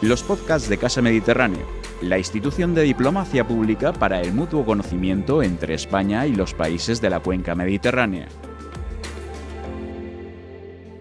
[0.00, 1.66] los podcasts de Casa Mediterráneo,
[2.02, 7.10] la institución de diplomacia pública para el mutuo conocimiento entre España y los países de
[7.10, 8.28] la cuenca mediterránea.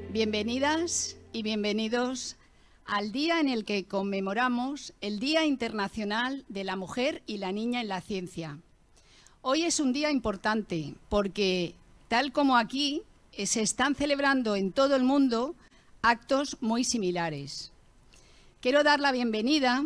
[0.09, 2.37] Bienvenidas y bienvenidos
[2.85, 7.81] al día en el que conmemoramos el Día Internacional de la Mujer y la Niña
[7.81, 8.57] en la Ciencia.
[9.43, 11.75] Hoy es un día importante porque,
[12.07, 13.03] tal como aquí,
[13.45, 15.53] se están celebrando en todo el mundo
[16.01, 17.71] actos muy similares.
[18.59, 19.83] Quiero dar la bienvenida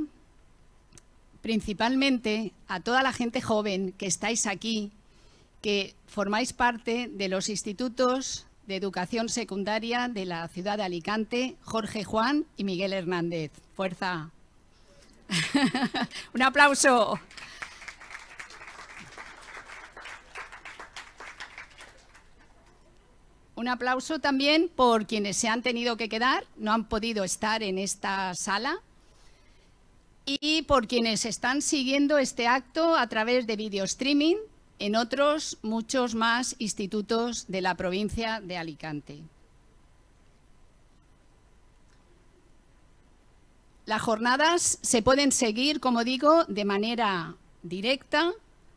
[1.42, 4.92] principalmente a toda la gente joven que estáis aquí,
[5.62, 12.06] que formáis parte de los institutos de educación secundaria de la ciudad de Alicante, Jorge
[12.06, 13.52] Juan y Miguel Hernández.
[13.76, 14.30] Fuerza.
[16.34, 17.20] Un aplauso.
[23.62, 27.78] Un aplauso también por quienes se han tenido que quedar, no han podido estar en
[27.78, 28.80] esta sala,
[30.26, 34.38] y por quienes están siguiendo este acto a través de video streaming
[34.80, 39.20] en otros muchos más institutos de la provincia de Alicante.
[43.86, 48.32] Las jornadas se pueden seguir, como digo, de manera directa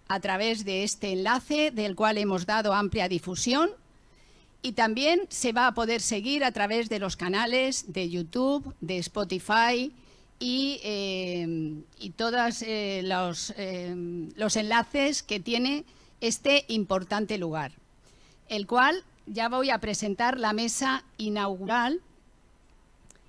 [0.09, 3.71] a través de este enlace del cual hemos dado amplia difusión
[4.65, 8.97] y también se va a poder seguir a través de los canales de YouTube, de
[8.97, 9.93] Spotify
[10.41, 11.83] y, eh,
[12.17, 13.95] todos eh, los, eh,
[14.37, 15.85] los enlaces que tiene
[16.23, 17.73] este importante lugar,
[18.49, 22.01] el cual ya voy a presentar la mesa inaugural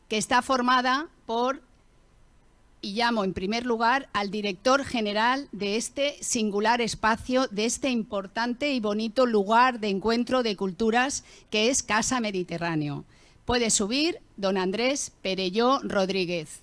[0.07, 1.61] que está formada por
[2.85, 8.73] y llamo en primer lugar al director general de este singular espacio, de este importante
[8.73, 13.03] y bonito lugar de encuentro de culturas que es Casa Mediterráneo.
[13.43, 16.61] Puede subir don Andrés Perelló Rodríguez.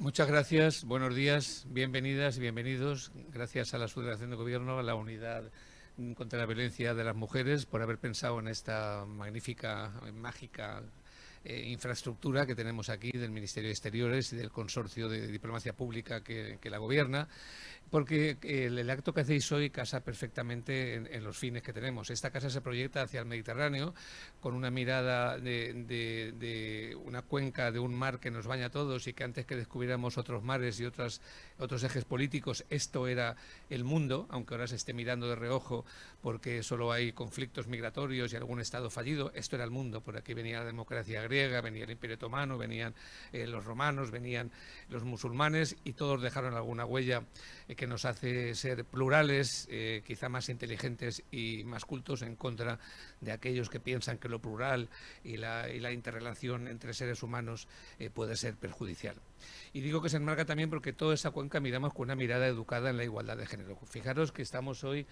[0.00, 3.12] Muchas gracias, buenos días, bienvenidas y bienvenidos.
[3.32, 5.44] Gracias a la Subdelegación de Gobierno, a la Unidad
[6.14, 10.82] contra la violencia de las mujeres por haber pensado en esta magnífica, mágica
[11.48, 16.20] eh, infraestructura que tenemos aquí del Ministerio de Exteriores y del Consorcio de Diplomacia Pública
[16.20, 17.28] que, la gobierna,
[17.88, 22.10] porque el, acto que hacéis hoy casa perfectamente en, los fines que tenemos.
[22.10, 23.94] Esta casa se proyecta hacia el Mediterráneo
[24.40, 29.12] con una mirada de, una cuenca, de un mar que nos baña a todos y
[29.12, 31.20] que antes que descubriéramos otros mares y otras,
[31.60, 33.36] otros ejes políticos, esto era
[33.70, 35.84] el mundo, aunque ahora se esté mirando de reojo
[36.22, 40.34] porque solo hay conflictos migratorios y algún Estado fallido, esto era el mundo, por aquí
[40.34, 42.94] venía la democracia griega venía el Imperio Otomano, venían
[43.32, 44.50] eh, los romanos, venían
[44.88, 47.22] los musulmanes y todos dejaron alguna huella
[47.68, 52.78] eh, que nos hace ser plurales, eh, quizá más inteligentes y más cultos en contra
[53.20, 54.88] de aquellos que piensan que lo plural
[55.24, 57.68] y la, y la interrelación entre seres humanos
[58.14, 59.16] puede ser perjudicial.
[59.72, 62.90] Y digo que se enmarca también porque toda esa cuenca miramos con una mirada educada
[62.90, 63.78] en la igualdad de género.
[63.86, 65.06] Fijaros que estamos hoy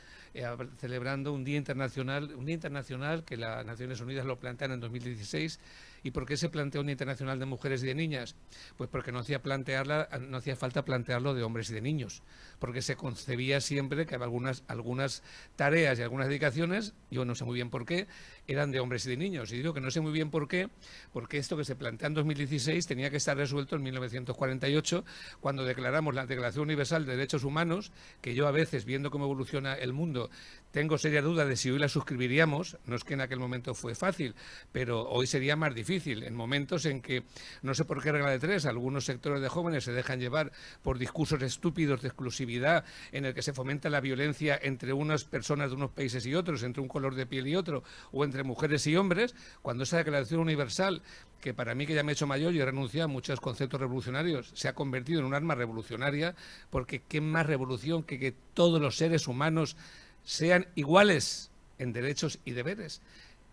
[0.79, 5.61] celebrando un Día Internacional, un Día Internacional que las Naciones Unidas lo plantean en 2016
[6.05, 8.37] ¿Y por qué se planteó un internacional de mujeres y de niñas?
[8.77, 12.23] Pues porque no hacía, plantearla, no hacía falta plantearlo de hombres y de niños,
[12.61, 14.27] porque se concebía siempre que había
[14.69, 15.23] algunas
[15.57, 18.07] tareas y algunas dedicaciones, yo no sé muy bien por qué,
[18.47, 19.53] eran de hombres y de niños.
[19.53, 20.69] Y digo que no sé muy bien por qué,
[21.13, 25.05] porque esto que se plantea en 2016 tenía que estar resuelto en 1948,
[25.41, 29.75] cuando declaramos la Declaración Universal de Derechos Humanos, que yo a veces, viendo cómo evoluciona
[29.75, 30.31] el mundo,
[30.71, 32.79] tengo seria duda de si hoy la suscribiríamos.
[32.87, 34.35] No es que en aquel momento fue fácil,
[34.73, 37.23] pero hoy sería más difícil en momentos en que,
[37.63, 40.51] no sé por qué regla de tres, algunos sectores de jóvenes se dejan llevar
[40.83, 45.71] por discursos estúpidos de exclusividad en el que se fomenta la violencia entre unas personas
[45.71, 48.87] de unos países y otros, entre un color de piel y otro, o entre mujeres
[48.87, 51.03] y hombres, cuando esa declaración universal,
[51.41, 53.81] que para mí que ya me he hecho mayor y he renunciado a muchos conceptos
[53.81, 56.35] revolucionarios, se ha convertido en un arma revolucionaria,
[56.71, 59.77] porque qué más revolución que que todos los seres humanos
[60.25, 63.03] sean iguales en derechos y deberes.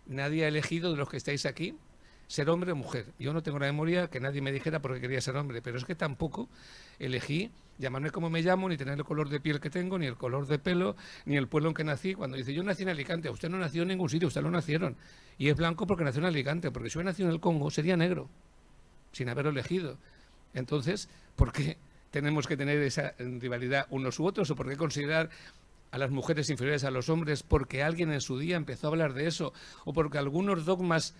[0.06, 1.76] Nadie ha elegido de los que estáis aquí
[2.32, 3.12] ser hombre o mujer.
[3.18, 5.84] Yo no tengo la memoria que nadie me dijera porque quería ser hombre, pero es
[5.84, 6.48] que tampoco
[6.98, 10.16] elegí llamarme como me llamo, ni tener el color de piel que tengo, ni el
[10.16, 10.96] color de pelo,
[11.26, 12.14] ni el pueblo en que nací.
[12.14, 14.96] Cuando dice, yo nací en Alicante, usted no nació en ningún sitio, usted lo nacieron.
[15.36, 17.98] Y es blanco porque nació en Alicante, porque si hubiera nacido en el Congo sería
[17.98, 18.30] negro,
[19.12, 19.98] sin haberlo elegido.
[20.54, 21.76] Entonces, ¿por qué
[22.10, 24.50] tenemos que tener esa rivalidad unos u otros?
[24.50, 25.28] ¿O por qué considerar
[25.90, 29.12] a las mujeres inferiores a los hombres porque alguien en su día empezó a hablar
[29.12, 29.52] de eso?
[29.84, 31.14] ¿O porque algunos dogmas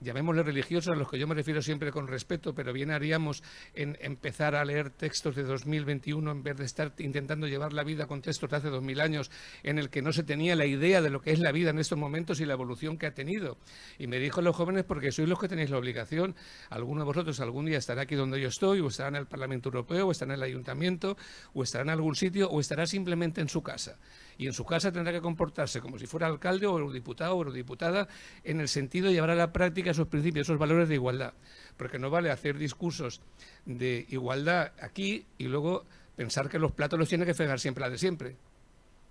[0.00, 3.42] llamémosle religiosos, a los que yo me refiero siempre con respeto, pero bien haríamos
[3.74, 8.06] en empezar a leer textos de 2021 en vez de estar intentando llevar la vida
[8.06, 9.30] con textos de hace 2000 años
[9.62, 11.78] en el que no se tenía la idea de lo que es la vida en
[11.78, 13.58] estos momentos y la evolución que ha tenido.
[13.98, 16.36] Y me dijo los jóvenes, porque sois los que tenéis la obligación,
[16.70, 19.68] alguno de vosotros algún día estará aquí donde yo estoy, o estará en el Parlamento
[19.68, 21.16] Europeo, o estará en el Ayuntamiento,
[21.54, 23.98] o estará en algún sitio, o estará simplemente en su casa
[24.38, 28.08] y en su casa tendrá que comportarse como si fuera alcalde o diputado o eurodiputada
[28.44, 31.34] en el sentido de llevar a la práctica esos principios, esos valores de igualdad.
[31.76, 33.20] Porque no vale hacer discursos
[33.64, 35.84] de igualdad aquí y luego
[36.16, 38.36] pensar que los platos los tiene que fregar siempre la de siempre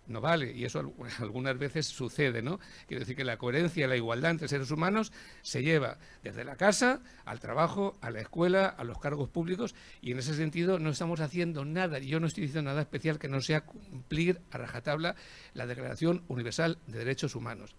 [0.08, 0.80] no vale, y eso
[1.20, 2.60] algunas veces sucede, ¿no?
[2.88, 7.02] Quiero decir que la coherencia la igualdad entre seres humanos se lleva desde la casa
[7.26, 11.20] al trabajo, a la escuela, a los cargos públicos, y en ese sentido no estamos
[11.20, 15.16] haciendo nada, yo no estoy diciendo nada especial que no sea cumplir a rajatabla
[15.54, 17.76] la Declaración Universal de Derechos Humanos,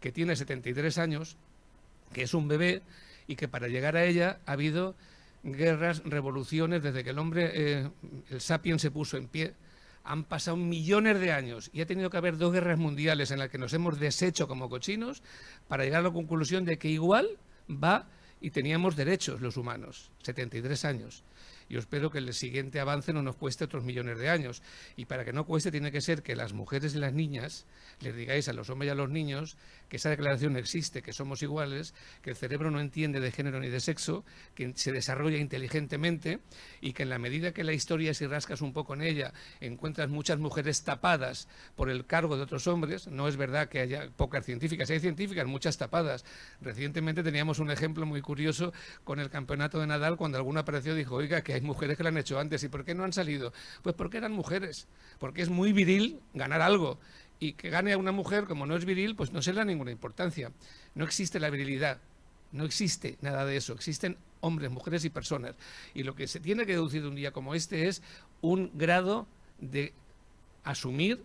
[0.00, 1.36] que tiene 73 años,
[2.12, 2.82] que es un bebé,
[3.26, 4.94] y que para llegar a ella ha habido
[5.42, 7.90] guerras, revoluciones, desde que el hombre, eh,
[8.30, 9.54] el sapiens se puso en pie,
[10.04, 13.50] han pasado millones de años y ha tenido que haber dos guerras mundiales en las
[13.50, 15.22] que nos hemos deshecho como cochinos
[15.68, 17.38] para llegar a la conclusión de que igual
[17.70, 18.08] va
[18.40, 21.22] y teníamos derechos los humanos, 73 años.
[21.68, 24.62] Yo espero que el siguiente avance no nos cueste otros millones de años.
[24.96, 27.64] Y para que no cueste, tiene que ser que las mujeres y las niñas
[28.00, 29.56] les digáis a los hombres y a los niños
[29.92, 31.92] que esa declaración existe, que somos iguales,
[32.22, 34.24] que el cerebro no entiende de género ni de sexo,
[34.54, 36.38] que se desarrolla inteligentemente
[36.80, 40.08] y que en la medida que la historia, si rascas un poco en ella, encuentras
[40.08, 41.46] muchas mujeres tapadas
[41.76, 45.46] por el cargo de otros hombres, no es verdad que haya pocas científicas, hay científicas,
[45.46, 46.24] muchas tapadas.
[46.62, 48.72] Recientemente teníamos un ejemplo muy curioso
[49.04, 52.02] con el campeonato de Nadal, cuando alguno apareció y dijo, oiga, que hay mujeres que
[52.02, 52.64] lo han hecho antes.
[52.64, 53.52] ¿Y por qué no han salido?
[53.82, 54.88] Pues porque eran mujeres.
[55.18, 56.98] Porque es muy viril ganar algo.
[57.42, 59.64] Y que gane a una mujer, como no es viril, pues no se le da
[59.64, 60.52] ninguna importancia.
[60.94, 61.98] No existe la virilidad.
[62.52, 63.72] No existe nada de eso.
[63.72, 65.56] Existen hombres, mujeres y personas.
[65.92, 68.00] Y lo que se tiene que deducir de un día como este es
[68.42, 69.26] un grado
[69.58, 69.92] de
[70.62, 71.24] asumir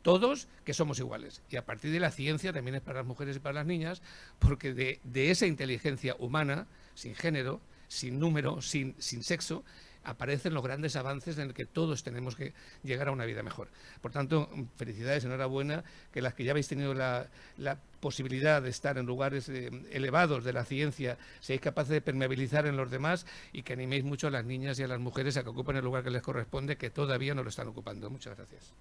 [0.00, 1.42] todos que somos iguales.
[1.50, 4.00] Y a partir de la ciencia también es para las mujeres y para las niñas,
[4.38, 9.62] porque de, de esa inteligencia humana, sin género, sin número, sin, sin sexo,
[10.04, 12.52] aparecen los grandes avances en el que todos tenemos que
[12.82, 13.68] llegar a una vida mejor.
[14.00, 17.28] Por tanto, felicidades, enhorabuena, que las que ya habéis tenido la,
[18.00, 22.78] posibilidad de estar en lugares eh, elevados de la ciencia, seáis capaces de permeabilizar en
[22.78, 25.50] los demás y que animéis mucho a las niñas y a las mujeres a que
[25.50, 28.08] ocupen el lugar que les corresponde, que todavía no lo están ocupando.
[28.08, 28.72] Muchas gracias.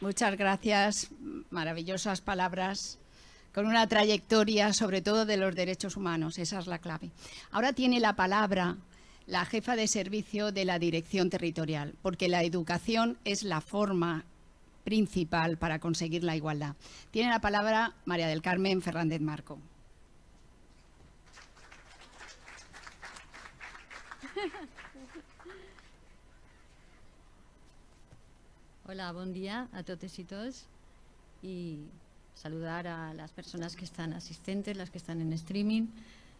[0.00, 1.10] Muchas gracias,
[1.50, 3.00] maravillosas palabras,
[3.58, 7.10] con una trayectoria sobre todo de los derechos humanos, esa es la clave.
[7.50, 8.76] Ahora tiene la palabra
[9.26, 14.24] la jefa de servicio de la Dirección Territorial, porque la educación es la forma
[14.84, 16.76] principal para conseguir la igualdad.
[17.10, 19.58] Tiene la palabra María del Carmen Fernández Marco.
[28.86, 30.68] Hola, buen día a todos y todos
[32.38, 35.88] saludar a las personas que están asistentes, las que están en streaming,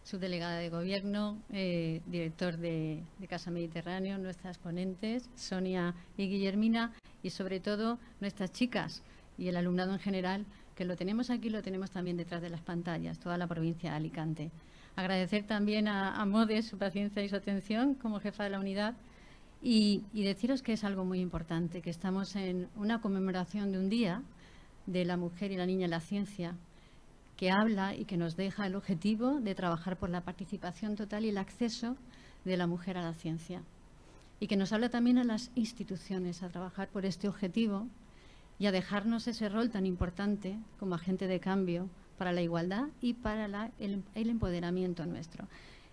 [0.05, 6.93] su delegada de gobierno, eh, director de, Casa Mediterráneo, nuestras ponentes, Sonia y Guillermina,
[7.23, 9.03] y sobre todo nuestras chicas
[9.37, 10.47] y el alumnado en general,
[10.77, 13.97] que lo tenemos aquí, lo tenemos también detrás de las pantallas, toda la provincia de
[13.97, 14.51] Alicante.
[14.97, 18.95] Agradecer también a, a Modes su paciencia y su atención como jefa de la unidad
[19.63, 24.23] y, deciros que es algo muy importante, que estamos en una conmemoración de un día
[24.89, 26.57] de la mujer y la niña en la ciencia,
[27.37, 31.29] que habla y que nos deja el objetivo de trabajar por la participación total y
[31.29, 31.97] el acceso
[32.45, 33.63] de la mujer a la ciencia.
[34.41, 37.87] Y que nos habla también a las instituciones a trabajar por este objetivo
[38.59, 43.15] y a dejarnos ese rol tan importante como agente de cambio para la igualdad y
[43.15, 45.47] para el, empoderamiento nuestro.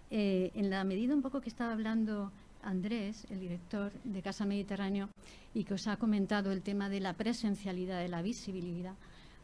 [0.09, 2.31] Eh, en la medida un poco que estaba hablando
[2.65, 5.09] Andrés, el director de Casa Mediterráneo,
[5.53, 8.95] y que os ha comentado el tema de la presencialidad, de la visibilidad.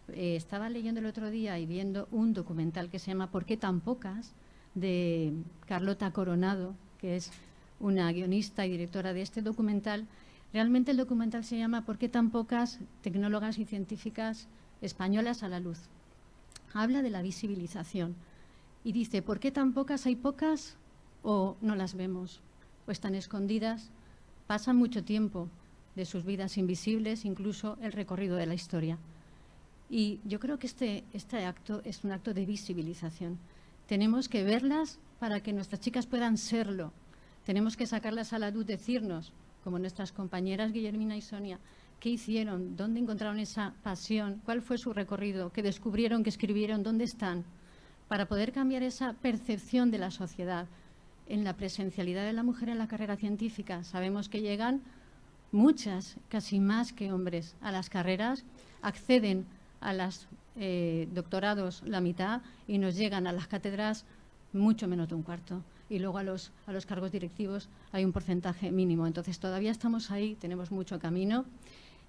[0.10, 3.58] Eh, estaba leyendo el otro día y viendo un documental que se llama ¿Por qué
[3.58, 4.34] tan pocas?
[4.74, 5.34] de
[5.68, 7.32] Carlota Coronado, que es
[7.80, 10.08] una guionista y directora de este documental.
[10.54, 14.48] Realmente el documental se llama ¿Por qué tan pocas tecnólogas y científicas
[14.82, 15.80] españolas a la luz?
[16.74, 18.16] Habla de la visibilización
[18.84, 20.78] y dice ¿por qué tan pocas hay pocas
[21.24, 22.42] o no las vemos?
[22.88, 23.90] O están escondidas,
[24.48, 25.50] pasan mucho tiempo
[25.96, 28.98] de sus vidas invisibles, incluso el recorrido de la historia.
[29.90, 33.38] Y yo creo que este, este acto es un acto de visibilización.
[33.88, 36.94] Tenemos que verlas para que nuestras chicas puedan serlo.
[37.46, 39.34] Tenemos que sacarlas a la luz, decirnos,
[39.64, 41.60] como nuestras compañeras Guillermina y Sonia,
[42.02, 42.76] ¿Qué hicieron?
[42.76, 44.42] ¿Dónde encontraron esa pasión?
[44.44, 45.52] ¿Cuál fue su recorrido?
[45.52, 46.24] ¿Qué descubrieron?
[46.24, 46.82] ¿Qué escribieron?
[46.82, 47.46] ¿Dónde están?
[48.08, 50.66] Para poder cambiar esa percepción de la sociedad
[51.32, 53.86] en la presencialidad de la mujer en la carrera científica.
[53.86, 54.82] Sabemos que llegan
[55.54, 58.44] muchas, casi más que hombres, a las carreras,
[58.82, 59.46] acceden
[59.80, 64.04] a los eh, doctorados la mitad y nos llegan a las cátedras
[64.52, 65.64] mucho menos de un cuarto.
[65.90, 69.08] Y luego a los, a los cargos directivos hay un porcentaje mínimo.
[69.08, 71.46] Entonces todavía estamos ahí, tenemos mucho camino.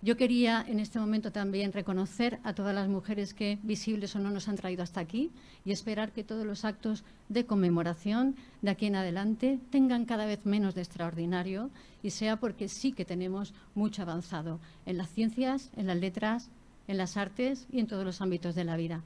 [0.04, 4.32] Yo quería en este momento también reconocer a todas las mujeres que, visibles o no,
[4.32, 5.30] nos han traído hasta aquí
[5.64, 10.44] y esperar que todos los actos de conmemoración de aquí en adelante tengan cada vez
[10.44, 11.70] menos de extraordinario
[12.02, 16.50] y sea porque sí que tenemos mucho avanzado en las ciencias, en las letras,
[16.88, 19.04] en las artes y en todos los ámbitos de la vida.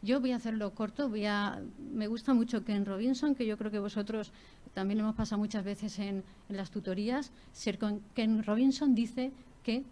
[0.00, 1.60] Yo voy a hacerlo corto, voy a,
[1.92, 4.30] me gusta mucho Ken Robinson, que yo creo que vosotros
[4.74, 7.32] también hemos pasado muchas veces en, las tutorías.
[8.14, 9.32] Ken Robinson dice
[9.64, 9.84] que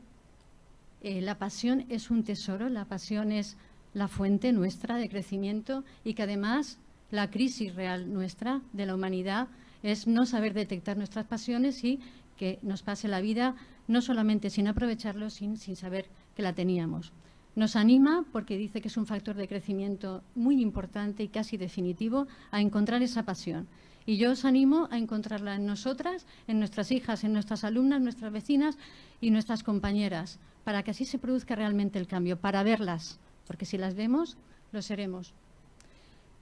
[1.04, 3.58] eh, la pasión es un tesoro, la pasión es
[3.92, 6.78] la fuente nuestra de crecimiento y que además
[7.10, 9.48] la crisis real nuestra de la humanidad
[9.82, 12.00] es no saber detectar nuestras pasiones y
[12.38, 13.54] que nos pase la vida
[13.86, 17.12] no solamente sin aprovecharlo, sin, sin saber que la teníamos.
[17.54, 22.26] Nos anima porque dice que es un factor de crecimiento muy importante y casi definitivo
[22.50, 23.68] a encontrar esa pasión.
[24.06, 28.32] Y yo os animo a encontrarla en nosotras, en nuestras hijas, en nuestras alumnas, nuestras
[28.32, 28.76] vecinas
[29.20, 33.78] y nuestras compañeras, para que así se produzca realmente el cambio, para verlas, porque si
[33.78, 34.36] las vemos,
[34.72, 35.32] lo seremos.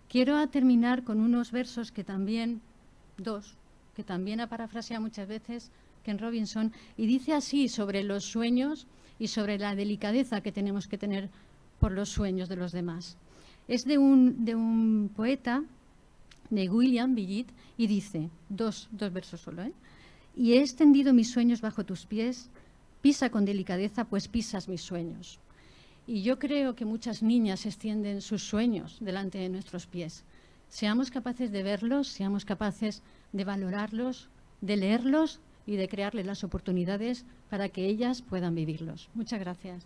[0.09, 2.61] Quiero terminar con unos versos que también,
[3.17, 3.57] dos,
[3.95, 5.71] que también ha parafraseado muchas veces
[6.03, 8.87] Ken Robinson, y dice así sobre los sueños
[9.19, 11.31] y sobre la delicadeza que tenemos que tener
[11.79, 13.17] por los sueños de los demás.
[13.69, 15.63] Es de un, de un poeta,
[16.53, 19.73] de William Billit, y dice, dos, dos versos solo, ¿eh?
[20.37, 22.49] y he extendido mis sueños bajo tus pies
[23.03, 25.41] Pisa con delicadeza, pues pisas mis sueños.
[26.07, 30.25] Y yo creo que muchas niñas extienden sus sueños delante de nuestros pies.
[30.69, 34.29] Seamos capaces de verlos, seamos capaces de valorarlos,
[34.61, 39.11] de leerlos y de crearles las oportunidades para que ellas puedan vivirlos.
[39.15, 39.85] Muchas gracias.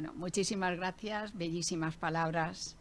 [0.00, 2.74] Bueno, muchísimas gracias, bellísimas palabras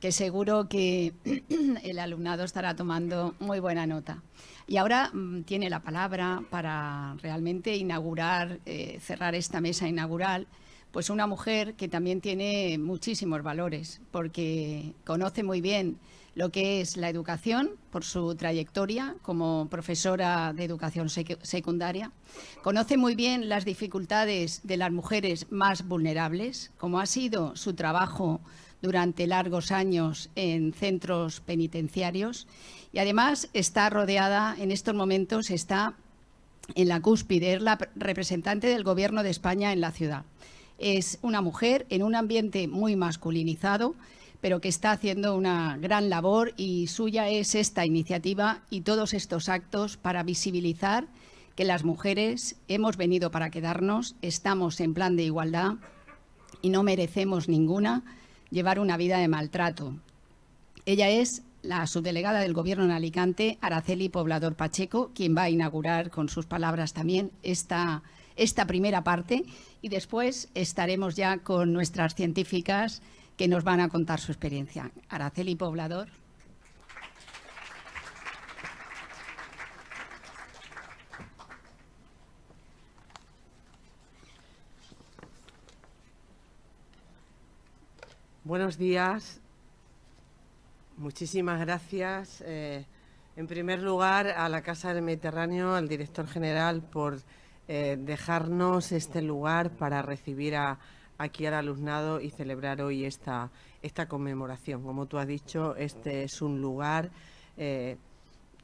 [0.00, 1.14] que seguro que
[1.82, 4.22] el alumnado estará tomando muy buena nota.
[4.66, 10.46] Y ahora mm, tiene la palabra para realmente inaugurar, eh, cerrar esta mesa inaugural,
[10.92, 15.98] pues una mujer que también tiene muchísimos valores, porque conoce muy bien
[16.34, 22.12] lo que es la educación por su trayectoria como profesora de educación secundaria.
[22.62, 28.40] Conoce muy bien las dificultades de las mujeres más vulnerables, como ha sido su trabajo
[28.80, 32.46] durante largos años en centros penitenciarios
[32.92, 35.94] y además está rodeada, en estos momentos está
[36.74, 40.24] en la cúspide, es la representante del Gobierno de España en la ciudad.
[40.78, 43.94] Es una mujer en un ambiente muy masculinizado,
[44.40, 49.48] pero que está haciendo una gran labor y suya es esta iniciativa y todos estos
[49.48, 51.06] actos para visibilizar
[51.56, 55.74] que las mujeres hemos venido para quedarnos, estamos en plan de igualdad
[56.62, 58.04] y no merecemos ninguna
[58.50, 59.94] llevar una vida de maltrato.
[60.86, 66.10] Ella es la subdelegada del Gobierno en Alicante, Araceli Poblador Pacheco, quien va a inaugurar
[66.10, 68.04] con sus palabras también esta,
[68.38, 69.44] esta primera parte
[69.82, 73.02] y después estaremos ya con nuestras científicas
[73.36, 74.90] que nos van a contar su experiencia.
[75.08, 76.08] Araceli Poblador.
[88.44, 89.40] Buenos días.
[90.96, 92.42] Muchísimas gracias.
[92.46, 92.86] Eh,
[93.36, 97.20] en primer lugar, a la Casa del Mediterráneo, al director general, por
[97.70, 100.56] eh, dejarnos este lugar para recibir
[101.18, 103.50] aquí al alumnado y celebrar hoy esta,
[103.82, 104.82] esta conmemoración.
[104.82, 107.10] Como tú has dicho, este es un lugar
[107.58, 107.98] eh,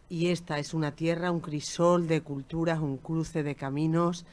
[0.09, 4.25] y esta es una tierra, un crisol de culturas, un cruce de caminos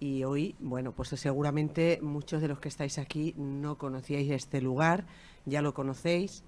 [0.00, 5.04] y hoy, bueno, pues seguramente muchos de los que estáis aquí no conocíais este lugar,
[5.44, 6.42] ya lo conocéis.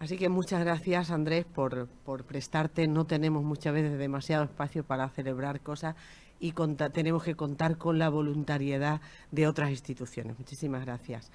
[0.00, 2.88] Así que muchas gracias, Andrés, por, por prestarte.
[2.88, 5.94] No tenemos muchas veces demasiado espacio para celebrar cosas
[6.44, 6.52] y
[6.92, 10.38] tenemos que contar con la voluntariedad de otras instituciones.
[10.38, 11.30] Muchísimas gracias.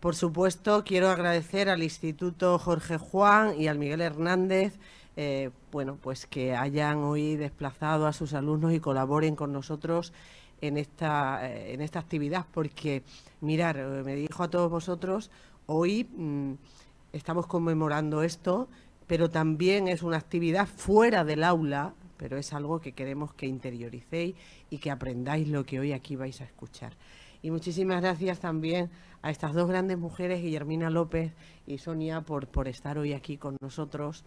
[0.00, 4.80] Por supuesto, quiero agradecer al Instituto Jorge Juan y al Miguel Hernández,
[5.16, 10.12] eh, bueno, pues que hayan hoy desplazado a sus alumnos y colaboren con nosotros
[10.60, 13.04] en esta, eh, en esta actividad, porque,
[13.40, 15.30] mirar, eh, me dijo a todos vosotros,
[15.66, 16.54] hoy mm,
[17.12, 18.68] estamos conmemorando esto,
[19.06, 24.36] pero también es una actividad fuera del aula, pero es algo que queremos que interioricéis
[24.70, 26.92] y que aprendáis lo que hoy aquí vais a escuchar.
[27.42, 28.90] Y muchísimas gracias también
[29.22, 31.32] a estas dos grandes mujeres, Guillermina López
[31.66, 34.22] y Sonia, por, por estar hoy aquí con nosotros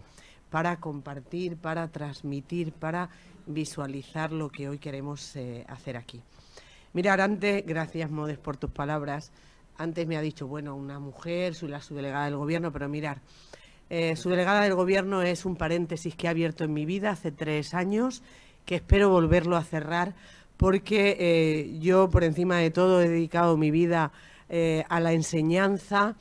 [0.50, 3.12] para compartir, para transmitir, para
[3.48, 6.22] visualizar lo que hoy queremos eh, hacer aquí.
[6.92, 9.32] Mirar, antes, gracias Modes por tus palabras,
[9.78, 13.22] antes me ha dicho, bueno, una mujer, soy la subdelegada del gobierno, pero mirar,
[13.90, 17.76] eh, subdelegada del gobierno es un paréntesis que ha abierto en mi vida hace tres
[17.76, 18.24] años,
[18.66, 20.16] que espero volverlo a cerrar,
[20.58, 24.12] porque eh, yo por encima de todo he dedicado mi vida
[24.50, 26.16] eh, a la enseñanza,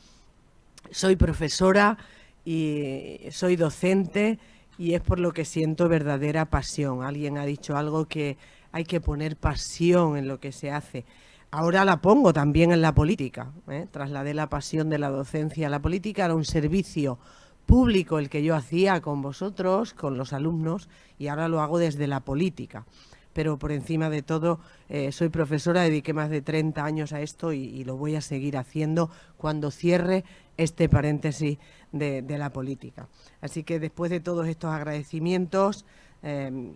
[0.91, 1.97] soy profesora
[2.45, 4.39] y soy docente
[4.77, 7.03] y es por lo que siento verdadera pasión.
[7.03, 8.37] Alguien ha dicho algo que
[8.73, 11.07] hay que poner pasión en lo que se hace.
[11.51, 13.53] Ahora la pongo también en la política.
[13.91, 17.19] Trasladé la pasión de la docencia a la política, era un servicio
[17.67, 22.07] público el que yo hacía con vosotros, con los alumnos, y ahora lo hago desde
[22.07, 22.85] la política.
[23.33, 27.53] Pero por encima de todo, eh, soy profesora, dediqué más de 30 años a esto
[27.53, 30.25] y, lo voy a seguir haciendo cuando cierre
[30.57, 31.59] este paréntesis
[31.91, 33.09] de, la política.
[33.41, 35.85] Así que después de todos estos agradecimientos,
[36.23, 36.75] em,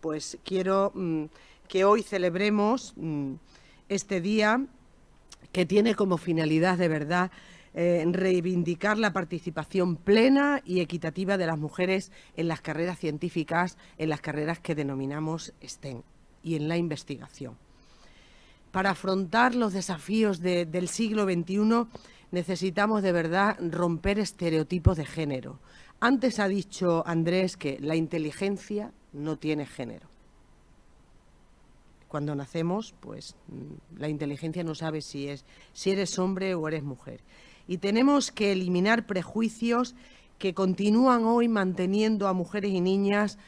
[0.00, 1.24] pues quiero mm,
[1.68, 3.34] que hoy celebremos mm,
[3.88, 4.64] este día
[5.52, 7.30] que tiene como finalidad de verdad
[7.80, 14.08] eh, reivindicar la participación plena y equitativa de las mujeres en las carreras científicas, en
[14.08, 16.02] las carreras que denominamos STEM
[16.42, 17.56] y en la investigación.
[18.72, 21.86] Para afrontar los desafíos del siglo XXI
[22.32, 25.60] necesitamos de verdad romper estereotipos de género.
[26.00, 30.08] Antes ha dicho Andrés que la inteligencia no tiene género
[32.08, 36.82] cuando nacemos, pues mm, la inteligencia no sabe si es si eres hombre o eres
[36.82, 37.20] mujer.
[37.68, 39.94] Y tenemos que eliminar prejuicios
[40.38, 43.38] que continúan hoy manteniendo a mujeres y niñas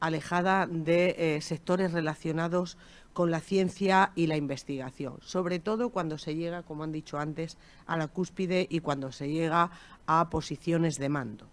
[0.00, 2.78] alejadas de eh, sectores relacionados
[3.12, 7.56] con la ciencia y la investigación, sobre todo cuando se llega, como han dicho antes,
[7.86, 9.70] a la cúspide y cuando se llega
[10.06, 11.46] a posiciones de mando.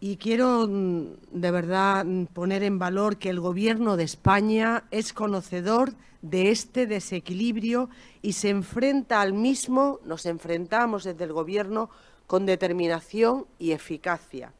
[0.00, 5.12] Y quiero mm, de verdad mm, poner en valor que el Gobierno de España es
[5.12, 7.90] conocedor de este desequilibrio
[8.22, 11.90] y se enfrenta al mismo, nos enfrentamos desde el Gobierno
[12.26, 14.52] con determinación y eficacia,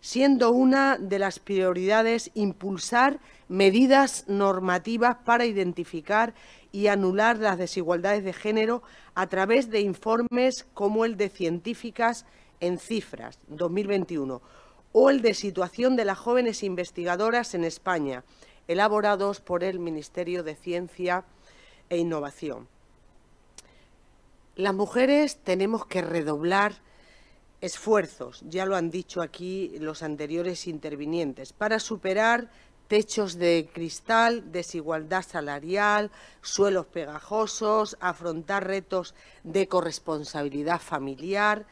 [0.00, 6.34] siendo una de las prioridades impulsar medidas normativas para identificar
[6.72, 8.82] y anular las desigualdades de género
[9.14, 12.24] a través de informes como el de Científicas
[12.60, 14.40] en Cifras 2021
[14.92, 18.24] o el de situación de las jóvenes investigadoras en España,
[18.66, 21.24] elaborados por el Ministerio de Ciencia
[21.88, 22.68] e Innovación.
[24.56, 26.74] Las mujeres tenemos que redoblar
[27.60, 32.50] esfuerzos, ya lo han dicho aquí los anteriores intervinientes, para superar
[32.88, 41.66] techos de cristal, desigualdad salarial, suelos pegajosos, afrontar retos de corresponsabilidad familiar,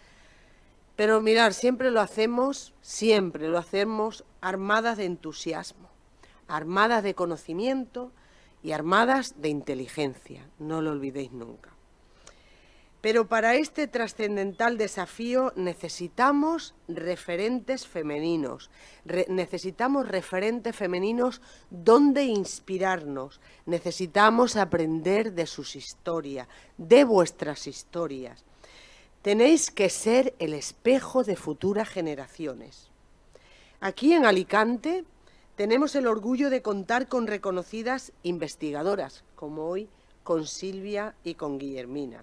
[0.97, 5.91] pero mirar, siempre lo hacemos, siempre lo hacemos armadas de entusiasmo,
[6.49, 8.13] armadas de conocimiento
[8.63, 11.77] y armadas de inteligencia, no lo olvidéis nunca.
[13.03, 18.71] Pero para este trascendental desafío necesitamos referentes femeninos,
[19.29, 28.45] necesitamos referentes femeninos donde inspirarnos, necesitamos aprender de sus historias, de vuestras historias.
[29.27, 32.91] Tenéis que ser el espejo de futuras generaciones.
[33.81, 35.05] Aquí en Alicante
[35.57, 39.89] tenemos el orgullo de contar con reconocidas investigadoras, como hoy
[40.23, 42.23] con Silvia y con Guillermina.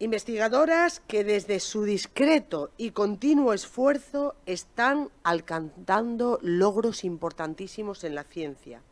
[0.00, 8.82] Investigadoras que desde su discreto y continuo esfuerzo están alcanzando logros importantísimos en la ciencia.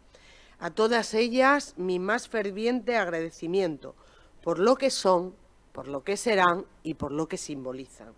[0.59, 3.95] A todas ellas mi más ferviente agradecimiento
[4.43, 5.35] por lo que son
[5.73, 8.13] por lo que serán y por lo que simbolizan.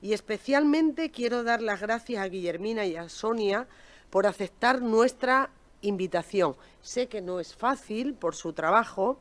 [0.00, 3.68] Y especialmente quiero dar las gracias a Guillermina y a Sonia
[4.10, 5.50] por aceptar nuestra
[5.80, 6.56] invitación.
[6.80, 9.18] Sé que no es fácil por su trabajo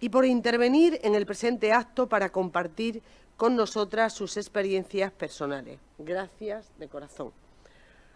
[0.00, 3.02] y por intervenir en el presente acto para compartir
[3.36, 5.78] con nosotras sus experiencias personales.
[5.98, 7.32] Gracias de corazón.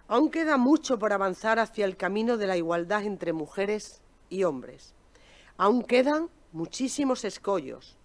[0.09, 4.95] Aún queda mucho por avanzar hacia el camino de la igualdad entre mujeres y hombres.
[5.57, 7.97] Aún quedan muchísimos escollos,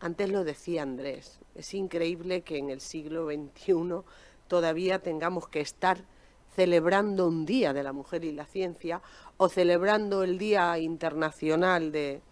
[0.00, 4.02] antes lo decía Andrés, es increíble que en el siglo XXI
[4.48, 6.04] todavía tengamos que estar
[6.54, 9.02] celebrando un día de la mujer y la ciencia
[9.36, 12.22] o celebrando el Día Internacional de,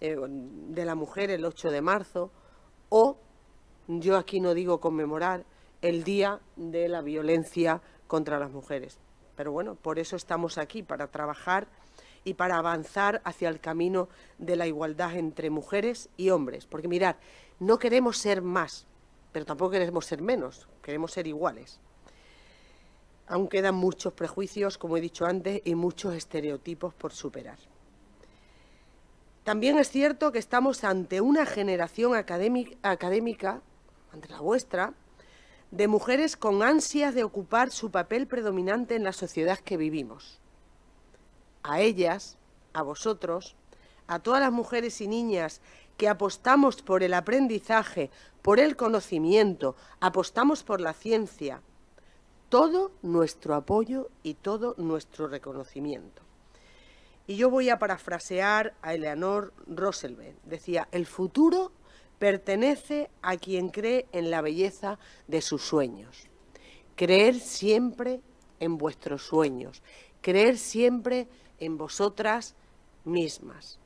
[0.00, 2.30] eh, de la Mujer el 8 de marzo
[2.88, 3.18] o,
[3.88, 5.44] yo aquí no digo conmemorar,
[5.80, 8.98] el Día de la Violencia contra las Mujeres.
[9.36, 11.66] Pero bueno, por eso estamos aquí, para trabajar
[12.24, 14.08] y para avanzar hacia el camino
[14.38, 16.66] de la igualdad entre mujeres y hombres.
[16.66, 17.16] Porque mirad,
[17.58, 18.86] no queremos ser más,
[19.32, 21.80] pero tampoco queremos ser menos, queremos ser iguales.
[23.26, 27.58] Aún quedan muchos prejuicios, como he dicho antes, y muchos estereotipos por superar.
[29.44, 33.60] También es cierto que estamos ante una generación académica,
[34.12, 34.92] ante la vuestra,
[35.72, 40.41] de mujeres con ansias de ocupar su papel predominante en la sociedad que vivimos.
[41.62, 42.36] A ellas,
[42.72, 43.56] a vosotros,
[44.06, 45.60] a todas las mujeres y niñas
[45.96, 48.10] que apostamos por el aprendizaje,
[48.42, 51.62] por el conocimiento, apostamos por la ciencia,
[52.48, 56.22] todo nuestro apoyo y todo nuestro reconocimiento.
[57.26, 60.36] Y yo voy a parafrasear a Eleanor Roosevelt.
[60.44, 61.72] Decía, el futuro
[62.18, 64.98] pertenece a quien cree en la belleza
[65.28, 66.28] de sus sueños.
[66.96, 68.20] Creer siempre
[68.60, 69.82] en vuestros sueños,
[70.20, 71.28] creer siempre en
[71.68, 72.54] vosotras
[73.04, 73.78] mismas.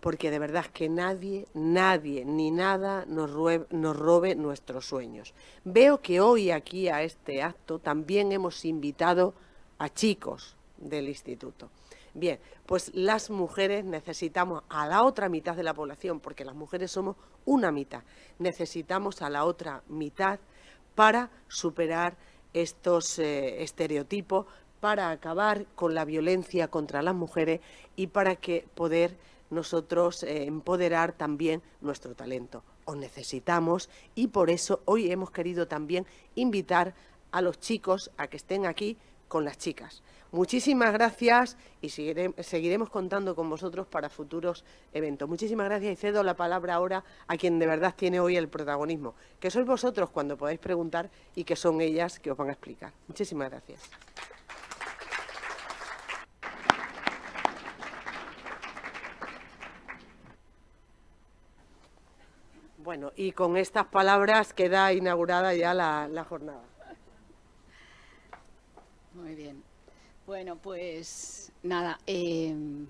[0.00, 3.30] Porque de verdad que nadie, nadie ni nada nos,
[3.70, 5.34] nos robe nuestros sueños.
[5.64, 9.34] Veo que hoy aquí a este acto también hemos invitado
[9.78, 11.70] a chicos, del instituto.
[12.14, 16.90] Bien, pues las mujeres necesitamos a la otra mitad de la población, porque las mujeres
[16.90, 18.02] somos una mitad,
[18.38, 20.38] necesitamos a la otra mitad
[20.94, 22.16] para superar
[22.52, 24.46] estos eh, estereotipos,
[24.80, 27.60] para acabar con la violencia contra las mujeres
[27.96, 29.16] y para que poder
[29.50, 32.62] nosotros eh, empoderar también nuestro talento.
[32.84, 36.94] Os necesitamos y por eso hoy hemos querido también invitar
[37.32, 38.96] a los chicos a que estén aquí
[39.28, 40.02] con las chicas.
[40.32, 45.28] Muchísimas gracias y seguiremos contando con vosotros para futuros eventos.
[45.28, 49.14] Muchísimas gracias y cedo la palabra ahora a quien de verdad tiene hoy el protagonismo,
[49.40, 52.92] que sois vosotros cuando podáis preguntar y que son ellas que os van a explicar.
[53.08, 53.80] Muchísimas gracias.
[62.96, 66.62] Bueno, y con estas palabras queda inaugurada ya la, jornada.
[69.12, 69.62] Muy bien.
[70.26, 72.86] Bueno, pues nada, em,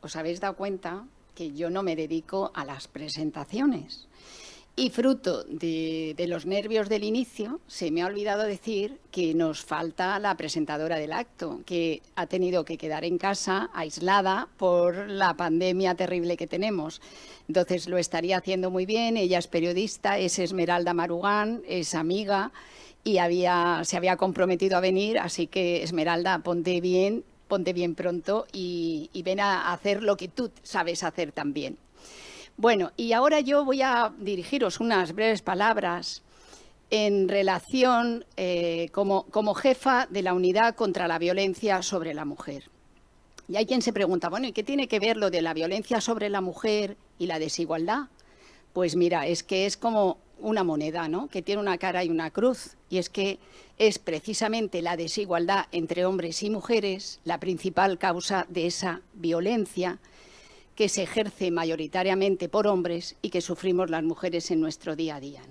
[0.00, 1.04] os habéis dado cuenta
[1.34, 4.08] que yo no me dedico a las presentaciones.
[4.80, 10.18] Y fruto de, los nervios del inicio, se me ha olvidado decir que nos falta
[10.18, 15.96] la presentadora del acto, que ha tenido que quedar en casa aislada por la pandemia
[15.96, 17.02] terrible que tenemos.
[17.46, 22.50] Entonces lo estaría haciendo muy bien, ella es periodista, es Esmeralda Marugán, es amiga
[23.04, 28.46] y había, se había comprometido a venir, así que Esmeralda, ponte bien, ponte bien pronto
[28.50, 31.76] y, ven a hacer lo que tú sabes hacer también.
[32.60, 36.20] Bueno, y ahora yo voy a dirigiros unas breves palabras
[36.90, 42.64] en relación eh, como, como jefa de la unidad contra la violencia sobre la mujer.
[43.48, 46.02] Y hay quien se pregunta, bueno, ¿y qué tiene que ver lo de la violencia
[46.02, 48.08] sobre la mujer y la desigualdad?
[48.74, 51.28] Pues mira, es que es como una moneda, ¿no?
[51.28, 52.76] Que tiene una cara y una cruz.
[52.90, 53.38] Y es que
[53.78, 59.98] es precisamente la desigualdad entre hombres y mujeres la principal causa de esa violencia
[60.80, 65.20] que se ejerce mayoritariamente por hombres y que sufrimos las mujeres en nuestro día a
[65.20, 65.42] día.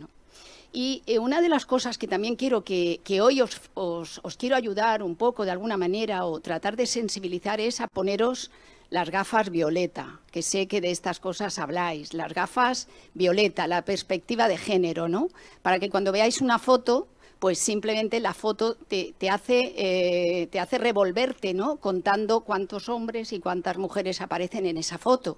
[0.74, 5.04] Y eh, una de las cosas que también quiero que, hoy os, os, quiero ayudar
[5.04, 8.50] un poco de alguna manera o tratar de sensibilizar es a poneros
[8.90, 14.48] las gafas violeta, que sé que de estas cosas habláis, las gafas violeta, la perspectiva
[14.48, 15.28] de género, ¿no?
[15.62, 17.08] Para que cuando veáis una foto,
[17.40, 21.78] pues simplemente la foto te, hace, eh, te hace revolverte, ¿no?
[21.78, 25.38] Contando cuántos hombres y cuántas mujeres aparecen en esa foto.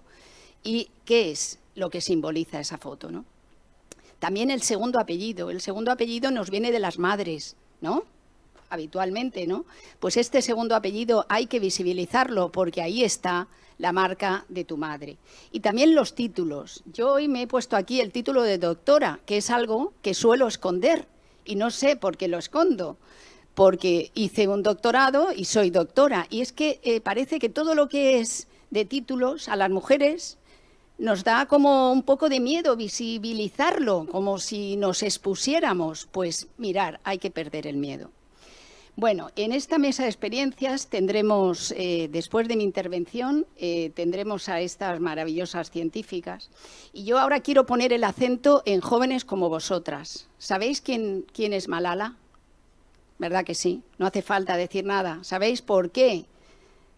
[0.63, 3.25] ¿Y qué es lo que simboliza esa foto, ¿no?
[4.19, 5.49] También el segundo apellido.
[5.49, 8.03] El segundo apellido nos viene de las madres, ¿no?
[8.71, 9.65] habitualmente, ¿no?
[9.99, 15.17] Pues este segundo apellido hay que visibilizarlo porque ahí está la marca de tu madre.
[15.51, 16.81] Y también los títulos.
[16.85, 20.47] Yo hoy me he puesto aquí el título de doctora, que es algo que suelo
[20.47, 21.05] esconder
[21.45, 22.97] y no sé por qué lo escondo.
[23.53, 26.27] Porque hice un doctorado y soy doctora.
[26.29, 30.37] Y es que eh, parece que todo lo que es de títulos a las mujeres
[30.97, 36.07] nos da como un poco de miedo visibilizarlo, como si nos expusiéramos.
[36.11, 38.11] Pues mirar, hay que perder el miedo.
[38.97, 44.59] Bueno, en esta mesa de experiencias tendremos, eh, después de mi intervención, eh, tendremos a
[44.59, 46.49] estas maravillosas científicas.
[46.91, 50.27] Y yo ahora quiero poner el acento en jóvenes como vosotras.
[50.37, 52.17] ¿Sabéis quién, quién es Malala?
[53.17, 53.81] ¿Verdad que sí?
[53.97, 55.23] No hace falta decir nada.
[55.23, 56.25] ¿Sabéis por qué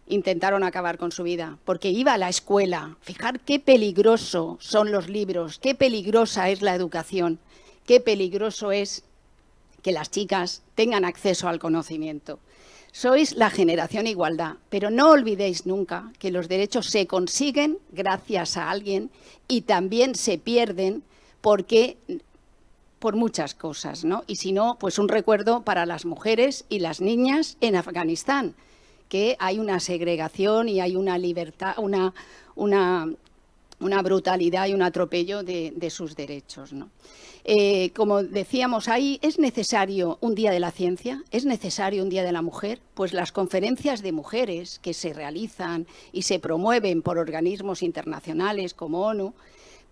[0.08, 1.58] intentaron acabar con su vida?
[1.64, 2.96] Porque iba a la escuela.
[3.02, 7.38] Fijar qué peligroso son los libros, qué peligrosa es la educación
[7.86, 9.04] qué peligroso es
[9.84, 12.40] que las chicas tengan acceso al conocimiento.
[12.90, 18.70] Sois la generación igualdad, pero no olvidéis nunca que los derechos se consiguen gracias a
[18.70, 19.10] alguien
[19.46, 21.02] y también se pierden
[21.42, 21.98] porque
[22.98, 24.24] por muchas cosas, ¿no?
[24.26, 28.54] Y si no, pues un recuerdo para las mujeres y las niñas en Afganistán,
[29.10, 32.14] que hay una segregación y hay una libertad, una,
[32.54, 33.10] una,
[33.84, 36.88] una brutalidad y un atropello de, sus derechos, ¿no?
[37.44, 41.22] Eh, como decíamos ahí, ¿es necesario un Día de la Ciencia?
[41.30, 42.80] ¿Es necesario un Día de la Mujer?
[42.94, 49.02] Pues las conferencias de mujeres que se realizan y se promueven por organismos internacionales como
[49.02, 49.34] ONU,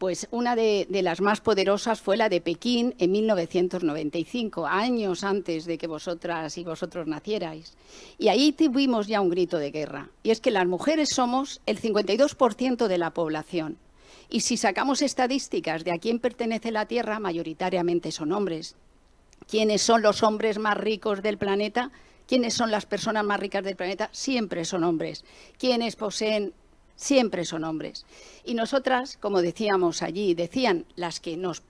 [0.02, 5.78] pues una de, las más poderosas fue la de Pekín en 1995, años antes de
[5.78, 7.76] que vosotras y vosotros nacierais.
[8.18, 10.08] Y ahí tuvimos ya un grito de guerra.
[10.24, 13.78] Y es que las mujeres somos el 52% de la población.
[14.28, 18.74] Y si sacamos estadísticas de a quién pertenece la Tierra, mayoritariamente son hombres.
[19.48, 21.92] ¿Quiénes son los hombres más ricos del planeta?
[22.26, 24.08] ¿Quiénes son las personas más ricas del planeta?
[24.10, 25.24] Siempre son hombres.
[25.58, 26.54] ¿Quiénes poseen?
[27.02, 28.06] Siempre son hombres.
[28.44, 31.60] Y nosotras, como decíamos allí, decían las que nos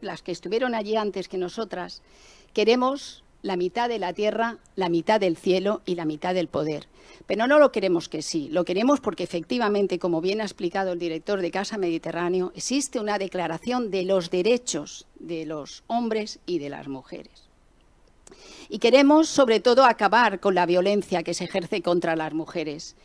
[0.00, 2.02] las que estuvieron allí antes que nosotras,
[2.52, 6.88] queremos la mitad de la tierra, la mitad del cielo y la mitad del poder.
[7.28, 10.98] Pero no lo queremos que sí, lo queremos porque efectivamente, como bien ha explicado el
[10.98, 16.68] director de Casa Mediterráneo, existe una declaración de los derechos de los hombres y de
[16.68, 17.48] las mujeres.
[18.68, 22.96] Y queremos, sobre todo, acabar con la violencia que se ejerce contra las mujeres,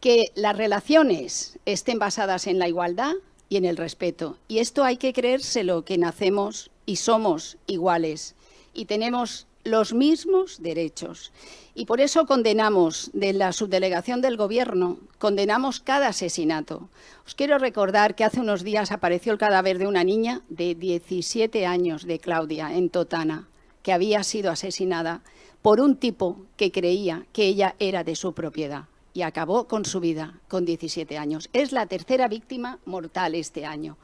[0.00, 3.14] que las relaciones estén basadas en la igualdad
[3.48, 4.36] y en el respeto.
[4.46, 8.34] Y esto hay que creérselo, que nacemos y somos iguales
[8.74, 11.32] y tenemos los mismos derechos.
[11.74, 16.88] Y por eso condenamos, de la subdelegación del Gobierno, condenamos cada asesinato.
[17.26, 21.66] Os quiero recordar que hace unos días apareció el cadáver de una niña de 17
[21.66, 23.48] años, de Claudia, en Totana,
[23.82, 25.22] que había sido asesinada
[25.60, 28.84] por un tipo que creía que ella era de su propiedad
[29.18, 31.50] y acabó con su vida con 17 años.
[31.52, 33.96] Es la tercera víctima mortal este año.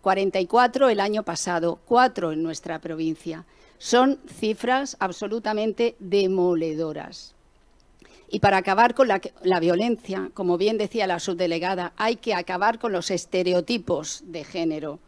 [0.00, 3.44] 44 el año pasado, cuatro en nuestra provincia.
[3.78, 7.36] Son cifras absolutamente demoledoras.
[8.28, 12.90] Y para acabar con la, violencia, como bien decía la subdelegada, hay que acabar con
[12.90, 14.98] los estereotipos de género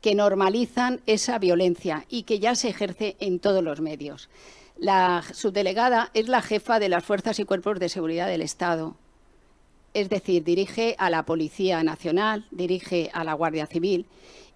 [0.00, 4.28] que normalizan esa violencia y que ya se ejerce en todos los medios.
[4.76, 8.96] La subdelegada es la jefa de las fuerzas y cuerpos de seguridad del Estado.
[9.94, 14.06] Es decir, dirige a la Policía Nacional, dirige a la Guardia Civil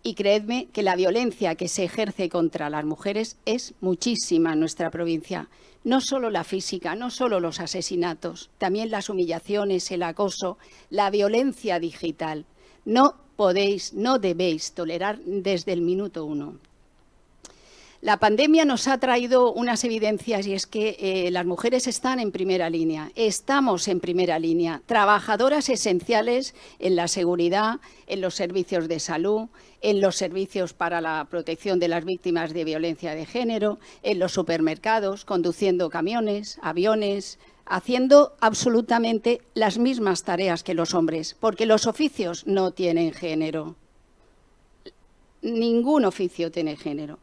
[0.02, 4.90] y creedme que la violencia que se ejerce contra las mujeres es muchísima en nuestra
[4.90, 5.48] provincia.
[5.84, 10.58] No solo la física, no solo los asesinatos, también las humillaciones, el acoso,
[10.90, 12.44] la violencia digital.
[12.84, 16.58] No podéis, no debéis tolerar desde el minuto uno.
[18.00, 22.30] La pandemia nos ha traído unas evidencias y es que eh, las mujeres están en
[22.30, 29.00] primera línea, estamos en primera línea, trabajadoras esenciales en la seguridad, en los servicios de
[29.00, 29.48] salud,
[29.80, 34.30] en los servicios para la protección de las víctimas de violencia de género, en los
[34.30, 42.46] supermercados, conduciendo camiones, aviones, haciendo absolutamente las mismas tareas que los hombres, porque los oficios
[42.46, 43.74] no tienen género.
[45.42, 47.18] Ningún oficio tiene género.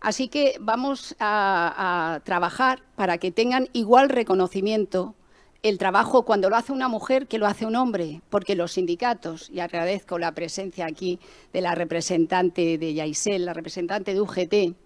[0.00, 5.14] Así que vamos a, trabajar para que tengan igual reconocimiento
[5.62, 9.50] el trabajo cuando lo hace una mujer que lo hace un hombre, porque los sindicatos,
[9.50, 11.18] y agradezco la presencia aquí
[11.52, 14.76] de la representante de Yaisel, la representante de UGT,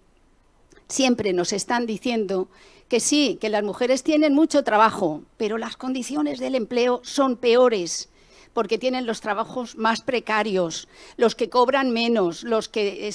[0.87, 2.49] siempre nos están diciendo
[2.87, 8.09] que sí, que las mujeres tienen mucho trabajo, pero las condiciones del empleo son peores
[8.53, 13.07] porque tienen los trabajos más precarios, los que cobran menos, los que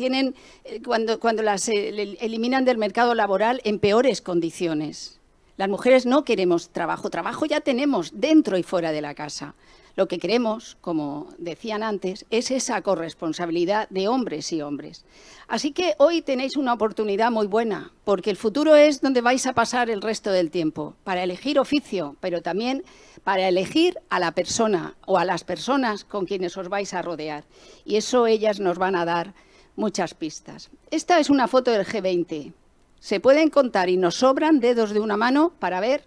[0.00, 0.34] tienen,
[0.64, 5.20] eh, cuando, cuando las eh, eliminan del mercado laboral en peores condiciones.
[5.58, 9.54] Las mujeres no queremos trabajo, trabajo ya tenemos dentro y fuera de la casa.
[9.96, 15.04] Lo que queremos, como decían antes, es esa corresponsabilidad de hombres y hombres.
[15.48, 19.52] Así que hoy tenéis una oportunidad muy buena, porque el futuro es donde vais a
[19.52, 22.84] pasar el resto del tiempo, para elegir oficio, pero también
[23.22, 27.44] para elegir a la persona o a las personas con quienes os vais a rodear.
[27.84, 29.34] Y eso ellas nos van a dar
[29.76, 30.70] muchas pistas.
[30.90, 32.52] Esta es una foto del G20.
[32.98, 36.04] Se pueden contar y nos sobran dedos de una mano para ver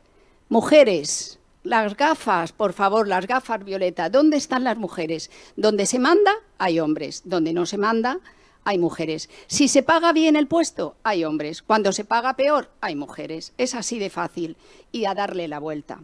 [0.50, 1.40] mujeres.
[1.64, 4.10] Las gafas, por favor, las gafas violeta.
[4.10, 5.32] ¿Dónde están las mujeres?
[5.56, 7.22] Donde se manda, hay hombres.
[7.26, 8.20] Donde no se manda,
[8.66, 9.30] hay mujeres.
[9.48, 11.62] Si se paga bien el puesto, hay hombres.
[11.62, 13.54] Cuando se paga peor, hay mujeres.
[13.58, 14.58] Es así de fácil
[14.92, 16.02] y a darle la vuelta.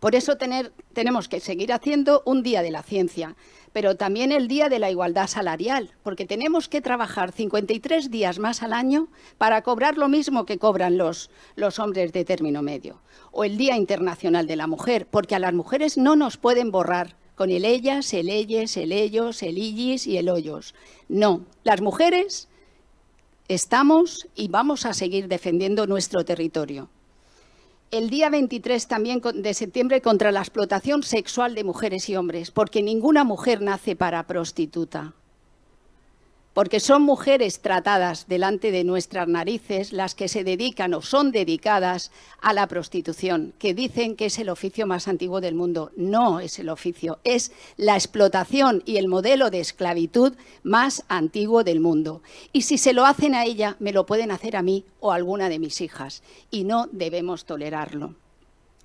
[0.00, 3.34] Por eso tenemos que seguir haciendo un día de la ciencia,
[3.76, 8.62] pero también el Día de la Igualdad Salarial, porque tenemos que trabajar 53 días más
[8.62, 11.28] al año para cobrar lo mismo que cobran los,
[11.78, 13.02] hombres de término medio.
[13.32, 17.16] O el Día Internacional de la Mujer, porque a las mujeres no nos pueden borrar
[17.34, 20.74] con el ellas, el ellos, el ellos, el illis y el hoyos.
[21.10, 22.48] No, las mujeres
[23.46, 26.88] estamos y vamos a seguir defendiendo nuestro territorio
[27.90, 32.82] el día 23 también de septiembre contra la explotación sexual de mujeres y hombres, porque
[32.82, 35.14] ninguna mujer nace para prostituta
[36.56, 42.10] porque son mujeres tratadas delante de nuestras narices las que se dedican o son dedicadas
[42.40, 45.90] a la prostitución, que dicen que es el oficio más antiguo del mundo.
[45.98, 51.80] No es el oficio, es la explotación y el modelo de esclavitud más antiguo del
[51.80, 52.22] mundo.
[52.54, 55.16] Y si se lo hacen a ella, me lo pueden hacer a mí o a
[55.16, 58.14] alguna de mis hijas, y no debemos tolerarlo.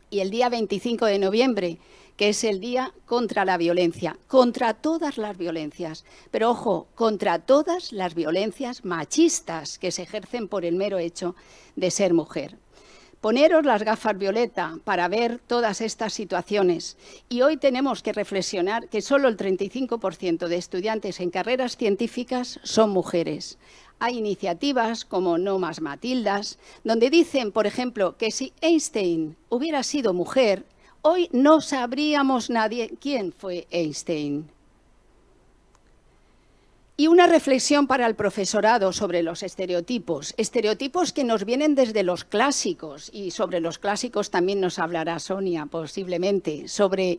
[0.09, 1.77] Y el día 25 de noviembre
[2.21, 7.91] que es el Día contra la Violencia, contra todas las violencias, pero ojo, contra todas
[7.91, 11.35] las violencias machistas que se ejercen por el mero hecho
[11.75, 12.59] de ser mujer.
[13.21, 16.95] Poneros las gafas violeta para ver todas estas situaciones.
[17.27, 22.91] Y hoy tenemos que reflexionar que solo el 35% de estudiantes en carreras científicas son
[22.91, 23.57] mujeres.
[23.97, 30.13] Hay iniciativas como No más Matildas, donde dicen, por ejemplo, que si Einstein hubiera sido
[30.13, 30.65] mujer,
[31.03, 34.47] Hoy no sabríamos nadie quién fue Einstein.
[36.95, 42.23] Y una reflexión para el profesorado sobre los estereotipos, estereotipos que nos vienen desde los
[42.23, 47.17] clásicos, y sobre los clásicos también nos hablará Sonia posiblemente, sobre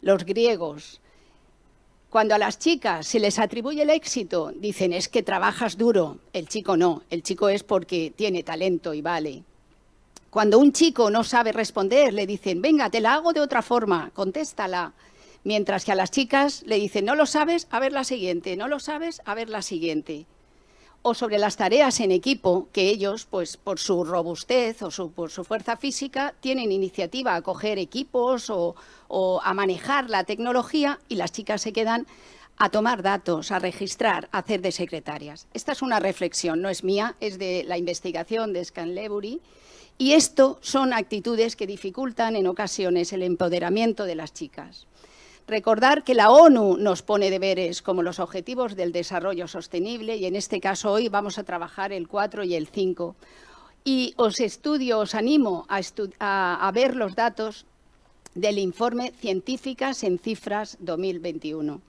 [0.00, 1.00] los griegos.
[2.10, 6.48] Cuando a las chicas se les atribuye el éxito, dicen es que trabajas duro, el
[6.48, 9.44] chico no, el chico es porque tiene talento y vale.
[10.32, 14.10] Cuando un chico no sabe responder, le dicen, venga, te la hago de otra forma,
[14.14, 14.94] contéstala.
[15.44, 18.66] Mientras que a las chicas le dicen, no lo sabes, a ver la siguiente, no
[18.66, 20.24] lo sabes, a ver la siguiente.
[21.02, 25.44] O sobre las tareas en equipo, que ellos, pues por su robustez o por su
[25.44, 28.74] fuerza física, tienen iniciativa a coger equipos o,
[29.08, 32.06] o a manejar la tecnología y las chicas se quedan
[32.56, 35.46] a tomar datos, a registrar, a hacer de secretarias.
[35.52, 39.42] Esta es una reflexión, no es mía, es de la investigación de Scanlebury
[40.02, 44.88] y esto son actitudes que dificultan en ocasiones el empoderamiento de las chicas.
[45.46, 50.34] Recordar que la ONU nos pone deberes como los Objetivos del Desarrollo Sostenible y en
[50.34, 53.14] este caso hoy vamos a trabajar el 4 y el 5.
[53.84, 57.64] Y os estudio, os animo a, a ver los datos
[58.34, 61.80] del informe Científicas en Cifras 2021.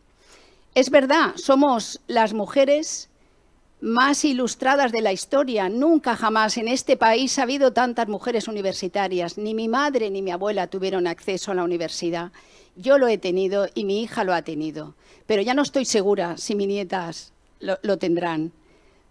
[0.76, 3.10] Es verdad, somos las mujeres
[3.84, 5.68] más ilustradas de la historia.
[5.68, 9.38] Nunca jamás en este país ha habido tantas mujeres universitarias.
[9.38, 12.32] Ni mi madre ni mi abuela tuvieron acceso a la universidad.
[12.78, 14.96] Yo lo he tenido y mi hija lo ha tenido.
[15.28, 18.54] Pero ya no estoy segura si mis nietas lo, tendrán.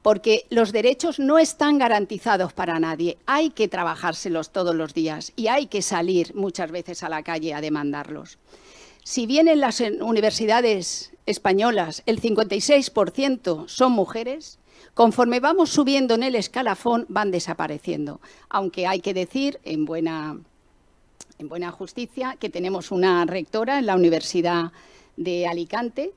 [0.01, 3.19] Porque los derechos no están garantizados para nadie.
[3.27, 7.53] Hay que trabajárselos todos los días y hay que salir muchas veces a la calle
[7.53, 8.39] a demandarlos.
[9.05, 14.59] Si bien en las universidades españolas el 56% son mujeres,
[14.95, 18.21] Conforme vamos subiendo en el escalafón, van desapareciendo.
[18.49, 20.39] Aunque hay que decir, en buena,
[21.39, 24.73] en buena justicia, que tenemos una rectora en la Universidad
[25.17, 26.13] de Alicante.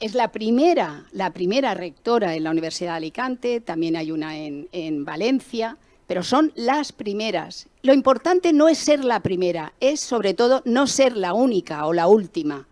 [0.00, 5.04] Es la primera, la primera rectora en la Universidad de Alicante, también hay una en
[5.04, 7.68] Valencia, pero son las primeras.
[7.82, 11.92] Lo importante no es ser la primera, es sobre todo no ser la única o
[11.92, 12.66] la última,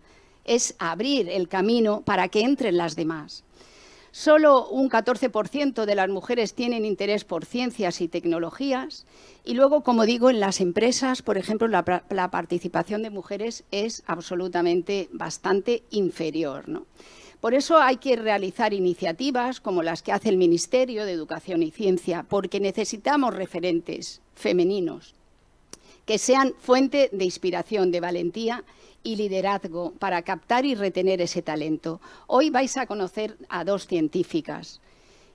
[0.45, 3.45] es abrir el camino para que entren las demás.
[4.13, 9.07] Solo un 14% de las mujeres tienen interés por ciencias y tecnologías
[9.45, 15.09] y luego, como digo, en las empresas, por ejemplo, la, participación de mujeres es absolutamente
[15.13, 16.65] bastante inferior.
[17.41, 21.71] Por eso hay que realizar iniciativas como las que hace el Ministerio de Educación y
[21.71, 25.15] Ciencia, porque necesitamos referentes femeninos
[26.05, 28.65] que sean fuente de inspiración, de valentía
[29.03, 32.01] y liderazgo para captar y retener ese talento.
[32.27, 34.81] Hoy vais a conocer a dos científicas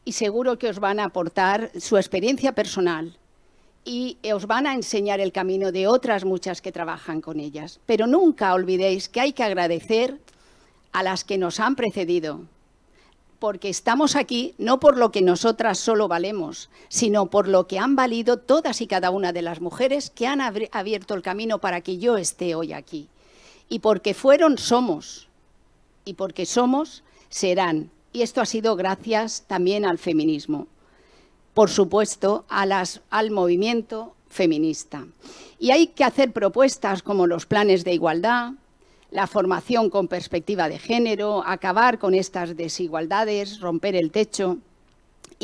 [0.03, 3.17] y seguro que os van a aportar su experiencia personal
[3.83, 7.79] y os van a enseñar el camino de otras muchas que trabajan con ellas.
[7.85, 10.19] Pero nunca olvidéis que hay que agradecer
[10.91, 12.41] a las que nos han precedido,
[13.39, 17.95] porque estamos aquí no por lo que nosotras solo valemos, sino por lo que han
[17.95, 21.97] valido todas y cada una de las mujeres que han abierto el camino para que
[21.97, 23.09] yo esté hoy aquí
[23.69, 25.27] y porque fueron somos,
[26.05, 27.89] y porque somos serán.
[28.13, 30.67] Y esto ha sido gracias también al feminismo,
[31.53, 35.05] por supuesto, al movimiento feminista.
[35.59, 38.51] Y hay que hacer propuestas como los planes de igualdad,
[39.11, 44.57] la formación con perspectiva de género, acabar con estas desigualdades, romper el techo,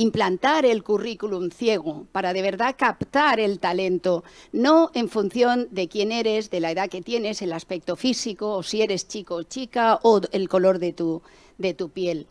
[0.02, 6.12] implantar el currículum ciego para de verdad captar el talento, no en función de quién
[6.12, 10.00] eres, de la edad que tienes, el aspecto físico, o si eres chico o chica,
[10.04, 11.22] o el color de tu,
[11.58, 12.28] de tu piel.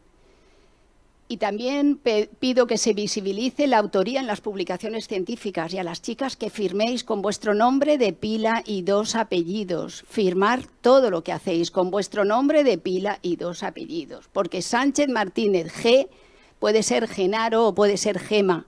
[1.29, 2.01] Y también
[2.41, 6.51] pido que se visibilice la autoría en las publicaciones científicas y a las chicas que
[6.51, 10.03] firméis con vuestro nombre de pila y dos apellidos.
[10.09, 14.29] Firmar todo lo que hacéis con vuestro nombre de pila y dos apellidos.
[14.33, 16.09] Porque Sánchez Martínez G
[16.61, 18.67] puede ser Genaro o puede ser Gema,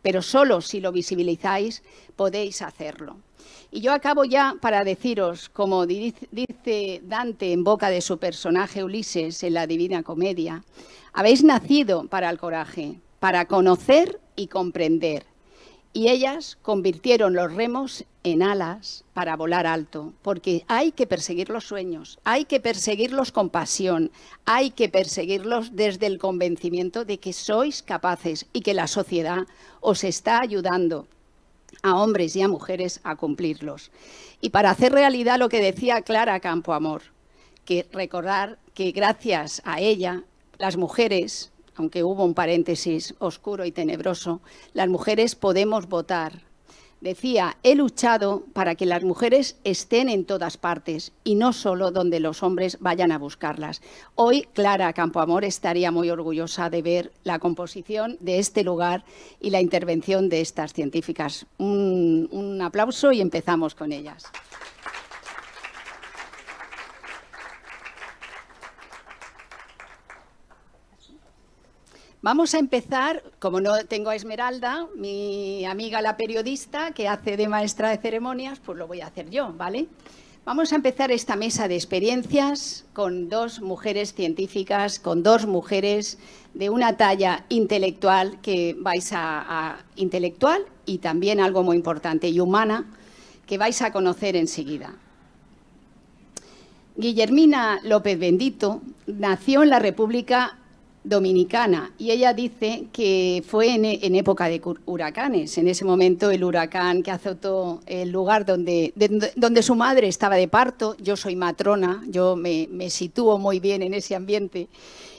[0.00, 1.82] pero solo si lo visibilizáis
[2.16, 3.18] podéis hacerlo.
[3.70, 9.42] Y yo acabo ya para deciros, como dice Dante en boca de su personaje Ulises
[9.42, 10.62] en la Divina Comedia,
[11.12, 15.33] habéis nacido para el coraje, para conocer y comprender.
[15.96, 21.68] Y ellas convirtieron los remos en alas para volar alto, porque hay que perseguir los
[21.68, 24.10] sueños, hay que perseguirlos con pasión,
[24.44, 29.46] hay que perseguirlos desde el convencimiento de que sois capaces y que la sociedad
[29.80, 31.06] os está ayudando
[31.82, 33.92] a hombres y a mujeres a cumplirlos.
[34.40, 37.02] Y para hacer realidad lo que decía Clara Campoamor,
[37.64, 40.24] que recordar que gracias a ella
[40.58, 44.40] las mujeres, aunque hubo un paréntesis oscuro y tenebroso,
[44.72, 46.42] las mujeres podemos votar.
[47.00, 52.18] Decía, he luchado para que las mujeres estén en todas partes y no solo donde
[52.18, 53.82] los hombres vayan a buscarlas.
[54.14, 59.04] Hoy Clara Campoamor estaría muy orgullosa de ver la composición de este lugar
[59.38, 61.44] y la intervención de estas científicas.
[61.58, 64.24] Un, un aplauso y empezamos con ellas.
[72.24, 77.48] Vamos a empezar, como no tengo a Esmeralda, mi amiga la periodista que hace de
[77.48, 79.88] maestra de ceremonias, pues lo voy a hacer yo, ¿vale?
[80.46, 86.16] Vamos a empezar esta mesa de experiencias con dos mujeres científicas, con dos mujeres
[86.54, 92.86] de una talla intelectual que vais a, intelectual y también algo muy importante y humana
[93.46, 94.94] que vais a conocer enseguida.
[96.96, 100.56] Guillermina López Bendito nació en la República
[101.04, 107.02] dominicana y ella dice que fue en, época de huracanes, en ese momento el huracán
[107.02, 108.92] que azotó el lugar donde,
[109.36, 113.82] donde su madre estaba de parto, yo soy matrona, yo me, me, sitúo muy bien
[113.82, 114.68] en ese ambiente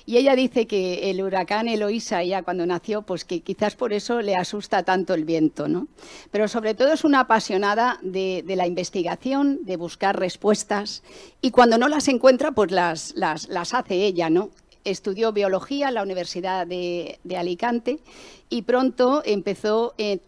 [0.07, 4.21] y ella dice que el huracán Eloísa ya cuando nació, pues que quizás por eso
[4.21, 5.87] le asusta tanto el viento, ¿no?
[6.31, 11.01] Pero sobre todo es una apasionada de, de la investigación, de buscar respuestas
[11.41, 14.51] y cuando no las encuentra, pues las, las, las hace ella, ¿no?
[14.85, 17.99] Estudió biología en la Universidad de, Alicante
[18.49, 20.21] y pronto empezó en,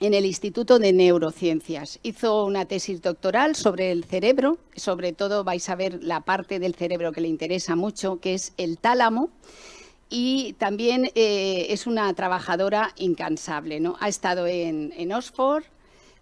[0.00, 2.00] el Instituto de Neurociencias.
[2.02, 6.74] Hizo una tesis doctoral sobre el cerebro, sobre todo vais a ver la parte del
[6.74, 9.30] cerebro que le interesa mucho, que es el tálamo,
[10.08, 13.78] y también eh, es una trabajadora incansable.
[13.78, 13.96] ¿no?
[14.00, 15.64] Ha estado en Oxford,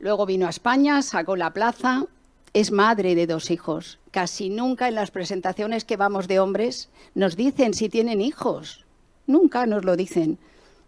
[0.01, 2.05] luego vino a España, sacó la plaza,
[2.53, 3.99] es madre de dos hijos.
[4.19, 8.85] Casi nunca en las presentaciones que vamos de hombres nos dicen si tienen hijos.
[9.29, 10.39] Nunca nos lo dicen.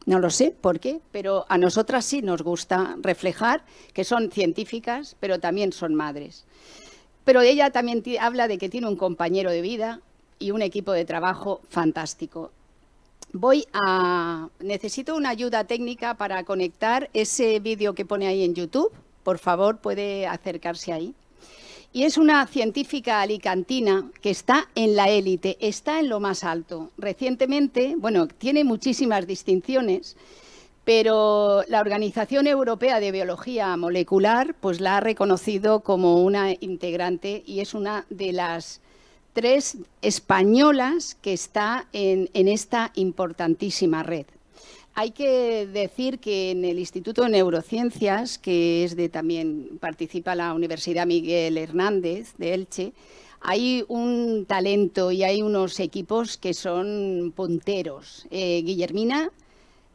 [0.04, 3.62] No lo sé por qué, pero a nosotras sí nos gusta reflejar
[3.92, 6.44] que son científicas, pero también son madres.
[7.24, 10.00] Pero ella también habla de que tiene un compañero de vida
[10.40, 12.50] y un equipo de trabajo fantástico.
[13.32, 18.90] Voy a necesito una ayuda técnica para conectar ese vídeo que pone ahí en YouTube.
[19.22, 21.14] Por favor, puede acercarse ahí
[21.92, 26.90] y es una científica alicantina que está en la élite, está en lo más alto.
[26.96, 30.16] Recientemente, bueno, tiene muchísimas distinciones,
[30.84, 37.60] pero la Organización Europea de Biología Molecular pues la ha reconocido como una integrante y
[37.60, 38.80] es una de las
[39.32, 44.26] tres españolas que está en esta importantísima red.
[44.94, 50.52] Hay que decir que en el Instituto de Neurociencias, que es de también participa la
[50.52, 52.92] Universidad Miguel Hernández de Elche,
[53.40, 58.26] hay un talento y hay unos equipos que son punteros.
[58.30, 59.30] Eh, Guillermina,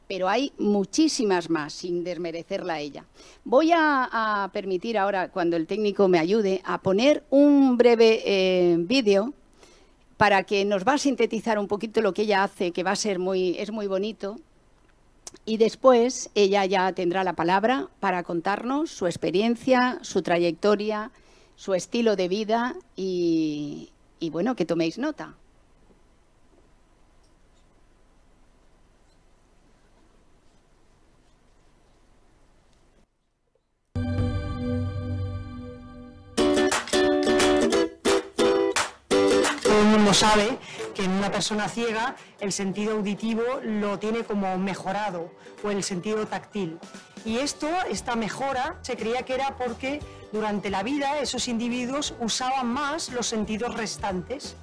[0.08, 3.06] pero hay muchísimas más, sin desmerecerla a ella.
[3.44, 9.34] Voy a, permitir ahora, cuando el técnico me ayude, a poner un breve eh, vídeo
[10.18, 12.96] para que nos va a sintetizar un poquito lo que ella hace, que va a
[12.96, 14.38] ser muy, es muy bonito,
[15.46, 21.12] y después ella ya tendrá la palabra para contarnos su experiencia, su trayectoria,
[21.56, 25.36] su estilo de vida y, y bueno, que toméis nota.
[40.16, 40.58] sabe
[40.96, 45.30] que en una persona ciega el sentido auditivo lo tiene como mejorado
[45.64, 46.80] o el sentido táctil.
[47.26, 50.00] Y esto, esta mejora, se creía que era porque
[50.32, 54.56] durante la vida esos individuos usaban más los sentidos restantes.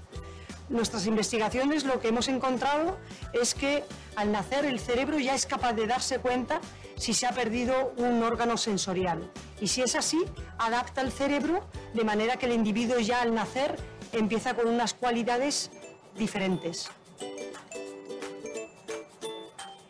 [0.68, 2.99] Nuestras investigaciones lo que hemos encontrado
[3.35, 3.85] es que
[4.16, 6.61] al nacer el cerebro ya es capaz de darse cuenta
[6.97, 9.30] si se ha perdido un órgano sensorial.
[9.61, 10.24] Y si es así,
[10.57, 13.76] adapta el cerebro de manera que el individuo ya al nacer
[14.12, 15.70] empieza con unas cualidades
[16.16, 16.90] diferentes.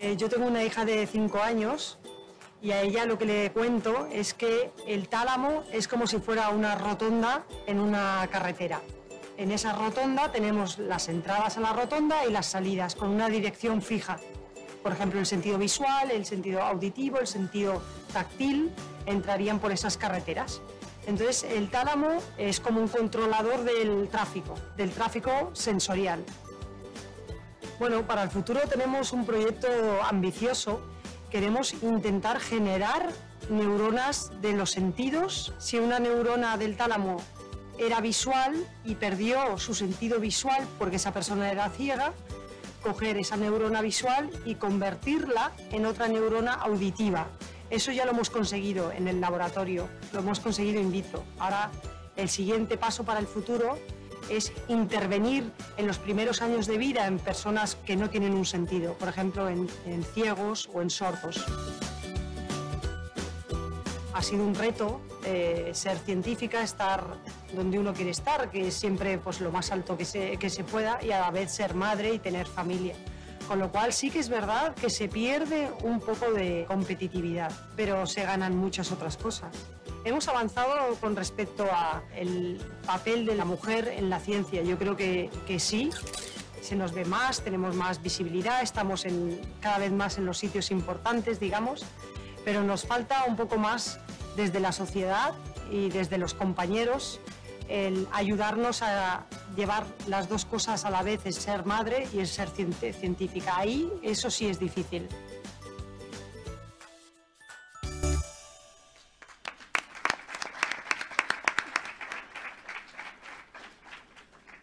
[0.01, 1.99] Eh, yo tengo una hija de 5 años
[2.61, 6.51] y a ella lo que le cuento es que el tálamo es como si fuera
[6.51, 8.81] una rotonda en una carretera.
[9.37, 13.83] En esa rotonda tenemos las entradas a la rotonda y las salidas con una dirección
[13.83, 14.19] fija.
[14.83, 18.71] Por ejemplo, el sentido visual, el sentido auditivo, el sentido táctil
[19.07, 20.61] entrarían por esas carreteras.
[21.07, 26.25] Entonces, el tálamo es como un controlador del tráfico, del tráfico sensorial.
[27.79, 29.69] Bueno, para el futuro tenemos un proyecto
[30.05, 30.81] ambicioso.
[31.31, 33.11] Queremos intentar generar
[33.51, 35.53] neuronas de los sentidos.
[35.59, 37.17] Si una neurona del tálamo
[37.79, 42.13] era visual y perdió su sentido visual porque esa persona era ciega,
[42.83, 47.29] coger esa neurona visual y convertirla en otra neurona auditiva.
[47.73, 51.25] Eso ya lo hemos conseguido en el laboratorio, lo hemos conseguido in vitro.
[51.39, 51.71] Ahora
[52.17, 53.79] el siguiente paso para el futuro
[54.29, 58.93] es intervenir en los primeros años de vida en personas que no tienen un sentido,
[58.99, 59.71] por ejemplo en,
[60.13, 61.43] ciegos o en sordos.
[64.13, 67.03] Ha sido un reto eh, ser científica, estar
[67.55, 70.63] donde uno quiere estar, que es siempre pues, lo más alto que se, que se
[70.63, 72.95] pueda, y a la vez ser madre y tener familia.
[73.49, 78.07] Con lo cual sí que es verdad que se pierde un poco de competitividad, pero
[78.07, 79.51] se ganan muchas otras cosas.
[80.05, 84.63] Hemos avanzado con respecto al papel de la mujer en la ciencia.
[84.63, 85.91] Yo creo que, que sí,
[86.61, 90.71] se nos ve más, tenemos más visibilidad, estamos en, cada vez más en los sitios
[90.71, 91.85] importantes, digamos,
[92.45, 93.99] pero nos falta un poco más
[94.37, 95.35] desde la sociedad
[95.71, 97.21] y desde los compañeros
[97.73, 99.25] el ayudarnos a
[99.57, 103.57] llevar las dos cosas a la vez, es ser madre y es ser científica.
[103.57, 105.09] Ahí eso sí es difícil.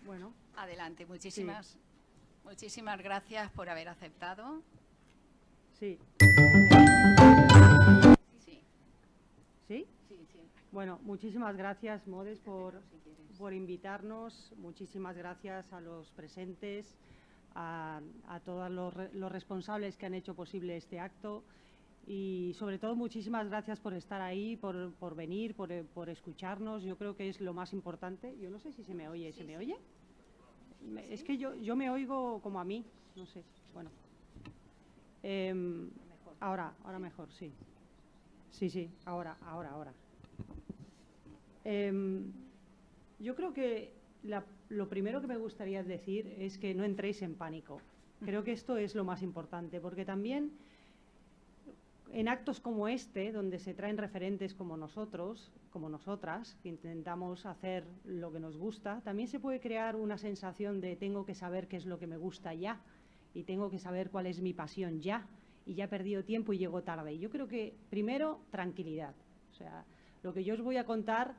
[0.06, 1.08] Bueno, adelante.
[1.08, 1.78] Muchísimas,
[2.44, 4.62] muchísimas gracias por haber aceptado.
[5.80, 5.98] Sí.
[10.72, 12.84] Bueno, muchísimas gracias, Modes, por,
[13.40, 14.54] por invitarnos.
[14.58, 16.96] Muchísimas gracias a los presentes,
[17.56, 18.02] a,
[18.46, 21.44] todos los, responsables que han hecho posible este acto
[22.06, 26.84] y sobre todo muchísimas gracias por estar ahí, por, venir, por, escucharnos.
[26.84, 28.38] Yo creo que es lo más importante.
[28.38, 29.34] Yo no sé si se me oye.
[29.34, 29.76] ¿Se me oye?
[31.10, 33.44] Es que yo, yo me oigo como a mí, no sé.
[33.74, 33.90] Bueno.
[35.24, 35.90] Em,
[36.40, 37.52] ahora, ahora mejor, sí.
[38.52, 39.94] Sí, sí, ahora, ahora, ahora.
[41.72, 42.32] Em,
[43.20, 43.94] yo creo que
[44.70, 47.80] lo primero que me gustaría decir es que no entréis en pánico.
[48.26, 50.52] Creo que esto es lo más importante, porque también
[52.12, 57.86] en actos como este, donde se traen referentes como nosotros, como nosotras, que intentamos hacer
[58.04, 61.78] lo que nos gusta, también se puede crear una sensación de tengo que saber qué
[61.78, 62.82] es lo que me gusta ya
[63.36, 65.28] y tengo que saber cuál es mi pasión ya
[65.68, 67.20] y ya he perdido tiempo y llego tarde.
[67.20, 69.14] Yo creo que primero tranquilidad.
[69.52, 69.86] O sea,
[70.24, 71.36] lo que yo os voy a contar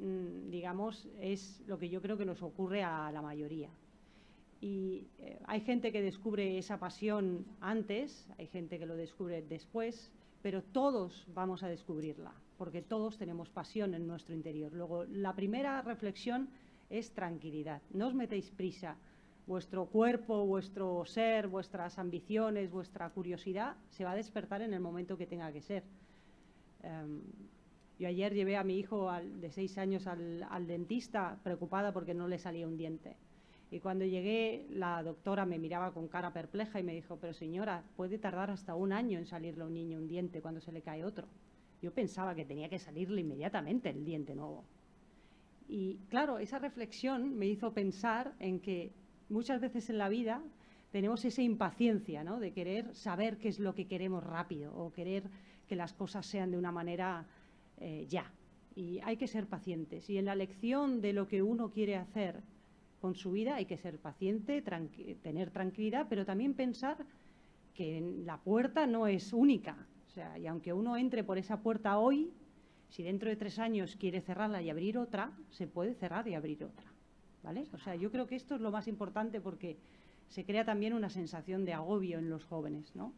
[0.00, 3.70] digamos, es lo que yo creo que nos ocurre a la mayoría.
[4.60, 10.10] Y eh, hay gente que descubre esa pasión antes, hay gente que lo descubre después,
[10.42, 14.72] pero todos vamos a descubrirla, porque todos tenemos pasión en nuestro interior.
[14.72, 16.48] Luego, la primera reflexión
[16.90, 17.80] es tranquilidad.
[17.92, 18.96] No os metéis prisa.
[19.46, 25.16] Vuestro cuerpo, vuestro ser, vuestras ambiciones, vuestra curiosidad se va a despertar en el momento
[25.16, 25.82] que tenga que ser.
[26.82, 27.20] Em,
[28.00, 32.38] yo ayer llevé a mi hijo de seis años al, dentista preocupada porque no le
[32.38, 33.14] salía un diente.
[33.70, 37.84] Y cuando llegué, la doctora me miraba con cara perpleja y me dijo, pero señora,
[37.96, 40.80] puede tardar hasta un año en salirle a un niño un diente cuando se le
[40.80, 41.28] cae otro.
[41.82, 44.64] Yo pensaba que tenía que salirle inmediatamente el diente nuevo.
[45.68, 48.92] Y claro, esa reflexión me hizo pensar en que
[49.28, 50.42] muchas veces en la vida
[50.90, 52.40] tenemos esa impaciencia ¿no?
[52.40, 55.24] de querer saber qué es lo que queremos rápido o querer
[55.68, 57.26] que las cosas sean de una manera
[57.80, 58.32] eh, ya.
[58.74, 60.08] Y hay que ser pacientes.
[60.08, 62.42] Y en la elección de lo que uno quiere hacer
[63.00, 64.62] con su vida hay que ser paciente,
[65.22, 66.98] tener tranquilidad, pero también pensar
[67.74, 69.86] que la puerta no es única.
[70.06, 72.30] O sea, y aunque uno entre por esa puerta hoy,
[72.90, 76.64] si dentro de tres años quiere cerrarla y abrir otra, se puede cerrar y abrir
[76.64, 76.92] otra.
[77.42, 77.66] ¿vale?
[77.72, 79.78] O sea, yo creo que esto es lo más importante porque
[80.28, 83.12] se crea también una sensación de agobio en los jóvenes, ¿no?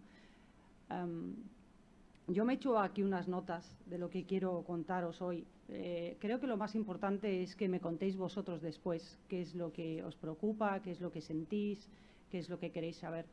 [2.28, 5.44] Yo me he hecho aquí unas notas de lo que quiero contaros hoy.
[5.68, 9.72] Eh, creo que lo más importante es que me contéis vosotros después qué es lo
[9.72, 11.88] que os preocupa, qué es lo que sentís,
[12.30, 13.26] qué es lo que queréis saber.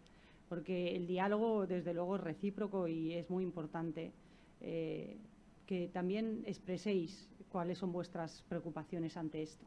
[0.47, 4.11] Porque el diálogo, desde luego, es recíproco y es muy importante
[4.61, 5.17] eh,
[5.67, 9.65] que también expreséis cuáles son vuestras preocupaciones ante esto.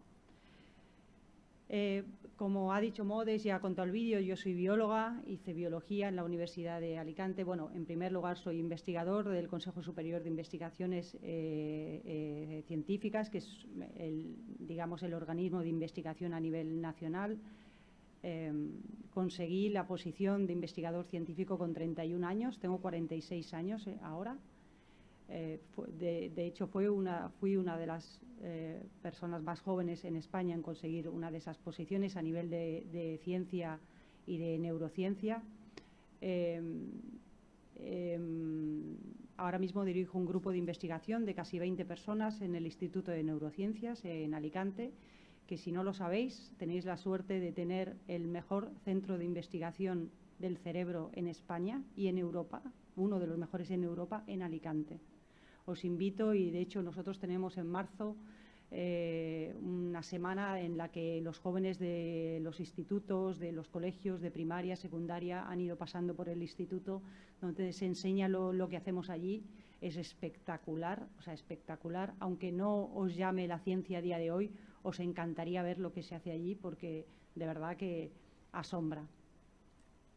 [1.75, 2.05] Eh,
[2.37, 6.17] como ha dicho Modes, ya ha contado el vídeo, yo soy bióloga, hice biología en
[6.17, 7.45] la Universidad de Alicante.
[7.45, 13.39] Bueno, en primer lugar soy investigador del Consejo Superior de Investigaciones eh, eh, Científicas, que
[13.39, 13.67] es
[13.97, 17.39] el, digamos, el organismo de investigación a nivel nacional.
[19.15, 24.37] conseguí la posición de investigador científico con 31 años, tengo 46 años ahora.
[25.29, 31.09] De, de, hecho, fui una de las eh, personas más jóvenes en España en conseguir
[31.09, 33.79] una de esas posiciones a nivel de, ciencia
[34.27, 35.45] y de neurociencia.
[36.21, 36.91] Em,
[37.77, 38.97] em,
[39.37, 43.23] ahora mismo dirijo un grupo de investigación de casi 20 personas en el Instituto de
[43.23, 44.93] Neurociencias en Alicante,
[45.47, 50.11] que si no lo sabéis, tenéis la suerte de tener el mejor centro de investigación
[50.41, 52.61] del cerebro en España y en Europa,
[52.97, 54.99] uno de los mejores en Europa, en Alicante
[55.67, 58.17] os invito y de hecho nosotros tenemos en marzo
[58.75, 64.31] eh, una semana en la que los jóvenes de los institutos, de los colegios de
[64.31, 67.03] primaria, secundaria han ido pasando por el instituto,
[67.43, 69.45] donde se enseña lo, que hacemos allí.
[69.83, 72.15] Es espectacular, o sea, espectacular.
[72.19, 74.51] Aunque no os llame la ciencia a día de hoy,
[74.83, 77.05] os encantaría ver lo que se hace allí porque
[77.35, 78.11] de verdad que
[78.53, 79.07] asombra.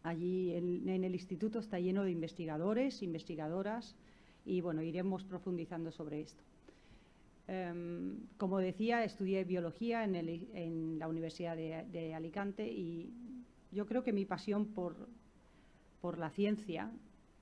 [0.03, 3.95] Allí en el instituto está lleno de investigadores, investigadoras,
[4.45, 6.43] y bueno, iremos profundizando sobre esto.
[7.47, 13.11] Em, como decía, estudié biología en, la Universidad de, Alicante y
[13.71, 15.09] yo creo que mi pasión por,
[16.17, 16.91] la ciencia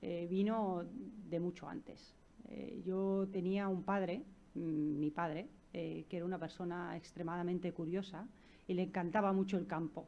[0.00, 0.84] eh, vino
[1.28, 2.14] de mucho antes.
[2.48, 4.22] Eh, yo tenía un padre,
[4.54, 8.26] mm, mi padre, eh, que era una persona extremadamente curiosa
[8.66, 10.06] y le encantaba mucho el campo.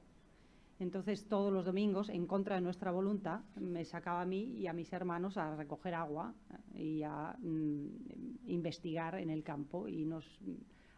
[0.79, 4.75] Entonces, todos los domingos, en contra de nuestra voluntad, me sacaba a mí y a
[4.75, 6.35] mis hermanos a recoger agua
[6.75, 10.25] y a mm, investigar en el campo y nos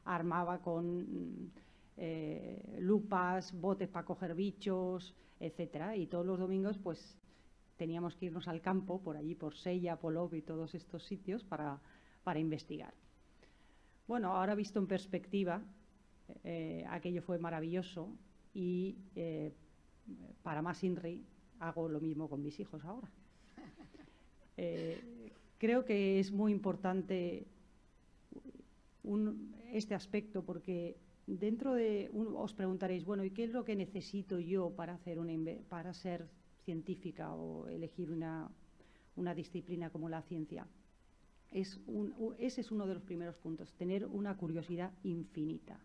[0.05, 1.51] armaba con mm,
[1.97, 5.97] eh, lupas, botes para coger bichos, etcétera.
[5.97, 7.17] Y todos los domingos, pues,
[7.77, 11.81] teníamos que irnos al campo, por allí, por Sella, Polov y todos estos sitios para,
[12.25, 12.93] para investigar.
[14.09, 15.63] Bueno, ahora visto en perspectiva,
[16.43, 18.09] eh, aquello fue maravilloso
[18.55, 19.53] y eh,
[20.43, 21.25] para más INRI,
[21.61, 23.11] hago lo mismo con mis hijos ahora.
[24.61, 27.47] Eh, creo que es muy importante
[29.73, 30.97] este aspecto porque
[31.27, 35.33] dentro de os preguntaréis, bueno, ¿y qué es lo que necesito yo para hacer una
[35.69, 36.29] para ser
[36.65, 38.51] científica o elegir una,
[39.17, 40.67] una disciplina como la ciencia?
[41.51, 41.81] Es
[42.39, 45.79] ese es uno de los primeros puntos, tener una curiosidad infinita,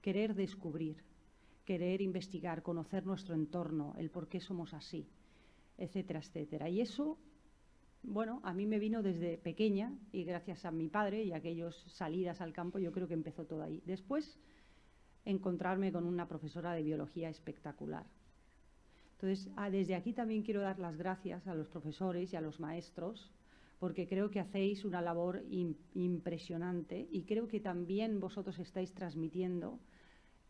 [0.00, 0.96] querer descubrir,
[1.68, 5.06] querer investigar, conocer nuestro entorno, el por qué somos así,
[5.76, 6.70] etcétera, etcétera.
[6.70, 7.18] Y eso,
[8.02, 12.40] bueno, a mí me vino desde pequeña y gracias a mi padre y aquellos salidas
[12.40, 13.82] al campo, yo creo que empezó todo ahí.
[13.84, 14.38] Después,
[15.26, 18.06] encontrarme con una profesora de biología espectacular.
[19.16, 22.60] Entonces, ah, desde aquí también quiero dar las gracias a los profesores y a los
[22.60, 23.30] maestros,
[23.78, 25.42] porque creo que hacéis una labor
[25.92, 29.78] impresionante y creo que también vosotros estáis transmitiendo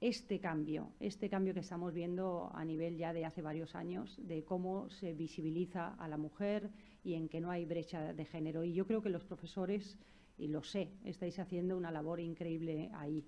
[0.00, 4.44] este cambio, este cambio que estamos viendo a nivel ya de hace varios años, de
[4.44, 6.70] cómo se visibiliza a la mujer
[7.02, 8.62] y en que no hay brecha de género.
[8.62, 9.98] Y yo creo que los profesores,
[10.36, 13.26] y lo sé, estáis haciendo una labor increíble ahí.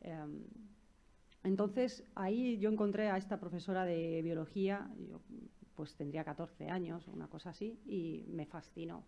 [0.00, 0.44] Em,
[1.44, 5.20] entonces, ahí yo encontré a esta profesora de biología, yo
[5.74, 9.04] pues tendría 14 años, una cosa así, y me fascinó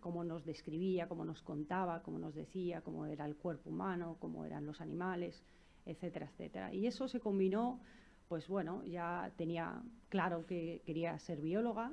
[0.00, 4.44] cómo nos describía, cómo nos contaba, cómo nos decía, cómo era el cuerpo humano, cómo
[4.44, 5.42] eran los animales,
[5.86, 6.74] etcétera, etcétera.
[6.74, 7.80] Y eso se combinó,
[8.28, 11.92] pues bueno, ya tenía claro que quería ser bióloga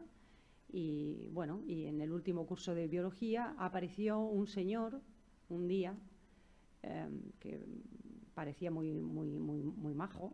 [0.71, 5.01] y bueno, y en el último curso de biología apareció un señor
[5.47, 5.95] un día
[6.81, 7.63] em, que
[8.33, 10.33] parecía muy, muy, muy, muy majo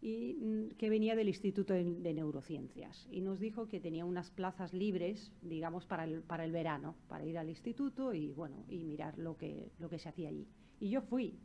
[0.00, 4.72] y mm, que venía del Instituto de, Neurociencias y nos dijo que tenía unas plazas
[4.72, 9.18] libres, digamos, para el, para el verano, para ir al instituto y, bueno, y mirar
[9.18, 10.46] lo que, lo que se hacía allí.
[10.80, 11.38] Y yo fui,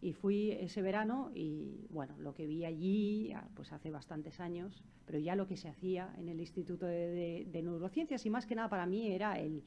[0.00, 5.18] y fui ese verano y, bueno, lo que vi allí, pues hace bastantes años, pero
[5.18, 8.84] ya lo que se hacía en el Instituto de, Neurociencias y más que nada para
[8.84, 9.64] mí era el,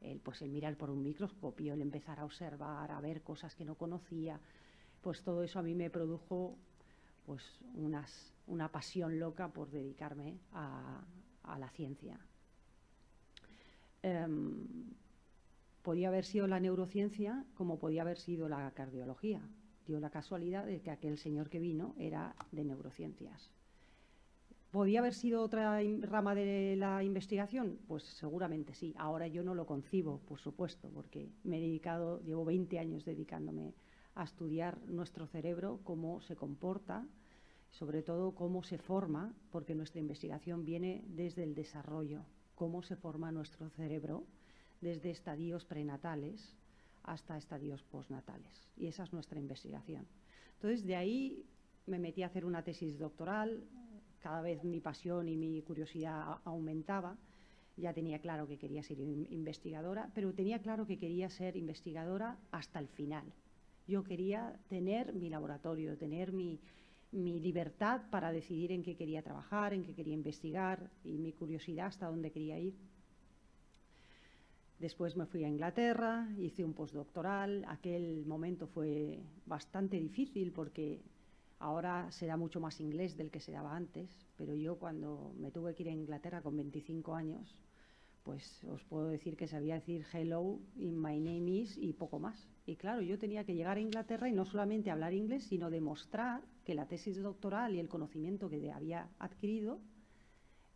[0.00, 3.64] el, pues el mirar por un microscopio, el empezar a observar, a ver cosas que
[3.64, 4.40] no conocía,
[5.02, 6.58] pues todo eso a mí me produjo
[7.26, 7.42] pues
[8.46, 11.04] una pasión loca por dedicarme a,
[11.58, 12.18] la ciencia.
[14.02, 14.66] Em,
[15.82, 19.40] podía haber sido la neurociencia como podía haber sido la cardiología.
[19.86, 23.50] Dio la casualidad de que aquel señor que vino era de neurociencias.
[24.72, 27.78] ¿Podía haber sido otra rama de la investigación?
[27.86, 28.94] Pues seguramente sí.
[28.98, 33.74] Ahora yo no lo concibo, por supuesto, porque me he dedicado, llevo 20 años dedicándome
[34.16, 37.06] a estudiar nuestro cerebro, cómo se comporta,
[37.70, 43.30] sobre todo cómo se forma, porque nuestra investigación viene desde el desarrollo, cómo se forma
[43.30, 44.24] nuestro cerebro
[44.80, 46.56] desde estadios prenatales
[47.02, 48.68] hasta estadios postnatales.
[48.76, 50.06] Y esa es nuestra investigación.
[50.54, 51.44] Entonces, de ahí
[51.86, 53.64] me metí a hacer una tesis doctoral,
[54.20, 57.16] cada vez mi pasión y mi curiosidad aumentaba.
[57.76, 62.78] Ya tenía claro que quería ser investigadora, pero tenía claro que quería ser investigadora hasta
[62.78, 63.30] el final.
[63.86, 66.60] Yo quería tener mi laboratorio, tener mi,
[67.12, 72.08] libertad para decidir en qué quería trabajar, en qué quería investigar y mi curiosidad hasta
[72.08, 72.74] dónde quería ir.
[74.78, 77.64] Después me fui a Inglaterra, hice un postdoctoral.
[77.68, 81.00] Aquel momento fue bastante difícil porque
[81.58, 85.50] ahora se da mucho más inglés del que se daba antes, pero yo cuando me
[85.50, 87.56] tuve que ir a Inglaterra con 25 años,
[88.24, 92.55] pues os puedo decir que sabía decir hello y my name is y poco más.
[92.66, 96.42] Y claro, yo tenía que llegar a Inglaterra y no solamente hablar inglés, sino demostrar
[96.64, 99.80] que la tesis doctoral y el conocimiento que había adquirido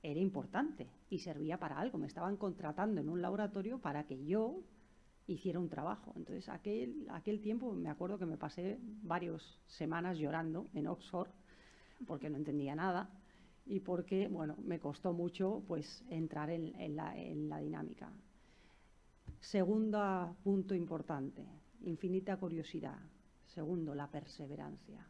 [0.01, 1.99] era importante y servía para algo.
[1.99, 4.63] Me estaban contratando en un laboratorio para que yo
[5.27, 6.13] hiciera un trabajo.
[6.15, 11.31] Entonces, aquel, aquel tiempo me acuerdo que me pasé varias semanas llorando en Oxford
[12.07, 13.11] porque no entendía nada
[13.67, 16.97] y porque, bueno, me costó mucho pues entrar en, en
[17.49, 18.13] la dinámica.
[19.41, 21.47] Segundo punto importante,
[21.83, 22.99] infinita curiosidad.
[23.47, 25.07] Segundo, la perseverancia.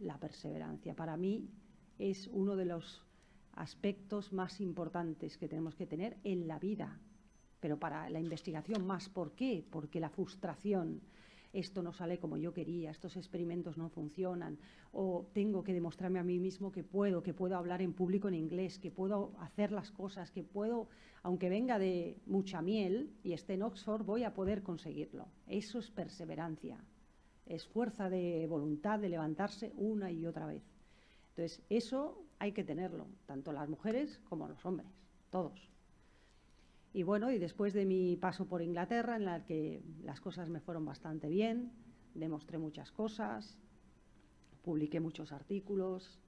[0.00, 0.94] La perseverancia.
[0.94, 1.48] Para mí
[1.98, 3.04] es uno de los
[3.52, 6.98] aspectos más importantes que tenemos que tener en la vida,
[7.60, 9.08] pero para la investigación más.
[9.08, 9.64] ¿Por qué?
[9.70, 11.00] Porque la frustración,
[11.52, 14.58] esto no sale como yo quería, estos experimentos no funcionan,
[14.92, 18.34] o tengo que demostrarme a mí mismo que puedo, que puedo hablar en público en
[18.34, 20.88] inglés, que puedo hacer las cosas, que puedo,
[21.22, 25.26] aunque venga de mucha miel y esté en Oxford, voy a poder conseguirlo.
[25.46, 26.78] Eso es perseverancia,
[27.46, 30.62] es fuerza de voluntad de levantarse una y otra vez.
[31.30, 34.88] Entonces, eso hay que tenerlo, tanto las mujeres como los hombres,
[35.30, 35.70] todos.
[36.92, 40.60] Y bueno, y después de mi paso por Inglaterra, en la que las cosas me
[40.60, 41.70] fueron bastante bien,
[42.14, 43.58] demostré muchas cosas,
[44.62, 46.20] publiqué muchos artículos,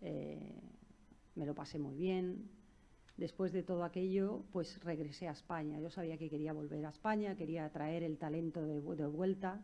[0.00, 0.60] eh,
[1.34, 2.48] me lo pasé muy bien.
[3.16, 5.80] Después de todo aquello, pues regresé a España.
[5.80, 9.60] Yo sabía que quería volver a España, quería traer el talento de vuelta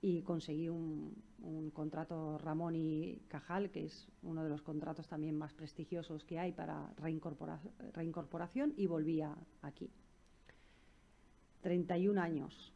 [0.00, 1.26] y conseguí un,
[1.72, 6.52] contrato Ramón y Cajal, que es uno de los contratos también más prestigiosos que hay
[6.52, 9.22] para reincorporación, y volví
[9.62, 9.90] aquí.
[11.62, 12.72] 31 años.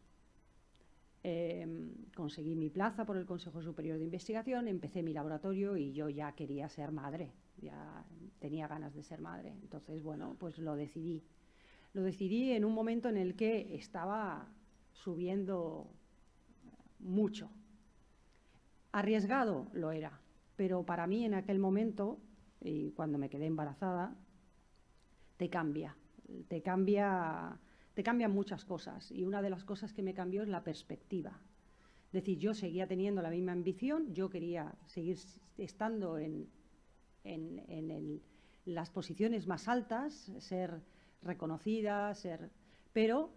[1.25, 6.09] Em, conseguí mi plaza por el Consejo Superior de Investigación, empecé mi laboratorio y yo
[6.09, 8.05] ya quería ser madre, ya
[8.41, 9.51] tenía ganas de ser madre.
[9.63, 11.23] Entonces, bueno, pues lo decidí.
[11.93, 14.49] Lo decidí en un momento en el que estaba
[14.93, 15.89] subiendo
[17.03, 17.51] mucho.
[18.93, 20.21] Arriesgado lo era,
[20.57, 22.19] pero para mí en aquel momento,
[22.61, 24.15] y cuando me quedé embarazada,
[25.37, 25.97] te cambia,
[26.49, 27.59] te cambia,
[27.95, 29.11] te cambian muchas cosas.
[29.11, 31.41] Y una de las cosas que me cambió es la perspectiva.
[32.07, 35.19] Es decir, yo seguía teniendo la misma ambición, yo quería seguir
[35.57, 36.47] estando en,
[37.25, 38.21] en,
[38.65, 40.83] las posiciones más altas, ser
[41.23, 42.51] reconocida, ser,
[42.93, 43.31] pero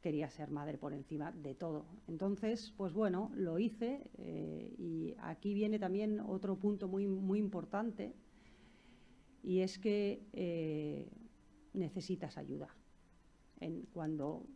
[0.00, 1.86] quería ser madre por encima de todo.
[2.08, 8.14] Entonces, pues bueno, lo hice eh, y aquí viene también otro punto muy, muy importante
[9.42, 11.10] y es que eh,
[11.72, 12.68] necesitas ayuda.
[13.92, 14.46] Cuando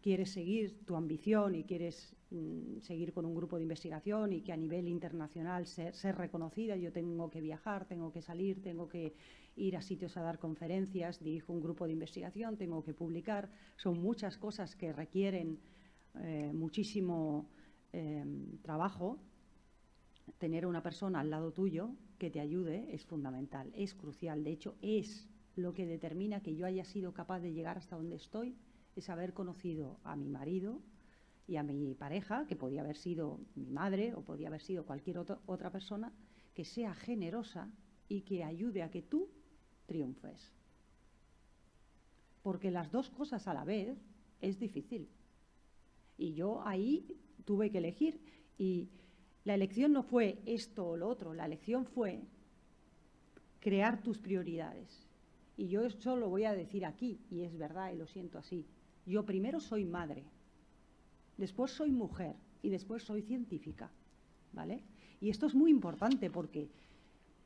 [0.00, 4.52] quieres seguir tu ambición y quieres mm, seguir con un grupo de investigación y que
[4.52, 9.14] a nivel internacional ser, reconocida, yo tengo que viajar, tengo que salir, tengo que
[9.56, 14.00] ir a sitios a dar conferencias, dirijo un grupo de investigación, tengo que publicar, son
[14.00, 15.58] muchas cosas que requieren
[16.20, 17.48] eh, muchísimo
[17.92, 19.18] em, trabajo.
[20.38, 24.76] Tener una persona al lado tuyo que te ayude es fundamental, es crucial, de hecho
[24.82, 28.56] es lo que determina que yo haya sido capaz de llegar hasta donde estoy
[28.98, 30.80] es haber conocido a mi marido
[31.46, 35.18] y a mi pareja, que podía haber sido mi madre o podía haber sido cualquier
[35.18, 36.12] otra persona,
[36.54, 37.70] que sea generosa
[38.08, 39.28] y que ayude a que tú
[39.86, 40.52] triunfes.
[42.42, 43.96] Porque las dos cosas a la vez
[44.40, 45.08] es difícil.
[46.16, 48.20] Y yo ahí tuve que elegir
[48.58, 48.88] y
[49.48, 52.20] La elección no fue esto o lo otro, la elección fue
[53.60, 55.08] crear tus prioridades.
[55.56, 58.66] Y yo eso lo voy a decir aquí, y es verdad, y lo siento así.
[59.08, 60.22] Yo primero soy madre,
[61.38, 63.90] después soy mujer y después soy científica,
[64.52, 64.82] ¿vale?
[65.18, 66.68] Y esto es muy importante porque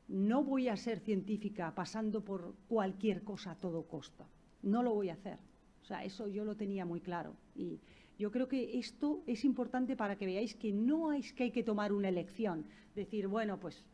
[0.09, 4.27] no voy a ser científica pasando por cualquier cosa a todo costo.
[4.63, 5.39] No lo voy a hacer.
[5.83, 7.37] O sea, eso yo lo tenía muy claro.
[7.55, 7.79] Y
[8.19, 11.63] yo creo que esto es importante para que veáis que no es que hay que
[11.63, 13.85] tomar una elección, decir, bueno, pues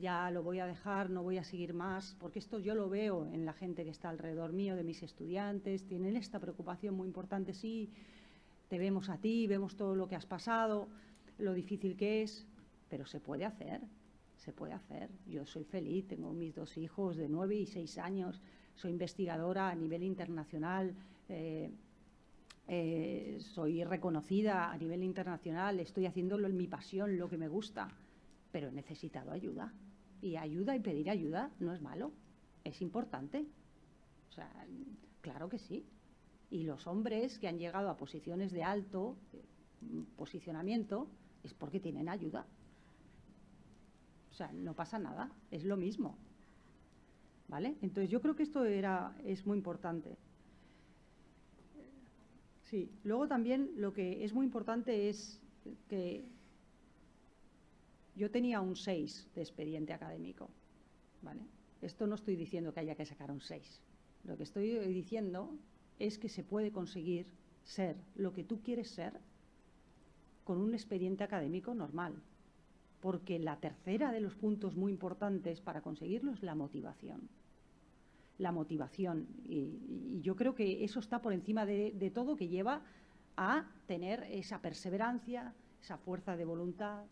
[0.00, 3.26] ya lo voy a dejar, no voy a seguir más, porque esto yo lo veo
[3.32, 7.52] en la gente que está alrededor mío, de mis estudiantes, tienen esta preocupación muy importante,
[7.52, 7.90] sí,
[8.68, 10.88] te vemos a ti, vemos todo lo que has pasado,
[11.38, 12.46] lo difícil que es,
[12.88, 13.80] pero se puede hacer,
[14.36, 15.10] se puede hacer.
[15.26, 18.40] Yo soy feliz, tengo mis dos hijos de nueve y seis años,
[18.74, 20.94] soy investigadora a nivel internacional,
[21.28, 21.70] eh,
[22.68, 27.88] eh, soy reconocida a nivel internacional, estoy haciéndolo en mi pasión, lo que me gusta
[28.52, 29.72] pero he necesitado ayuda.
[30.20, 32.12] Y ayuda y pedir ayuda no es malo,
[32.64, 33.46] es importante.
[34.28, 34.50] O sea,
[35.20, 35.86] claro que sí.
[36.50, 39.44] Y los hombres que han llegado a posiciones de alto eh,
[40.16, 41.08] posicionamiento
[41.44, 42.46] es porque tienen ayuda.
[44.30, 46.16] O sea, no pasa nada, es lo mismo.
[47.48, 47.76] ¿Vale?
[47.80, 50.16] Entonces yo creo que esto era, es muy importante.
[52.64, 55.40] Sí, luego también lo que es muy importante es
[55.88, 56.24] que
[58.18, 60.50] yo tenía un 6 de expediente académico.
[61.80, 63.80] Esto no estoy diciendo que haya que sacar un 6.
[64.24, 65.54] Lo que estoy diciendo
[66.00, 67.26] es que se puede conseguir
[67.62, 69.12] ser lo que tú quieres ser
[70.42, 72.20] con un expediente académico normal.
[73.00, 77.28] Porque la tercera de los puntos muy importantes para conseguirlo es la motivación.
[78.38, 79.28] La motivación.
[79.44, 82.82] Y, yo creo que eso está por encima de todo que lleva
[83.36, 87.04] a tener esa perseverancia, esa fuerza de voluntad,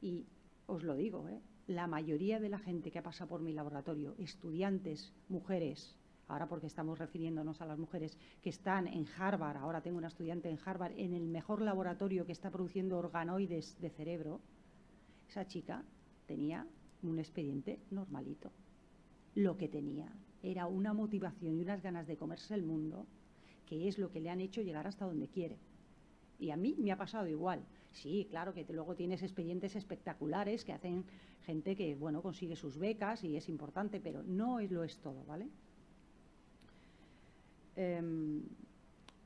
[0.00, 0.26] y
[0.66, 1.40] os lo digo, ¿eh?
[1.66, 5.96] la mayoría de la gente que ha pasado por mi laboratorio, estudiantes, mujeres,
[6.28, 10.48] ahora porque estamos refiriéndonos a las mujeres que están en Harvard, ahora tengo una estudiante
[10.48, 14.40] en Harvard, en el mejor laboratorio que está produciendo organoides de cerebro,
[15.28, 15.84] esa chica
[16.26, 16.66] tenía
[17.02, 18.50] un expediente normalito.
[19.34, 20.10] Lo que tenía
[20.42, 23.06] era una motivación y unas ganas de comerse el mundo,
[23.66, 25.58] que es lo que le han hecho llegar hasta donde quiere.
[26.38, 27.64] Y a mí me ha pasado igual.
[28.02, 31.04] Sí, claro que luego tienes expedientes espectaculares que hacen
[31.44, 35.24] gente que, bueno, consigue sus becas y es importante, pero no es lo es todo,
[35.24, 35.48] ¿vale?
[37.74, 38.42] Em,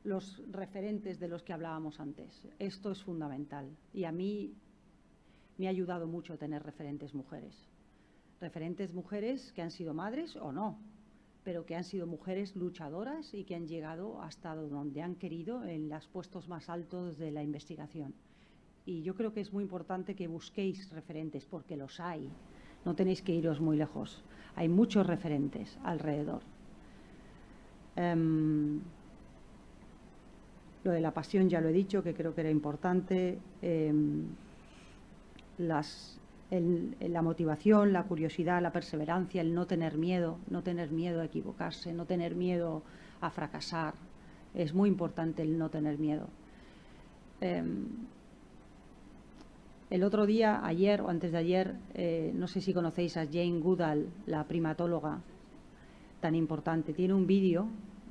[0.04, 2.48] los referentes de los que hablábamos antes.
[2.58, 4.54] Esto es fundamental y a mí
[5.58, 7.54] me ha ayudado mucho tener referentes mujeres.
[8.40, 10.78] Referentes mujeres que han sido madres o no,
[11.44, 15.90] pero que han sido mujeres luchadoras y que han llegado hasta donde han querido en
[15.90, 18.14] los puestos más altos de la investigación.
[18.84, 22.28] Y yo creo que es muy importante que busquéis referentes, porque los hay.
[22.84, 24.24] No tenéis que iros muy lejos.
[24.56, 26.42] Hay muchos referentes alrededor.
[27.94, 28.80] Em,
[30.82, 33.38] lo de la pasión ya lo he dicho, que creo que era importante.
[33.60, 34.26] Em,
[35.58, 41.92] la motivación, la curiosidad, la perseverancia, el no tener miedo, no tener miedo a equivocarse,
[41.92, 42.82] no tener miedo
[43.20, 43.94] a fracasar.
[44.54, 46.28] Es muy importante el no tener miedo.
[47.40, 47.86] Em,
[49.92, 53.60] el otro día, ayer o antes de ayer, eh, no sé si conocéis a Jane
[53.60, 55.20] Goodall, la primatóloga
[56.18, 56.94] tan importante.
[56.94, 57.68] Tiene un vídeo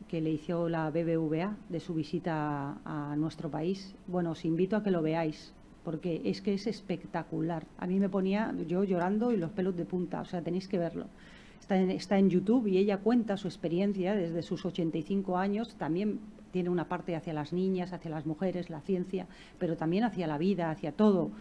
[0.07, 3.95] que le hizo la BBVA de su visita a nuestro país.
[4.05, 7.65] Bueno, os invito a que lo veáis porque es que es espectacular.
[7.79, 10.77] A mí me ponía yo llorando y los pelos de punta, o sea, tenéis que
[10.77, 11.07] verlo.
[11.59, 16.19] Está en, está en YouTube y ella cuenta su experiencia desde sus 85 años, también
[16.51, 19.27] tiene una parte hacia las niñas, hacia las mujeres, la ciencia,
[19.57, 21.31] pero también hacia la vida, hacia todo,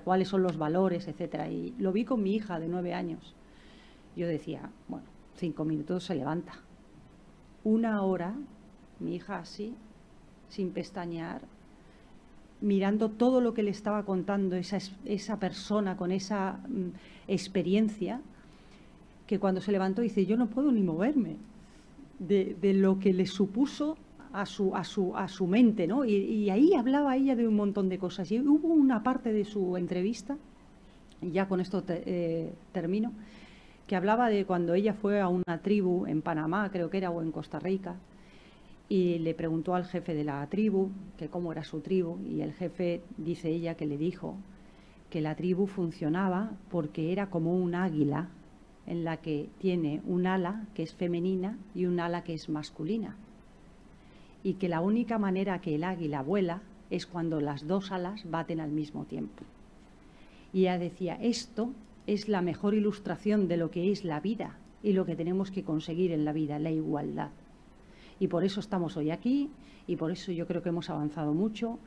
[0.00, 1.50] cuáles son los valores, etcétera.
[1.50, 3.34] Y lo vi con mi hija de nueve años.
[4.16, 6.54] Yo decía, bueno, cinco minutos se levanta.
[7.64, 8.34] Una hora,
[8.98, 9.74] mi hija así,
[10.48, 11.42] sin pestañear,
[12.60, 16.88] mirando todo lo que le estaba contando esa, esa persona con esa mm,
[17.28, 18.20] experiencia,
[19.26, 21.36] que cuando se levantó dice, yo no puedo ni moverme
[22.18, 23.96] de, lo que le supuso
[24.32, 26.04] a su, a su, a su mente, ¿no?
[26.04, 28.30] Y, ahí hablaba ella de un montón de cosas.
[28.32, 30.36] Y hubo una parte de su entrevista,
[31.20, 33.12] y ya con esto eh, termino,
[33.86, 37.22] que hablaba de cuando ella fue a una tribu en Panamá, creo que era, o
[37.22, 37.96] en Costa Rica,
[38.88, 42.52] y le preguntó al jefe de la tribu que cómo era su tribu y el
[42.52, 44.36] jefe dice ella que le dijo
[45.08, 48.28] que la tribu funcionaba porque era como un águila
[48.86, 53.16] en la que tiene un ala que es femenina y un ala que es masculina
[54.42, 58.60] y que la única manera que el águila vuela es cuando las dos alas baten
[58.60, 59.44] al mismo tiempo.
[60.52, 61.72] Y ella decía, esto
[62.06, 65.62] es la mejor ilustración de lo que es la vida y lo que tenemos que
[65.62, 67.30] conseguir en la vida, la igualdad.
[68.20, 69.50] Y por eso estamos hoy aquí
[69.86, 71.78] y por eso yo creo que hemos avanzado mucho.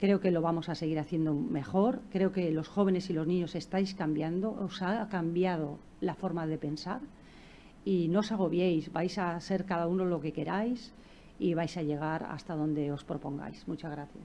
[0.00, 2.00] Creo que lo vamos a seguir haciendo mejor.
[2.10, 6.58] Creo que los jóvenes y los niños estáis cambiando, os ha cambiado la forma de
[6.58, 7.00] pensar.
[7.84, 10.92] Y no os agobiéis, vais a ser cada uno lo que queráis
[11.38, 13.66] y vais a llegar hasta donde os propongáis.
[13.68, 14.24] Muchas gracias.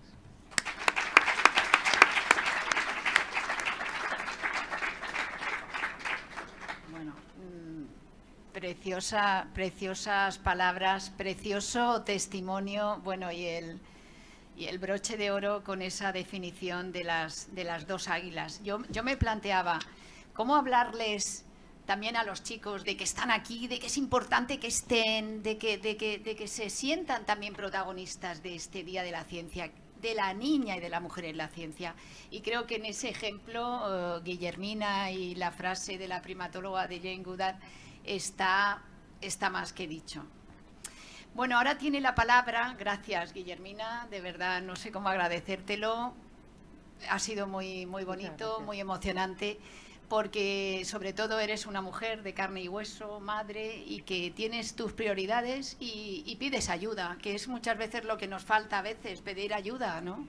[6.92, 13.80] Bueno, mm, preciosa, preciosas palabras, precioso testimonio, bueno, y el,
[14.58, 18.62] y el broche de oro con esa definición de las, de las dos águilas.
[18.64, 19.80] Yo, yo me planteaba,
[20.34, 21.46] ¿cómo hablarles
[21.86, 25.58] también a los chicos de que están aquí, de que es importante que estén, de
[25.58, 29.72] que, de que, de que se sientan también protagonistas de este Día de la Ciencia,
[30.02, 31.96] de la niña y de la mujer en la ciencia.
[32.30, 36.98] Y creo que en ese ejemplo, eh, Guillermina y la frase de la primatóloga de
[37.00, 37.56] Jane Goodall
[38.04, 38.82] está,
[39.22, 40.26] está más que dicho.
[41.34, 46.14] Bueno, ahora tiene la palabra, gracias Guillermina, de verdad no sé cómo agradecértelo,
[47.10, 49.60] ha sido muy, muy bonito, muy emocionante
[50.14, 54.94] porque sobre todo eres una mujer de carne y hueso, madre, y que tienes tus
[54.94, 59.56] prioridades y, pides ayuda, que es muchas veces lo que nos falta a veces, pedir
[59.56, 60.28] ayuda, ¿no?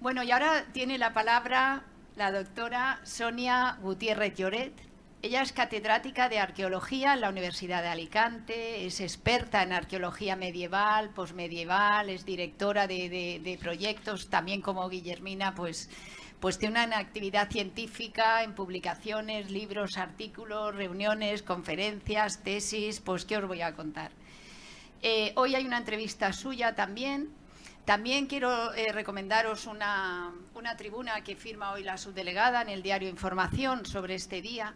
[0.00, 1.82] Bueno, y ahora tiene la palabra
[2.16, 4.72] la doctora Sonia Gutiérrez Lloret.
[5.20, 11.10] Ella es catedrática de arqueología en la Universidad de Alicante, es experta en arqueología medieval,
[11.10, 13.10] posmedieval, es directora de,
[13.44, 15.90] de proyectos, también como Guillermina, pues
[16.40, 23.48] pues tiene una actividad científica en publicaciones, libros, artículos, reuniones, conferencias, tesis, pues ¿qué os
[23.48, 24.12] voy a contar?
[25.02, 27.30] Eh, hoy hay una entrevista suya también.
[27.84, 33.08] También quiero eh, recomendaros una, una tribuna que firma hoy la subdelegada en el diario
[33.08, 34.74] Información sobre este día.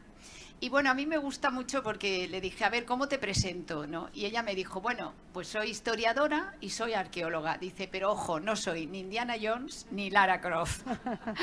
[0.62, 3.84] Y bueno, a mí me gusta mucho porque le dije, a ver, ¿cómo te presento?
[3.88, 4.10] ¿no?
[4.14, 7.58] Y ella me dijo, bueno, pues soy historiadora y soy arqueóloga.
[7.58, 10.86] Dice, pero ojo, no soy ni Indiana Jones ni Lara Croft.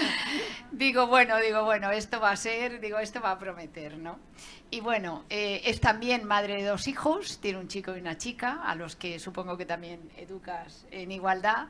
[0.71, 4.19] digo, bueno, digo, bueno, esto va a ser, digo, esto va a prometer, ¿no?
[4.71, 8.61] Y bueno, eh, es también madre de dos hijos, tiene un chico y una chica,
[8.63, 11.67] a los que supongo que también educas en igualdad.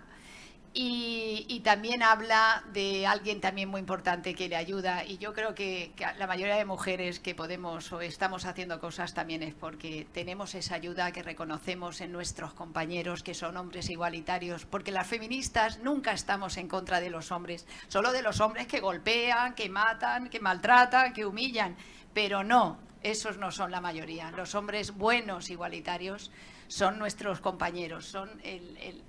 [0.73, 5.03] Y, también habla de alguien también muy importante que le ayuda.
[5.03, 9.43] Y yo creo que, la mayoría de mujeres que podemos o estamos haciendo cosas también
[9.43, 14.91] es porque tenemos esa ayuda que reconocemos en nuestros compañeros que son hombres igualitarios porque
[14.91, 19.55] las feministas nunca estamos en contra de los hombres solo de los hombres que golpean,
[19.55, 21.75] que matan, que maltratan, que humillan.
[22.13, 24.31] Pero no, esos no son la mayoría.
[24.31, 26.31] Los hombres buenos igualitarios
[26.67, 29.03] son nuestros compañeros son el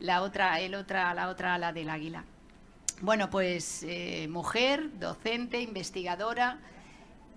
[0.00, 2.24] la otra, el otra, la otra ala del águila.
[3.00, 6.58] Bueno, pues eh, mujer, docente, investigadora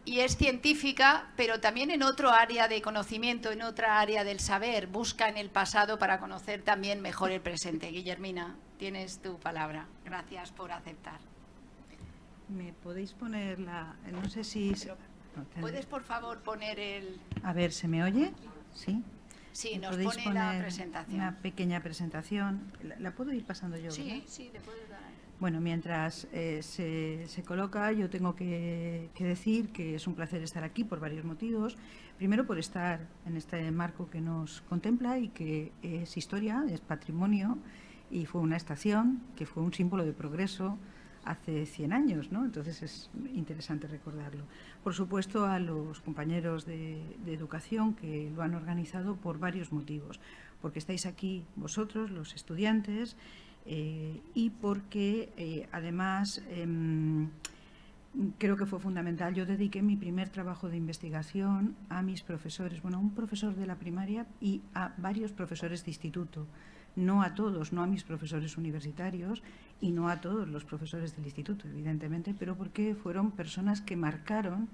[0.05, 4.87] y es científica, pero también en otro área de conocimiento, en otra área del saber.
[4.87, 7.87] Busca en el pasado para conocer también mejor el presente.
[7.87, 9.87] Guillermina, tienes tu palabra.
[10.05, 11.19] Gracias por aceptar.
[12.47, 13.95] ¿Me podéis poner la...
[14.11, 14.73] no sé si...
[15.59, 17.19] ¿Puedes, por favor, poner el...
[17.43, 18.31] A ver, ¿se me oye?
[18.73, 19.03] Sí.
[19.57, 21.15] Sí, nos pone la presentación.
[21.15, 22.71] Una pequeña presentación.
[22.99, 23.89] ¿La, puedo ir pasando yo?
[23.89, 24.99] Sí, sí, te puedes dar.
[25.39, 30.83] Bueno, mientras eh, se, coloca, yo tengo que, decir que es un placer estar aquí
[30.83, 31.75] por varios motivos.
[32.19, 37.57] Primero, por estar en este marco que nos contempla y que es historia, es patrimonio
[38.11, 40.77] y fue una estación que fue un símbolo de progreso
[41.25, 42.45] hace 100 años, ¿no?
[42.45, 44.43] Entonces es interesante recordarlo.
[44.87, 50.21] Por supuesto, a los compañeros de, educación que lo han organizado por varios motivos.
[50.61, 53.17] Porque estáis aquí vosotros, los estudiantes,
[53.65, 57.27] eh, y porque eh, además em,
[58.37, 59.35] creo que fue fundamental.
[59.35, 63.67] Yo dediqué mi primer trabajo de investigación a mis profesores, bueno, a un profesor de
[63.67, 66.47] la primaria y a varios profesores de instituto
[66.97, 69.43] no a todos, no a mis profesores universitarios
[69.79, 74.67] y no a todos los profesores del instituto, evidentemente, pero porque fueron personas que marcaron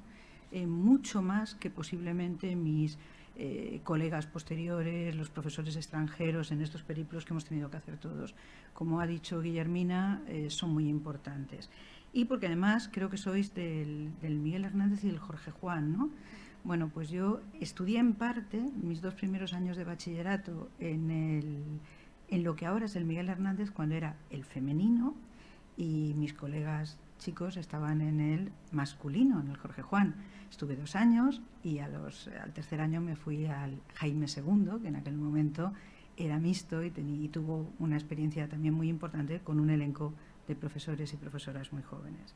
[0.51, 2.97] eh, mucho más que posiblemente mis
[3.35, 8.35] eh, colegas posteriores, los profesores extranjeros en estos periplos que hemos tenido que hacer todos.
[8.73, 11.69] Como ha dicho Guillermina, eh, son muy importantes.
[12.13, 16.11] Y porque además creo que sois del, del Miguel Hernández y del Jorge Juan, ¿no?
[16.63, 21.63] Bueno, pues yo estudié en parte mis dos primeros años de bachillerato en el
[22.33, 25.13] en lo que ahora es el Miguel Hernández cuando era el femenino
[25.77, 30.15] y mis colegas chicos estaban en el masculino, en el Jorge Juan.
[30.49, 31.93] Estuve dos años y al
[32.55, 35.73] tercer año me fui al Jaime II, que en aquel momento
[36.17, 40.11] era mixto y, y tuvo una experiencia también muy importante con un elenco
[40.47, 42.33] de profesores y profesoras muy jóvenes.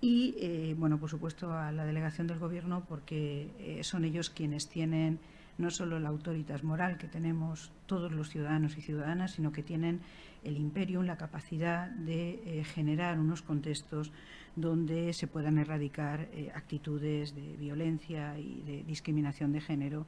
[0.00, 4.66] y, eh, bueno, por supuesto, a la delegación del Gobierno, porque eh, son ellos quienes
[4.66, 5.18] tienen
[5.60, 10.00] no solo la autoritas moral que tenemos todos los ciudadanos y ciudadanas, sino que tienen
[10.42, 14.12] el imperio, la capacidad de eh, generar unos contextos
[14.56, 20.06] donde se puedan erradicar actitudes de violencia y de discriminación de género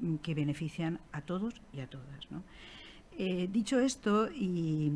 [0.00, 2.26] mm, que benefician a todos y a todas.
[3.16, 4.90] Eh, dicho esto, y,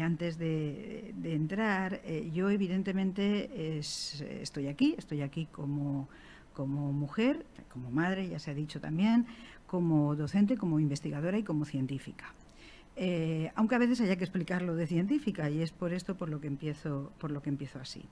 [0.00, 6.08] antes de, entrar, eh, yo evidentemente estoy aquí, estoy aquí como
[6.56, 9.26] mujer, como madre, ya se ha dicho también,
[9.66, 12.32] como docente, como investigadora y como científica.
[12.96, 16.40] Eh, aunque a veces haya que explicarlo de científica y es por esto por lo
[16.40, 18.04] que empiezo, por lo que empiezo así.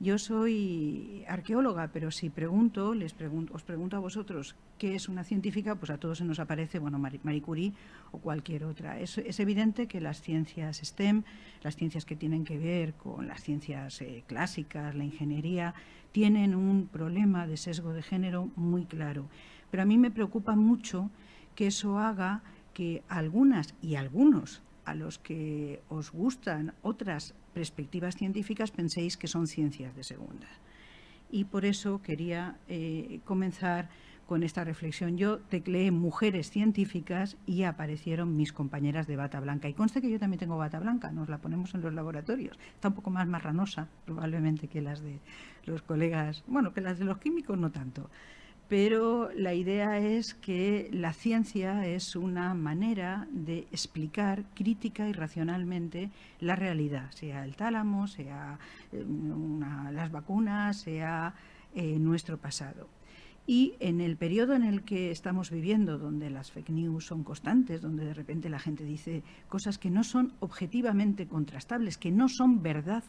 [0.00, 5.22] Yo soy arqueóloga, pero si pregunto, les pregunto, os pregunto a vosotros qué es una
[5.22, 7.72] científica, pues a todos se nos aparece, bueno, Marie Curie
[8.10, 8.98] o cualquier otra.
[8.98, 11.22] Es, evidente que las ciencias STEM,
[11.62, 15.74] las ciencias que tienen que ver con las ciencias eh, clásicas, la ingeniería,
[16.10, 19.26] tienen un problema de sesgo de género muy claro.
[19.70, 21.10] Pero a mí me preocupa mucho
[21.54, 22.42] que eso haga
[22.72, 29.46] que algunas y algunos a los que os gustan otras perspectivas científicas penséis que son
[29.46, 30.48] ciencias de segunda.
[31.30, 33.88] Y por eso quería eh, comenzar
[34.26, 35.16] con esta reflexión.
[35.18, 39.68] Yo tecleé mujeres científicas y aparecieron mis compañeras de bata blanca.
[39.68, 42.58] Y conste que yo también tengo bata blanca, nos la ponemos en los laboratorios.
[42.74, 45.20] Está un poco más marranosa probablemente que las de
[45.66, 48.10] los colegas, bueno, que las de los químicos no tanto
[48.68, 56.10] pero la idea es que la ciencia es una manera de explicar crítica y racionalmente
[56.40, 58.58] la realidad, sea el tálamo, sea
[58.92, 59.04] eh,
[59.92, 61.34] las vacunas, sea
[61.74, 62.88] eh, nuestro pasado.
[63.46, 67.82] Y en el periodo en el que estamos viviendo, donde las fake news son constantes,
[67.82, 72.62] donde de repente la gente dice cosas que no son objetivamente contrastables, que no son
[72.62, 73.04] verdad,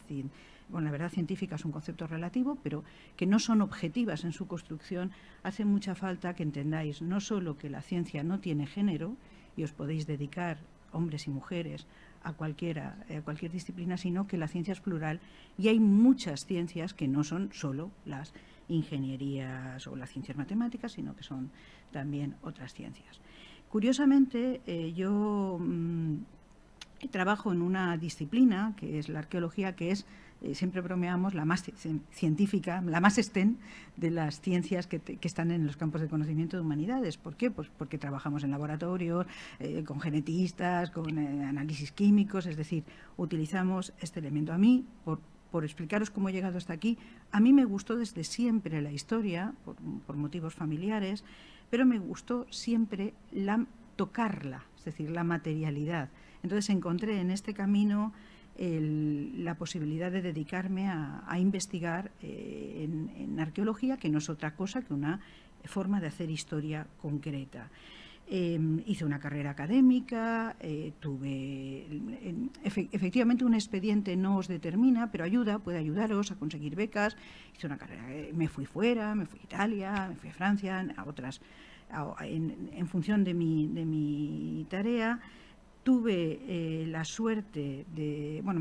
[0.68, 2.84] bueno, la verdad científica es un concepto relativo, pero
[3.16, 5.12] que no son objetivas en su construcción,
[5.42, 9.16] hace mucha falta que entendáis no solo que la ciencia no tiene género
[9.56, 10.58] y os podéis dedicar,
[10.92, 11.86] hombres y mujeres,
[12.22, 15.20] a, cualquiera, a cualquier disciplina, sino que la ciencia es plural
[15.56, 18.32] y hay muchas ciencias que no son solo las
[18.68, 21.50] ingenierías o las ciencias matemáticas, sino que son
[21.92, 23.20] también otras ciencias.
[23.68, 26.16] Curiosamente, eh, yo mm,
[27.10, 30.06] trabajo en una disciplina, que es la arqueología, que es,
[30.42, 31.64] eh, siempre bromeamos, la más
[32.12, 33.58] científica, la más estén
[33.96, 37.16] de las ciencias que, están en los campos de conocimiento de humanidades.
[37.16, 37.50] ¿Por qué?
[37.50, 39.26] Pues porque trabajamos en laboratorios,
[39.58, 42.84] eh, con genetistas, con análisis químicos, es decir,
[43.16, 44.52] utilizamos este elemento.
[44.52, 45.20] A mí, por,
[45.50, 46.98] por explicaros cómo he llegado hasta aquí.
[47.32, 51.24] A mí me gustó desde siempre la historia, por, motivos familiares,
[51.70, 53.64] pero me gustó siempre la,
[53.96, 56.10] tocarla, es decir, la materialidad.
[56.42, 58.12] Entonces encontré en este camino
[58.58, 62.88] la posibilidad de dedicarme a, investigar eh,
[63.18, 65.20] en arqueología, que no es otra cosa que una
[65.64, 67.70] forma de hacer historia concreta.
[68.28, 71.86] Em, hice una carrera académica, eh, tuve
[72.64, 77.16] efectivamente un expediente no os determina, pero ayuda, puede ayudaros a conseguir becas.
[77.56, 80.84] Hice una carrera, eh, me fui fuera, me fui a Italia, me fui a Francia,
[80.96, 81.40] a otras,
[82.20, 85.20] en, función de mi, de mi tarea
[85.86, 88.58] tuve eh, la suerte de, bueno,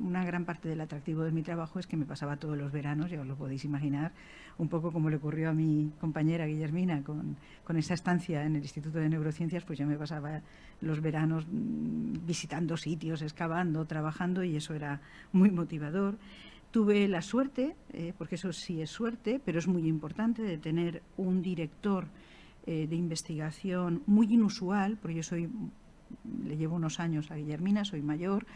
[0.00, 3.10] una gran parte del atractivo de mi trabajo es que me pasaba todos los veranos,
[3.10, 4.12] ya os lo podéis imaginar,
[4.56, 8.62] un poco como le ocurrió a mi compañera Guillermina con, con esa estancia en el
[8.62, 10.40] Instituto de Neurociencias, pues yo me pasaba
[10.82, 15.00] los veranos mm, visitando sitios, excavando, trabajando y eso era
[15.32, 16.16] muy motivador.
[16.70, 21.02] Tuve la suerte, eh, porque eso sí es suerte, pero es muy importante, de tener
[21.16, 22.06] un director
[22.66, 25.50] eh, de investigación muy inusual, porque yo soy
[26.44, 28.46] le llevo unos años a Guillermina, soy mayor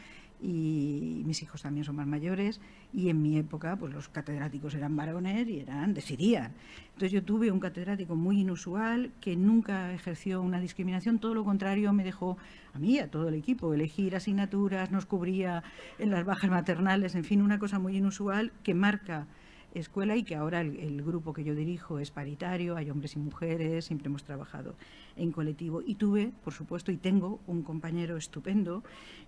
[0.43, 2.61] y mis hijos también son más mayores
[2.93, 6.53] y en mi época pues los catedráticos eran varones y eran decidían.
[6.95, 11.93] Entonces yo tuve un catedrático muy inusual que nunca ejerció una discriminación, todo lo contrario
[11.93, 12.39] me dejó
[12.73, 15.63] a mí, a todo el equipo, elegir asignaturas, nos cubría
[15.99, 19.27] en las bajas maternales, en fin, una cosa muy inusual que marca
[19.75, 23.85] escuela y que ahora el, grupo que yo dirijo es paritario, hay hombres y mujeres,
[23.85, 24.75] siempre hemos trabajado
[25.17, 25.83] en colectivo.
[25.85, 28.83] Y tuve, por supuesto, y tengo un compañero estupendo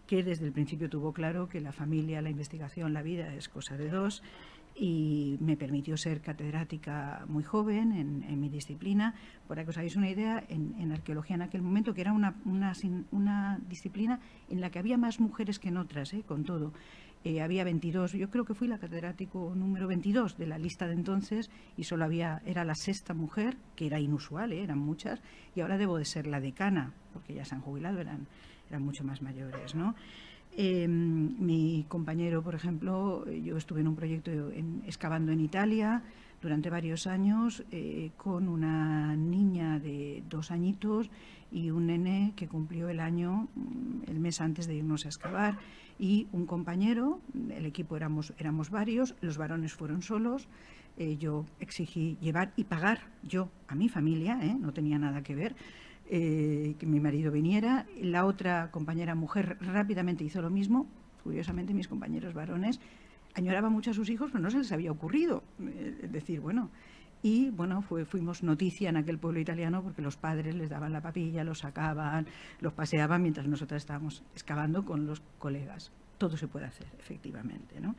[0.07, 3.77] que desde el principio tuvo claro que la familia, la investigación, la vida es cosa
[3.77, 4.23] de dos
[4.75, 9.15] y me permitió ser catedrática muy joven en, mi disciplina.
[9.47, 13.59] Para que os hagáis una idea, en, arqueología en aquel momento, que era una, una,
[13.69, 16.25] disciplina en la que había más mujeres que en otras, ¿eh?
[16.27, 16.73] con todo.
[17.25, 20.95] Eh, había 22, yo creo que fui la catedrático número 22 de la lista de
[20.95, 24.63] entonces y solo había, era la sexta mujer, que era inusual, ¿eh?
[24.63, 25.21] eran muchas,
[25.55, 28.27] y ahora debo de ser la decana, porque ya se han jubilado, eran,
[28.69, 29.95] eran mucho más mayores, ¿no?
[30.55, 34.31] Em, mi compañero, por ejemplo, yo estuve en un proyecto
[34.85, 36.03] excavando en Italia
[36.43, 41.09] durante varios años eh, con una niña de dos añitos
[41.51, 45.57] y un nene que cumplió el año mm, el mes antes de irnos a excavar
[45.99, 47.21] y un compañero,
[47.51, 50.49] el equipo éramos, éramos varios, los varones fueron solos,
[50.99, 54.55] eh, yo exigí llevar y pagar yo a mi familia, ¿eh?
[54.59, 55.57] no tenía nada que ver,
[56.11, 57.87] eh, que mi marido viniera.
[58.01, 60.87] La otra compañera mujer rápidamente hizo lo mismo.
[61.23, 62.81] Curiosamente, mis compañeros varones
[63.35, 65.43] añoraban mucho a sus hijos, pero no se les había ocurrido.
[65.59, 66.71] Decir, bueno,
[67.23, 71.45] y bueno, fuimos noticia en aquel pueblo italiano porque los padres les daban la papilla,
[71.45, 72.27] los sacaban,
[72.61, 75.93] los paseaban mientras nosotras estábamos excavando con los colegas.
[76.19, 77.81] Todo se puede hacer, efectivamente.
[77.81, 77.95] ¿no?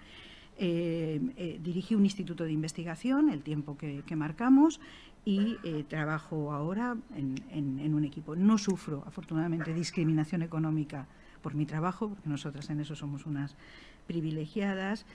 [0.58, 4.80] Eh, eh, dirigí un instituto de investigación, el tiempo que, marcamos,
[5.26, 8.36] y eh, trabajo ahora en, un equipo.
[8.36, 11.08] No sufro, afortunadamente, discriminación económica
[11.41, 13.56] por mi trabajo, porque nosotras en eso somos unas
[14.06, 15.06] privilegiadas.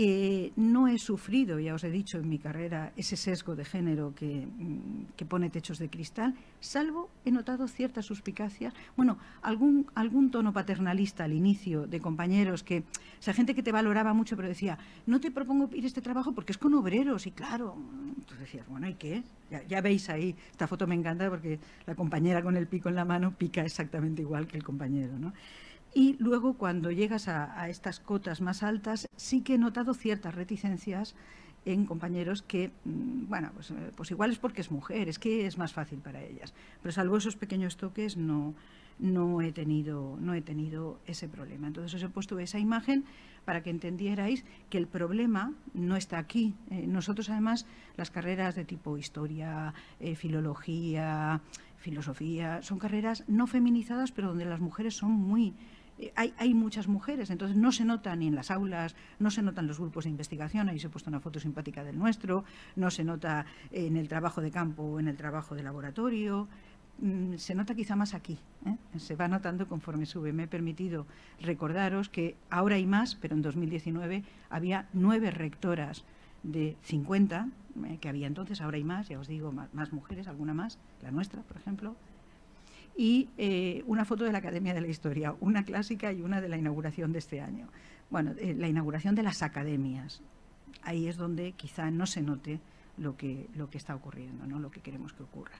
[0.00, 4.14] Eh, no he sufrido, ya os he dicho en mi carrera, ese sesgo de género
[4.14, 10.52] mm, que, pone techos de cristal, salvo he notado ciertas suspicacias, bueno, algún, algún tono
[10.52, 12.84] paternalista al inicio de compañeros que,
[13.18, 16.00] o sea, gente que te valoraba mucho, pero decía, no te propongo ir a este
[16.00, 17.74] trabajo porque es con obreros, y claro,
[18.06, 19.24] entonces decías, bueno, ¿y qué?
[19.50, 22.94] Ya, ya veis ahí, esta foto me encanta porque la compañera con el pico en
[22.94, 25.32] la mano pica exactamente igual que el compañero, ¿no?
[25.94, 31.14] Y luego cuando llegas a, estas cotas más altas, sí que he notado ciertas reticencias
[31.64, 35.46] en compañeros que, mm, bueno, pues, eh, pues, igual es porque es mujer, es que
[35.46, 36.54] es más fácil para ellas.
[36.82, 38.54] Pero salvo esos pequeños toques, no,
[38.98, 41.66] no, he, tenido, no he tenido ese problema.
[41.66, 43.04] Entonces os he puesto esa imagen
[43.44, 46.54] para que entendierais que el problema no está aquí.
[46.70, 47.66] Eh, nosotros además
[47.96, 51.40] las carreras de tipo historia, eh, filología,
[51.76, 55.54] filosofía, son carreras no feminizadas, pero donde las mujeres son muy
[56.14, 59.80] hay, muchas mujeres, entonces no se nota ni en las aulas, no se notan los
[59.80, 62.44] grupos de investigación, ahí se ha puesto una foto simpática del nuestro,
[62.76, 66.48] no se nota en el trabajo de campo o en el trabajo de laboratorio,
[67.00, 68.76] mm, se nota quizá más aquí, ¿eh?
[68.98, 70.32] se va notando conforme sube.
[70.32, 71.06] Me he permitido
[71.40, 76.04] recordaros que ahora hay más, pero en 2019 había nueve rectoras
[76.42, 77.48] de 50,
[77.86, 81.10] eh, que había entonces, ahora hay más, ya os digo, más mujeres, alguna más, la
[81.10, 81.96] nuestra, por ejemplo,
[82.98, 86.48] y eh, una foto de la Academia de la Historia, una clásica y una de
[86.48, 87.68] la inauguración de este año.
[88.10, 90.20] Bueno, eh, la inauguración de las academias.
[90.82, 92.58] Ahí es donde quizá no se note
[92.96, 94.58] lo que, lo que está ocurriendo, ¿no?
[94.58, 95.54] lo que queremos que ocurra.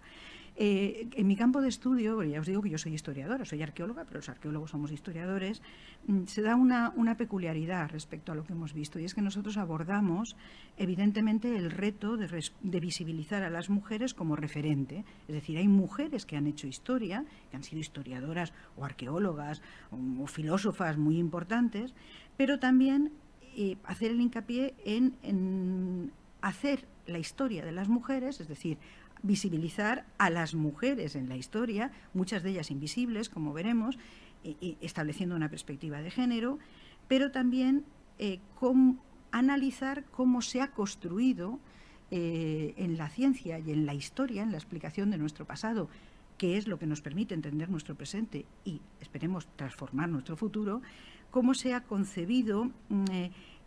[0.61, 4.03] Eh, en mi campo de estudio, ya os digo que yo soy historiadora, soy arqueóloga,
[4.05, 5.63] pero los arqueólogos somos historiadores,
[6.09, 9.57] mm, se da una, peculiaridad respecto a lo que hemos visto, y es que nosotros
[9.57, 10.35] abordamos,
[10.77, 15.05] evidentemente, el reto de, visibilizar a las mujeres como referente.
[15.29, 19.63] Es decir, hay mujeres que han hecho historia, que han sido historiadoras o arqueólogas
[19.93, 21.95] o, filósofas muy importantes,
[22.37, 23.13] pero también
[23.57, 26.11] eh, hacer el hincapié en
[26.41, 28.79] hacer la historia de las mujeres, es decir,
[29.23, 33.99] visibilizar a las mujeres en la historia, muchas de ellas invisibles, como veremos,
[34.81, 36.59] estableciendo una perspectiva de género,
[37.09, 37.85] pero también
[38.19, 38.41] eh,
[39.31, 41.59] analizar cómo se ha construido
[42.11, 45.89] eh, en la ciencia y en la historia, en la explicación de nuestro pasado,
[46.39, 50.81] que es lo que nos permite entender nuestro presente y esperemos transformar nuestro futuro,
[51.31, 53.05] cómo se ha concebido mm,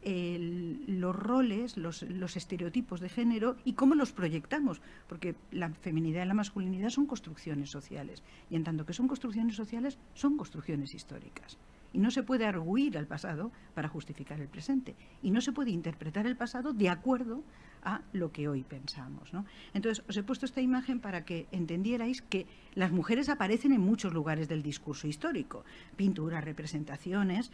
[0.04, 2.04] los roles, los,
[2.36, 7.70] estereotipos de género y cómo los proyectamos, porque la feminidad y la masculinidad son construcciones
[7.70, 11.58] sociales y en tanto que son construcciones sociales, son construcciones históricas.
[11.94, 14.96] Y no se puede arguir al pasado para justificar el presente.
[15.22, 17.44] Y no se puede interpretar el pasado de acuerdo
[17.84, 19.32] a lo que hoy pensamos.
[19.74, 24.14] Entonces, os he puesto esta imagen para que entendierais que las mujeres aparecen en muchos
[24.14, 25.66] lugares del discurso histórico.
[25.98, 27.52] Pinturas, representaciones,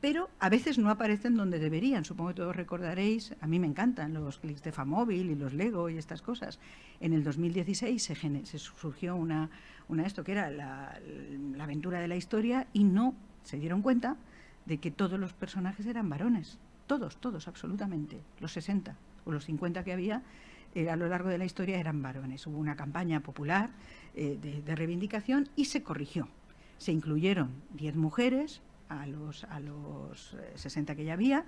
[0.00, 2.04] pero a veces no aparecen donde deberían.
[2.04, 5.88] Supongo que todos recordaréis, a mí me encantan los clics de Famóvil y los Lego
[5.88, 6.60] y estas cosas.
[7.00, 9.50] En el 2016 se, surgió una,
[9.88, 11.00] una, esto que era la,
[11.60, 14.16] aventura de la historia y no se dieron cuenta
[14.66, 16.58] de que todos los personajes eran varones.
[16.86, 18.20] Todos, todos, absolutamente.
[18.40, 20.22] Los 60 o los 50 que había
[20.74, 22.46] eh, a lo largo de la historia eran varones.
[22.46, 23.70] Hubo una campaña popular
[24.14, 26.28] eh, de, de reivindicación y se corrigió.
[26.78, 31.44] Se incluyeron 10 mujeres, a los, a los 60 eh, que ya había.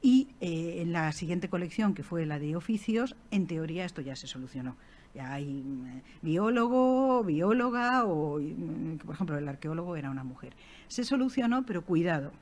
[0.00, 4.16] Y eh, en la siguiente colección, que fue la de oficios, en teoría esto ya
[4.16, 4.76] se solucionó.
[5.14, 10.54] Ya hay mm, biólogo, bióloga o, mm, por ejemplo, el arqueólogo era una mujer.
[10.88, 12.32] Se solucionó, pero cuidado,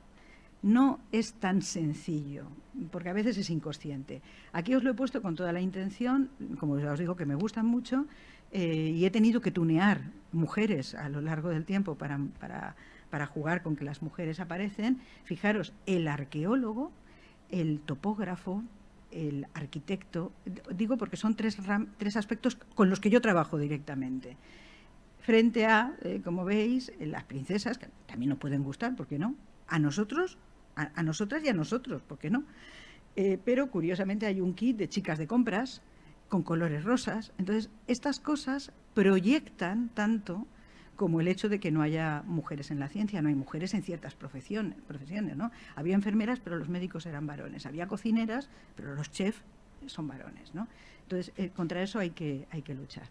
[0.63, 2.45] no es tan sencillo,
[2.91, 4.21] porque a veces es inconsciente.
[4.53, 6.29] Aquí os lo he puesto con toda la intención,
[6.59, 8.05] como ya os digo que me gustan mucho,
[8.51, 10.01] eh, y he tenido que tunear
[10.31, 12.75] mujeres a lo largo del tiempo para, para
[13.11, 16.91] para jugar con que las mujeres aparecen, fijaros, el arqueólogo,
[17.49, 18.63] el topógrafo,
[19.11, 20.31] el arquitecto,
[20.73, 21.57] digo porque son tres,
[21.97, 24.37] tres aspectos con los que yo trabajo directamente.
[25.19, 29.35] Frente a, eh, como veis, las princesas, que también nos pueden gustar, ¿por qué no?
[29.67, 30.37] A nosotros,
[30.75, 32.45] a, nosotras y a nosotros, ¿por qué no?
[33.15, 35.81] Eh, pero curiosamente hay un kit de chicas de compras
[36.29, 37.33] con colores rosas.
[37.37, 40.47] Entonces, estas cosas proyectan tanto
[41.01, 43.81] como el hecho de que no haya mujeres en la ciencia, no hay mujeres en
[43.81, 45.49] ciertas profesiones, profesiones ¿no?
[45.75, 49.41] Había enfermeras, pero los médicos eran varones, había cocineras, pero los chefs
[49.87, 50.67] son varones, ¿no?
[51.01, 53.07] Entonces, eh, contra eso hay que, hay que luchar.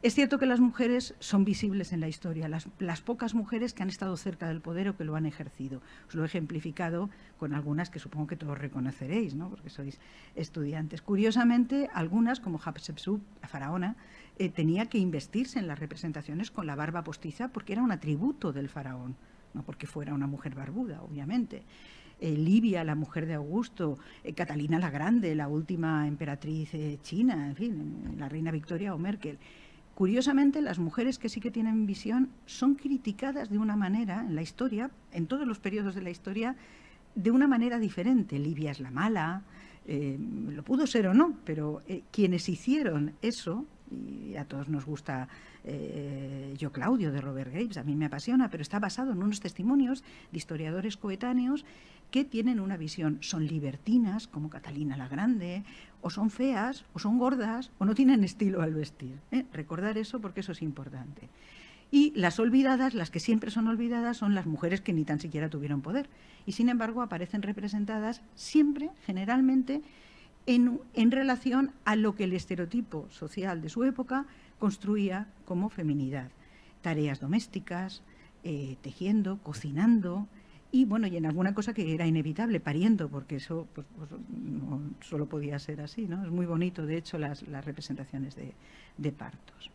[0.00, 3.88] Es cierto que las mujeres son visibles en la historia, las, pocas mujeres que han
[3.88, 5.80] estado cerca del poder o que lo han ejercido.
[6.08, 9.48] Os lo he ejemplificado con algunas que supongo que todos reconoceréis, ¿no?
[9.48, 9.98] porque sois
[10.36, 11.02] estudiantes.
[11.02, 13.96] Curiosamente, algunas, como Hatshepsut, la faraona,
[14.38, 18.52] eh, tenía que investirse en las representaciones con la barba postiza porque era un atributo
[18.52, 19.16] del faraón,
[19.54, 21.62] no porque fuera una mujer barbuda, obviamente.
[22.20, 22.36] Eh,
[22.84, 26.70] la mujer de Augusto, eh, Catalina la Grande, la última emperatriz
[27.02, 29.38] china, en fin, la reina Victoria o Merkel.
[29.94, 34.42] Curiosamente, las mujeres que sí que tienen visión son criticadas de una manera en la
[34.42, 36.56] historia, en todos los periodos de la historia,
[37.16, 38.38] de una manera diferente.
[38.38, 39.42] Livia es la mala,
[39.90, 40.18] eh,
[40.50, 45.28] lo pudo ser o no, pero eh, quienes hicieron eso, y a todos nos gusta
[45.64, 49.40] eh, Yo Claudio de Robert Graves, a mí me apasiona, pero está basado en unos
[49.40, 51.64] testimonios de historiadores coetáneos
[52.10, 55.62] que tienen una visión, son libertinas, como Catalina la Grande,
[56.00, 59.18] o son feas, o son gordas, o no tienen estilo al vestir.
[59.30, 59.44] ¿eh?
[59.52, 61.28] Recordar eso porque eso es importante.
[61.90, 65.48] Y las olvidadas, las que siempre son olvidadas, son las mujeres que ni tan siquiera
[65.48, 66.08] tuvieron poder.
[66.46, 69.82] Y sin embargo aparecen representadas siempre, generalmente,
[70.48, 74.24] en, relación a lo que el estereotipo social de su época
[74.58, 76.30] construía como feminidad.
[76.80, 78.02] Tareas domésticas,
[78.44, 80.26] eh, tejiendo, cocinando,
[80.72, 84.80] y bueno, y en alguna cosa que era inevitable, pariendo, porque eso pues, pues, no
[85.00, 86.24] solo podía ser así, ¿no?
[86.24, 89.70] Es muy bonito, de hecho, las, representaciones de, partos.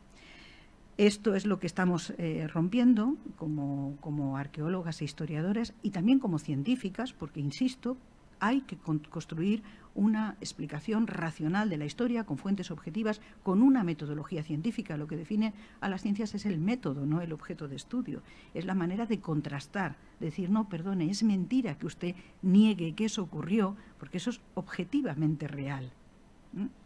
[0.98, 6.38] Esto es lo que estamos eh, rompiendo como, como arqueólogas e historiadoras y también como
[6.40, 7.98] científicas, porque, insisto,
[8.40, 9.64] hay que construir
[9.95, 14.98] una explicación racional de la historia con fuentes objetivas, con una metodología científica.
[14.98, 18.22] Lo que define a las ciencias es el método, no el objeto de estudio.
[18.53, 23.24] Es la manera de contrastar, decir, no, perdone, es mentira que usted niegue que eso
[23.24, 25.91] ocurrió, porque eso es objetivamente real.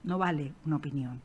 [0.03, 1.21] No vale una opinión.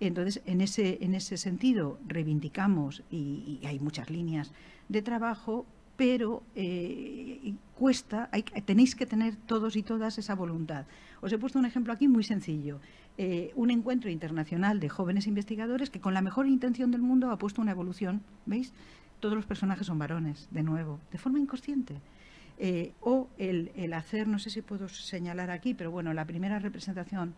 [0.00, 4.52] Entonces, en ese, en ese sentido, reivindicamos, y hay muchas líneas
[4.88, 5.66] de trabajo,
[5.98, 8.30] pero eh, cuesta,
[8.64, 10.86] tenéis que tener todos y todas esa voluntad.
[11.20, 12.78] Os he puesto un ejemplo aquí muy sencillo.
[13.18, 17.36] Eh, un encuentro internacional de jóvenes investigadores que con la mejor intención del mundo ha
[17.36, 18.72] puesto una evolución, ¿veis?
[19.18, 22.00] Todos los personajes son varones, de nuevo, de forma inconsciente.
[22.58, 27.34] Eh, o el, hacer, no sé si puedo señalar aquí, pero bueno, la primera representación,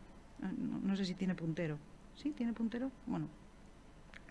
[0.82, 1.78] no sé si tiene puntero.
[2.14, 2.32] ¿Sí?
[2.32, 2.90] ¿Tiene puntero?
[3.06, 3.28] Bueno,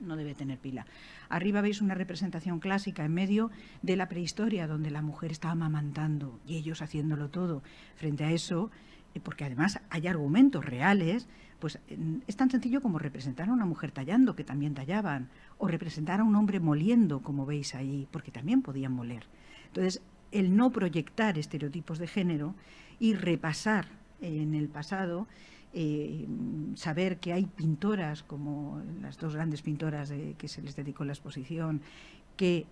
[0.02, 0.86] no debe tener pila.
[1.30, 3.52] Arriba veis una representación clásica en medio
[3.82, 7.64] de la prehistoria, donde la mujer estaba amamantando y ellos haciéndolo todo.
[7.96, 8.72] Frente a eso,
[9.14, 11.28] eh, porque además hay argumentos reales,
[11.60, 11.80] pues
[12.28, 16.24] es tan sencillo como representar a una mujer tallando, que también tallaban, o representar a
[16.24, 19.26] un hombre moliendo, como veis ahí, porque también podían moler.
[19.68, 20.02] Entonces,
[20.32, 22.56] el no proyectar estereotipos de género
[23.00, 23.88] y repasar
[24.22, 25.28] en el pasado
[25.74, 26.28] eh,
[26.76, 31.82] saber que hay pintoras, como las dos grandes pintoras que se les dedicó la exposición,
[32.36, 32.66] que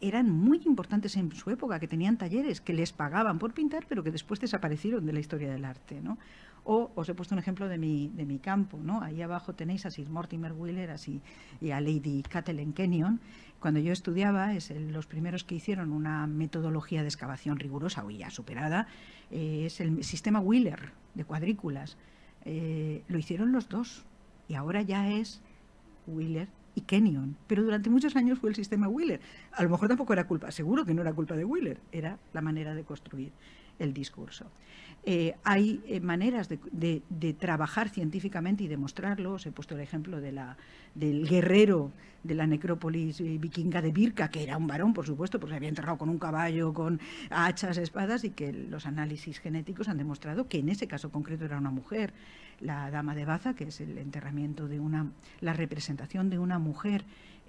[0.00, 4.02] eran muy importantes en su época, que tenían talleres, que les pagaban por pintar, pero
[4.02, 6.00] que después desaparecieron de la historia del arte.
[6.00, 6.18] ¿no?
[6.64, 8.78] O os he puesto un ejemplo de mi, de mi campo.
[8.82, 9.02] ¿no?
[9.02, 11.20] Ahí abajo tenéis a Sir Mortimer Wheeler así,
[11.60, 13.20] y a Lady Kathleen Kenyon.
[13.60, 18.30] Cuando yo estudiaba, es los primeros que hicieron una metodología de excavación rigurosa, hoy ya
[18.30, 18.86] superada,
[19.30, 21.98] eh, es el sistema Wheeler de cuadrículas
[22.44, 24.04] eh, lo hicieron los dos
[24.48, 25.40] y ahora ya es
[26.06, 27.36] Wheeler y Kenyon.
[27.46, 29.20] Pero durante muchos años fue el sistema Wheeler.
[29.52, 32.40] A lo mejor tampoco era culpa, seguro que no era culpa de Wheeler, era la
[32.40, 33.32] manera de construir
[33.80, 34.46] el discurso.
[35.02, 39.32] Eh, hay eh, maneras de, trabajar científicamente y demostrarlo.
[39.34, 41.90] Os he puesto el ejemplo del guerrero
[42.22, 45.56] de la necrópolis eh, vikinga de Birka, que era un varón, por supuesto, porque se
[45.56, 47.00] había enterrado con un caballo, con
[47.30, 51.56] hachas, espadas, y que los análisis genéticos han demostrado que en ese caso concreto era
[51.56, 52.12] una mujer.
[52.60, 57.04] La dama de Baza, que es el enterramiento de una, la representación de una mujer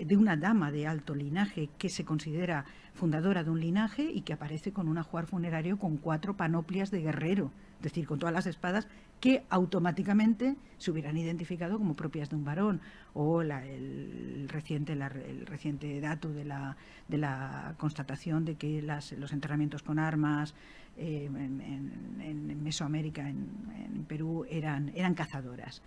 [0.06, 4.34] de una dama de alto linaje que se considera fundadora de un linaje y que
[4.34, 8.48] aparece con un ajuar funerario con cuatro panoplias de guerrero, es decir, con todas las
[8.48, 8.88] espadas
[9.20, 12.82] que automáticamente se hubieran identificado como propias de un varón.
[13.14, 16.76] O el, reciente, el reciente dato de la,
[17.08, 20.56] de la constatación de que los enterramientos con armas
[20.98, 25.82] eh, en, Mesoamérica, en, Perú, eran, eran cazadoras.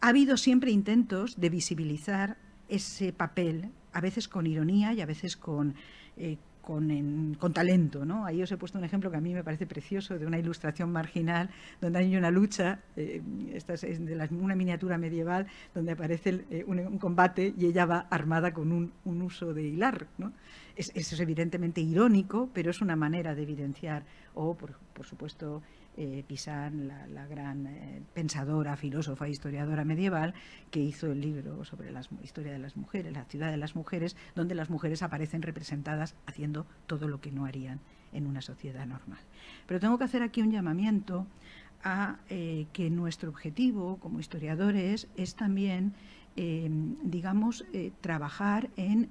[0.00, 2.36] Ha habido siempre intentos de visibilizar
[2.68, 5.74] ese papel, a veces con ironía y a veces con,
[6.16, 8.04] eh, con, talento.
[8.04, 8.26] ¿no?
[8.26, 10.90] Ahí os he puesto un ejemplo que a mí me parece precioso de una ilustración
[10.90, 11.48] marginal
[11.80, 13.22] donde hay una lucha, eh,
[13.54, 18.52] esta es de una miniatura medieval donde aparece eh, un, combate y ella va armada
[18.52, 20.08] con un, uso de hilar.
[20.18, 20.32] ¿no?
[20.74, 25.62] Es, eso es evidentemente irónico, pero es una manera de evidenciar, o por supuesto
[25.96, 30.34] eh, Pisan, la, gran eh, pensadora, filósofa, historiadora medieval,
[30.70, 34.16] que hizo el libro sobre la historia de las mujeres, la ciudad de las mujeres,
[34.34, 37.80] donde las mujeres aparecen representadas haciendo todo lo que no harían
[38.12, 39.20] en una sociedad normal.
[39.66, 41.26] Pero tengo que hacer aquí un llamamiento
[41.82, 45.94] a eh, que nuestro objetivo como historiadores es también,
[46.36, 47.64] digamos,
[48.02, 49.08] trabajar en,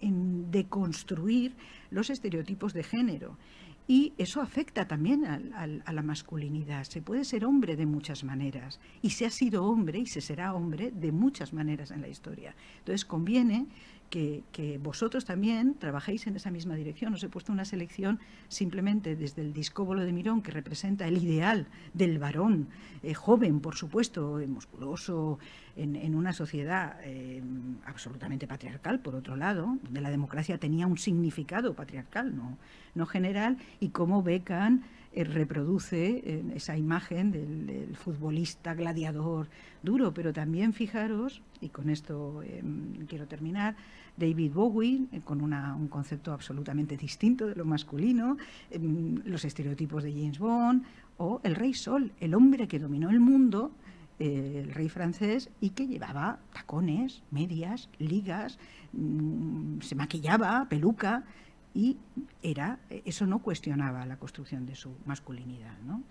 [0.00, 1.56] en deconstruir
[1.90, 3.36] los estereotipos de género
[3.86, 6.84] y eso afecta también a la masculinidad.
[6.84, 10.54] Se puede ser hombre de muchas maneras y se ha sido hombre y se será
[10.54, 12.54] hombre de muchas maneras en la historia.
[12.78, 13.66] Entonces conviene
[14.10, 17.14] que, vosotros también trabajéis en esa misma dirección.
[17.14, 18.18] Os he puesto una selección
[18.48, 22.68] simplemente desde el discóbolo de Mirón, que representa el ideal del varón,
[23.02, 25.38] eh, joven, por supuesto, eh, musculoso,
[25.76, 27.42] en, una sociedad eh,
[27.86, 32.58] absolutamente patriarcal, por otro lado, donde la democracia tenía un significado patriarcal, no,
[32.94, 34.82] no general, y cómo Becan
[35.14, 39.48] reproduce esa imagen del, futbolista gladiador
[39.82, 43.74] duro, pero también fijaros, y con esto em, quiero terminar,
[44.20, 48.36] David Bowie, eh, con un concepto absolutamente distinto de lo masculino,
[48.70, 50.84] em, los estereotipos de James Bond,
[51.16, 53.72] o el rey Sol, el hombre que dominó el mundo,
[54.18, 58.58] eh, el rey francés, y que llevaba tacones, medias, ligas,
[58.92, 61.24] mm, se maquillaba, peluca,
[61.72, 61.96] y
[62.42, 66.02] era eso no cuestionaba la construcción de su masculinidad, ¿no?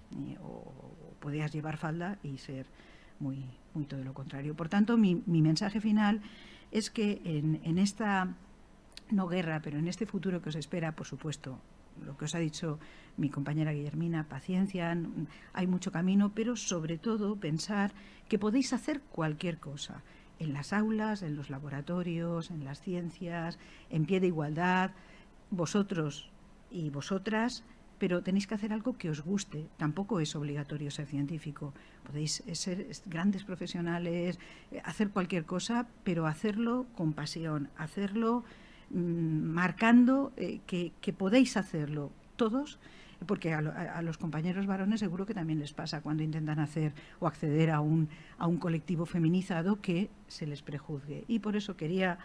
[0.41, 0.71] o,
[1.19, 2.65] podías llevar falda y ser
[3.19, 3.43] muy,
[3.89, 4.55] todo lo contrario.
[4.55, 6.21] Por tanto, mi mensaje final
[6.71, 8.35] es que en, esta,
[9.11, 11.59] no guerra, pero en este futuro que os espera, por supuesto,
[12.05, 12.79] lo que os ha dicho
[13.17, 14.95] mi compañera Guillermina, paciencia,
[15.53, 17.91] hay mucho camino, pero sobre todo pensar
[18.29, 20.03] que podéis hacer cualquier cosa,
[20.39, 23.59] en las aulas, en los laboratorios, en las ciencias,
[23.89, 24.91] en pie de igualdad,
[25.51, 26.29] vosotros
[26.71, 27.63] y vosotras
[27.99, 29.67] pero tenéis que hacer algo que os guste.
[29.77, 31.73] Tampoco es obligatorio ser científico.
[32.07, 34.39] Podéis ser grandes profesionales,
[34.71, 38.43] eh, hacer cualquier cosa, pero hacerlo con pasión, hacerlo
[38.89, 42.79] mm, marcando eh, que, podéis hacerlo todos
[43.25, 47.69] porque a, los compañeros varones seguro que también les pasa cuando intentan hacer o acceder
[47.69, 48.07] a un,
[48.37, 51.25] a un colectivo feminizado que se les prejuzgue.
[51.27, 52.17] Y por eso quería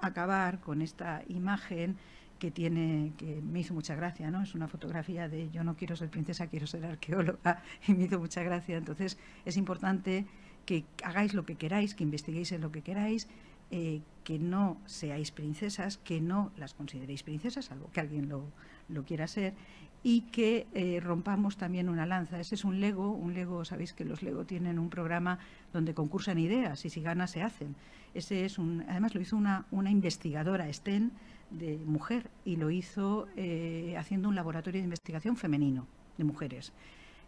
[0.00, 1.98] acabar con esta imagen
[2.40, 4.42] que tiene, que me hizo mucha gracia, ¿no?
[4.42, 8.18] Es una fotografía de yo no quiero ser princesa, quiero ser arqueóloga, y me hizo
[8.18, 8.76] mucha gracia.
[8.76, 10.26] Entonces, es importante
[10.66, 13.28] que hagáis lo que queráis, que investiguéis en lo que queráis,
[13.70, 18.44] eh, que no seáis princesas, que no las consideréis princesas, salvo que alguien lo,
[18.88, 19.54] lo quiera ser,
[20.02, 22.40] y que eh, rompamos también una lanza.
[22.40, 25.38] Ese es un Lego, un Lego, sabéis que los Lego tienen un programa
[25.72, 27.76] donde concursan ideas y si gana se hacen.
[28.14, 31.12] Ese es un, además lo hizo una, una investigadora, Sten,
[31.50, 35.86] de mujer y lo hizo eh, haciendo un laboratorio de investigación femenino
[36.16, 36.72] de mujeres.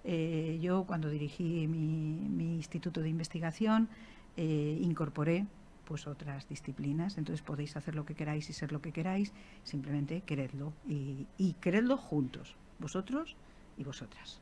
[0.04, 3.88] Eh, yo cuando dirigí mi, instituto de investigación
[4.36, 5.46] eh, incorporé
[5.84, 9.32] pues otras disciplinas, entonces podéis hacer lo que queráis y ser lo que queráis,
[9.64, 13.36] simplemente queredlo y, y queredlo juntos, vosotros
[13.76, 14.40] y vosotras.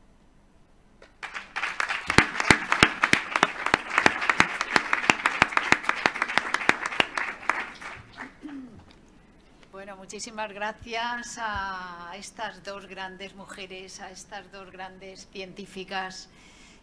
[9.71, 16.27] Bueno, muchísimas gracias a estas dos grandes mujeres, a estas dos grandes científicas.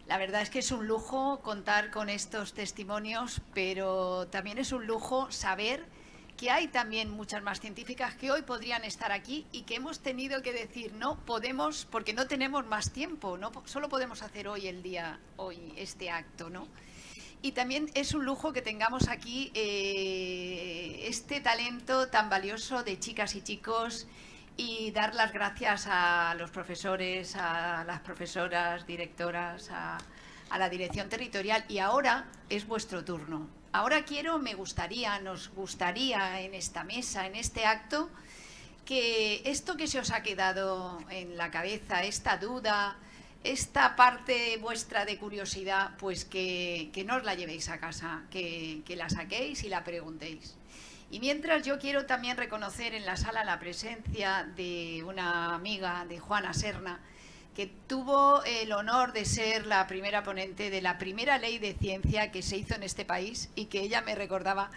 [0.06, 4.86] La verdad es que es un lujo contar con estos testimonios, pero también es un
[4.86, 5.84] lujo saber
[6.38, 10.40] que hay también muchas más científicas que hoy podrían estar aquí y que hemos tenido
[10.40, 15.20] que decir no podemos porque no tenemos más tiempo, solo podemos hacer hoy el día,
[15.36, 16.66] hoy este acto, ¿no?
[17.40, 23.36] Y también es un lujo que tengamos aquí eh, este talento tan valioso de chicas
[23.36, 24.09] y chicos
[24.56, 29.98] y dar las gracias a los profesores, a las profesoras, directoras, a,
[30.51, 31.65] a la dirección territorial.
[31.69, 33.48] Y ahora es vuestro turno.
[33.70, 38.10] Ahora quiero, me gustaría, nos gustaría en esta mesa, en este acto,
[38.85, 42.97] que esto que se os ha quedado en la cabeza, esta duda,
[43.44, 48.97] esta parte vuestra de curiosidad, pues que, no os la llevéis a casa, que, que
[48.97, 50.56] la saquéis y la preguntéis.
[51.10, 56.19] Y mientras yo quiero también reconocer en la sala la presencia de una amiga de
[56.19, 57.01] Juana Serna,
[57.55, 62.31] que tuvo el honor de ser la primera ponente de la primera ley de ciencia
[62.31, 64.70] que se hizo en este país y que ella me recordaba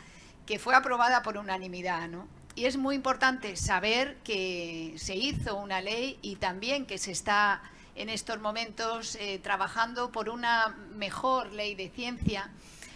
[0.46, 2.28] que fue aprobada por unanimidad, ¿no?
[2.56, 7.62] Y es muy importante saber que se hizo una ley y también que se está
[7.96, 12.52] en estos momentos eh, trabajando por una mejor ley de ciencia,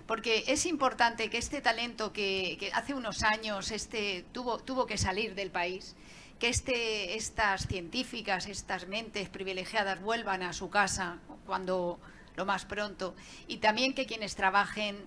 [0.07, 5.35] porque es importante que este talento que, hace unos años este, tuvo, tuvo que salir
[5.35, 5.95] del país,
[6.39, 11.99] que este, estas científicas, estas mentes privilegiadas vuelvan a su casa cuando
[12.35, 13.15] lo más pronto
[13.47, 14.97] y también que quienes trabajen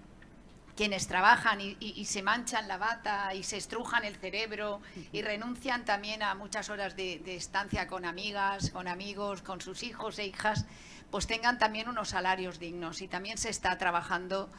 [0.79, 4.81] quienes trabajan y, se manchan la bata y se estrujan el cerebro
[5.13, 10.21] y renuncian también a muchas horas de, estancia con amigas, con amigos, con sus hijos
[10.21, 10.67] e hijas,
[11.11, 13.03] pues tengan también unos salarios dignos.
[13.03, 14.51] Y también se está trabajando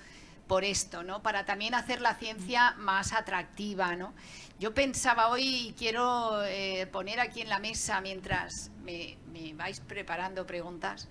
[0.45, 1.21] por esto, ¿no?
[1.21, 4.13] Para también hacer la ciencia más atractiva, ¿no?
[4.59, 9.79] Yo pensaba hoy y quiero eh, poner aquí en la mesa mientras me, me vais
[9.79, 11.07] preparando preguntas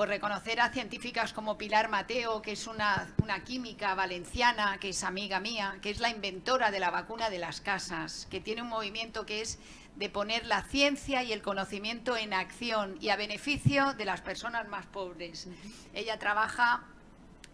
[0.00, 3.06] por reconocer a científicas como Pilar Mateo, que es una,
[3.44, 7.60] química valenciana, que es amiga mía, que es la inventora de la vacuna de las
[7.60, 9.58] casas, que tiene un movimiento que es
[9.96, 14.66] de poner la ciencia y el conocimiento en acción y a beneficio de las personas
[14.68, 15.48] más pobres.
[15.92, 16.82] Ella trabaja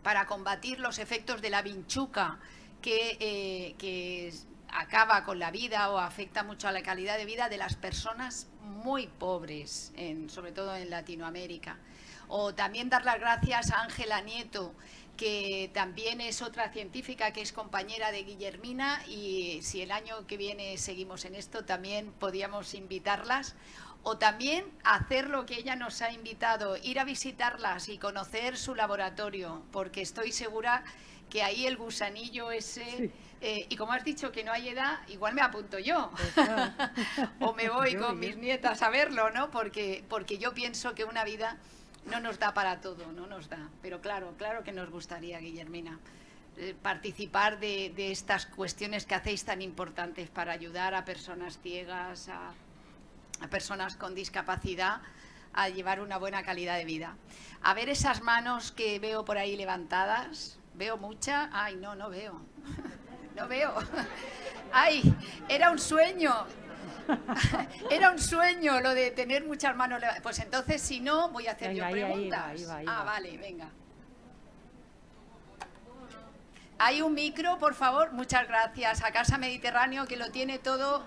[0.05, 2.39] para combatir los efectos de la vinchuca,
[2.81, 4.33] que, eh, que
[4.69, 8.47] acaba con la vida o afecta mucho a la calidad de vida de las personas
[8.63, 11.77] muy pobres, en, sobre todo en Latinoamérica.
[12.29, 14.75] O también dar las gracias a Ángela Nieto,
[15.17, 20.37] que también es otra científica que es compañera de Guillermina y si el año que
[20.37, 23.55] viene seguimos en esto también podíamos invitarlas.
[24.09, 28.77] O también hacer lo que ella nos ha invitado, ir a visitarlas y conocer su
[28.77, 30.85] laboratorio, porque estoy segura
[31.29, 35.35] que ahí el gusanillo ese, eh, y como has dicho que no hay edad, igual
[35.35, 36.49] me apunto yo, pues
[37.41, 39.51] o me voy con mis nietas a verlo, ¿no?
[39.51, 41.59] Porque, porque yo pienso que una vida
[42.07, 43.69] no nos da para todo, no nos da.
[43.83, 45.99] Pero claro, claro que nos gustaría, Guillermina,
[46.57, 52.55] eh, participar de, estas cuestiones que hacéis tan importantes para ayudar a personas ciegas, a,
[53.51, 55.03] personas con discapacidad
[55.53, 57.17] a llevar una buena calidad de vida.
[57.63, 60.59] A ver esas manos que veo por ahí levantadas.
[60.75, 61.51] Veo mucha.
[61.53, 62.41] Ay, no, no veo.
[63.37, 63.75] No veo.
[64.73, 65.03] Ay,
[65.47, 66.47] era un sueño.
[67.91, 70.03] Era un sueño lo de tener muchas manos.
[70.23, 72.69] Pues entonces, si no, voy a hacer yo preguntas.
[72.87, 73.69] ah, vale, venga.
[76.79, 78.13] Hay un micro, por favor.
[78.13, 81.05] Muchas gracias a Casa Mediterráneo que lo tiene todo.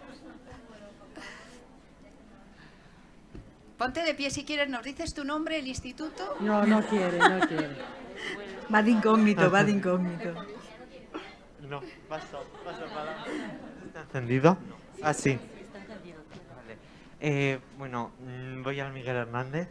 [3.77, 4.67] Ponte de pie si quieres.
[4.67, 6.35] ¿Nos dices tu nombre, el instituto?
[6.39, 7.75] No, no quiere, no quiere.
[8.73, 10.45] Va de incógnito, va de incógnito.
[11.67, 13.25] No, paso, paso para.
[13.87, 14.57] ¿Está encendido?
[15.01, 15.39] Ah, sí.
[17.21, 19.67] Eh, bueno, mm, voy al Miguel Hernández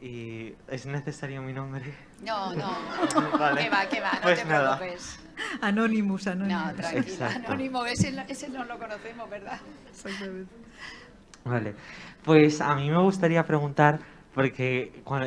[0.00, 1.94] y ¿es necesario mi nombre?
[2.24, 2.76] No, no.
[3.38, 3.64] vale.
[3.64, 4.78] Que va, que va, no pues te nada.
[4.78, 5.18] preocupes.
[5.60, 6.66] Anonymous, Anonymous.
[6.66, 9.60] No, tranquila, Anónimo, ese, ese no lo conocemos, ¿verdad?
[11.44, 11.74] Vale,
[12.24, 13.98] pues a mí me gustaría preguntar,
[14.34, 15.26] porque cuando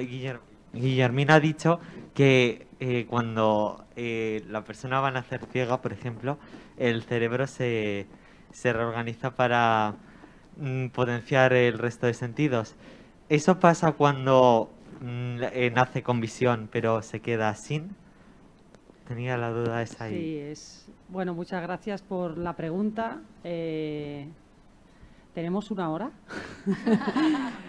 [0.73, 1.79] Guillermina ha dicho
[2.13, 6.37] que eh, cuando eh, la persona va a nacer ciega, por ejemplo,
[6.77, 8.07] el cerebro se,
[8.51, 9.95] se reorganiza para
[10.57, 12.75] Mm, potenciar el resto de sentidos.
[13.27, 14.69] Eso pasa cuando
[15.01, 17.95] mm, eh, nace con visión, pero se queda sin.
[19.07, 20.13] Tenía la duda esa ahí.
[20.13, 20.87] Sí, es.
[21.09, 23.19] Bueno, muchas gracias por la pregunta.
[23.43, 24.27] Eh,
[25.33, 26.11] ¿Tenemos una hora?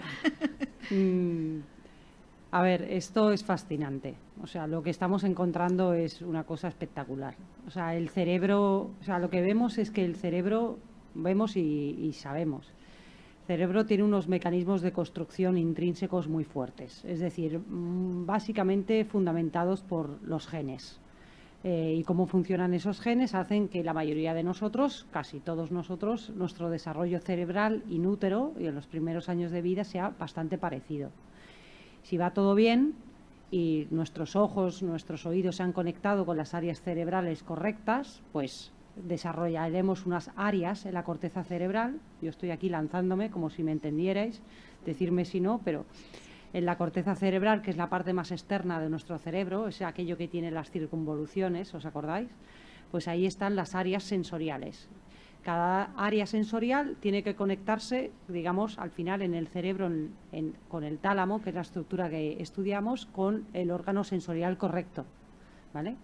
[0.88, 1.62] Mm,
[2.52, 4.14] a ver, esto es fascinante.
[4.40, 7.34] O sea, lo que estamos encontrando es una cosa espectacular.
[7.66, 10.78] O sea, el cerebro, o sea, lo que vemos es que el cerebro
[11.16, 12.72] vemos y sabemos
[13.46, 20.20] cerebro tiene unos mecanismos de construcción intrínsecos muy fuertes, es decir, mm, básicamente fundamentados por
[20.22, 21.00] los genes.
[21.64, 26.30] Eh, y cómo funcionan esos genes hacen que la mayoría de nosotros, casi todos nosotros,
[26.30, 31.10] nuestro desarrollo cerebral inútero y en los primeros años de vida sea bastante parecido.
[32.02, 32.94] Si va todo bien
[33.50, 40.06] y nuestros ojos, nuestros oídos se han conectado con las áreas cerebrales correctas, pues desarrollaremos
[40.06, 42.00] unas áreas en la corteza cerebral.
[42.22, 44.40] Yo estoy aquí lanzándome como si me entendierais,
[44.84, 45.84] decirme si no, pero
[46.52, 50.16] en la corteza cerebral, que es la parte más externa de nuestro cerebro, es aquello
[50.16, 52.28] que tiene las circunvoluciones, ¿os acordáis?
[52.90, 54.88] Pues ahí están las áreas sensoriales,
[55.42, 59.88] Cada área sensorial tiene que conectarse, digamos, al final en el cerebro
[60.68, 65.04] con el tálamo, que es la estructura que estudiamos, con el órgano sensorial correcto.
[65.72, 65.96] ¿Vale?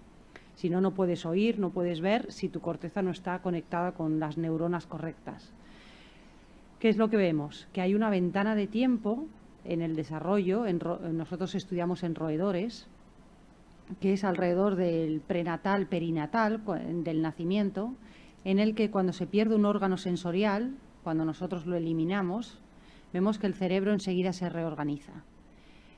[0.63, 4.21] Si no, no puedes oír, no puedes ver si tu corteza no está conectada con
[4.21, 5.53] las neuronas correctas.
[6.79, 7.67] ¿Qué es lo que vemos?
[7.73, 9.27] Que hay una ventana de tiempo
[9.65, 10.65] en el desarrollo,
[11.13, 12.87] nosotros estudiamos en roedores,
[14.01, 16.63] que es alrededor del prenatal, perinatal,
[17.03, 17.97] del nacimiento,
[18.45, 22.61] en el que cuando se pierde un órgano sensorial, cuando nosotros lo eliminamos,
[23.13, 25.25] vemos que el cerebro enseguida se reorganiza.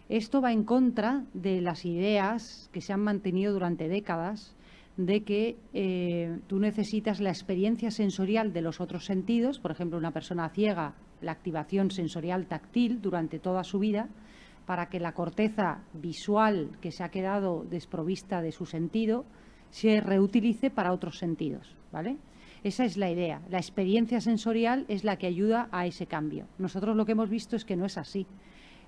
[0.09, 4.55] Esto va en contra de las ideas que se han mantenido durante décadas
[4.97, 10.12] de que eh, tú necesitas la experiencia sensorial de los otros sentidos, por ejemplo, una
[10.12, 14.09] persona ciega, la activación sensorial táctil durante toda su vida,
[14.66, 19.24] para que la corteza visual que se ha quedado desprovista de su sentido
[19.70, 22.18] se reutilice para otros sentidos, ¿vale?
[22.62, 23.43] Esa es la idea.
[23.51, 26.47] La experiencia sensorial es la que ayuda a ese cambio.
[26.59, 28.26] Nosotros lo que hemos visto es que no es así.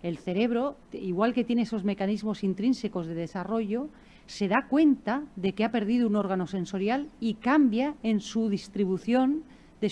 [0.06, 3.88] El cerebro, igual que tiene esos mecanismos intrínsecos de desarrollo,
[4.26, 9.42] se da cuenta de que ha perdido un órgano sensorial y cambia en su distribución
[9.80, 9.88] de,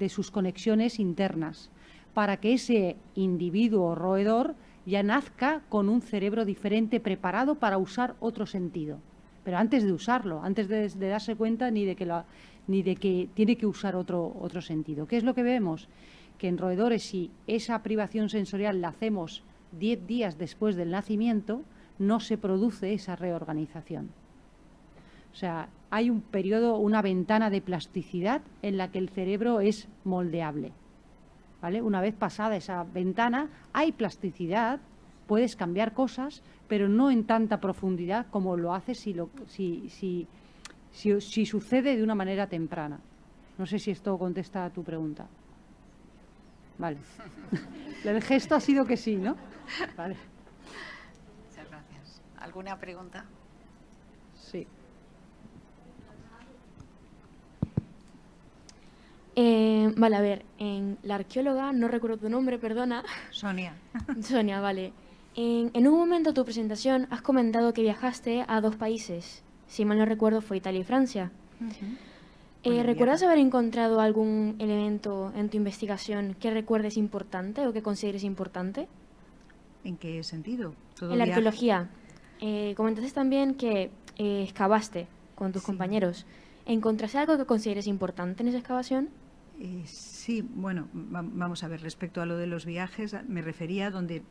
[0.00, 1.70] eh, sus conexiones internas
[2.14, 4.54] para que ese individuo roedor
[4.86, 9.00] ya nazca con un cerebro diferente preparado para usar otro sentido.
[9.44, 13.96] Pero antes de usarlo, antes de, darse cuenta ni de, que que tiene que usar
[13.96, 15.06] otro sentido.
[15.06, 15.88] ¿Qué es lo que vemos?
[16.40, 19.44] Que en roedores, si esa privación sensorial la hacemos
[19.78, 21.60] 10 días después del nacimiento,
[21.98, 24.08] no se produce esa reorganización.
[25.34, 29.86] O sea, hay un periodo, una ventana de plasticidad en la que el cerebro es
[30.04, 30.72] moldeable.
[31.62, 34.80] Una vez pasada esa ventana, hay plasticidad,
[35.26, 40.26] puedes cambiar cosas, pero no en tanta profundidad como lo hace si, lo, si, si,
[40.90, 42.98] si, sucede de una manera temprana.
[43.58, 45.26] No sé si esto contesta a tu pregunta.
[46.80, 46.96] Vale.
[48.04, 49.36] El gesto ha sido que sí, ¿no?
[49.96, 50.16] Vale.
[51.46, 52.22] Muchas gracias.
[52.38, 53.26] ¿Alguna pregunta?
[54.34, 54.66] Sí.
[59.36, 63.04] Eh, vale, a ver, en la arqueóloga, no recuerdo tu nombre, perdona.
[63.30, 63.74] Sonia.
[64.22, 64.92] Sonia, vale.
[65.36, 69.44] En, un momento de tu presentación has comentado que viajaste a dos países.
[69.68, 71.30] Si mal no recuerdo, fue Italia y Francia.
[72.62, 78.22] Eh, ¿Recuerdas haber encontrado algún elemento en tu investigación que recuerdes importante o que consideres
[78.22, 78.86] importante?
[79.84, 80.74] ¿En qué sentido?
[81.00, 81.88] en la arqueología.
[82.40, 86.26] Eh, comentaste también que eh, excavaste con tus compañeros.
[86.66, 89.08] ¿Encontraste algo que consideres importante en esa excavación?
[89.58, 93.90] Eh, sí, bueno, vamos a ver, respecto a lo de los viajes, me refería a
[93.90, 94.22] donde,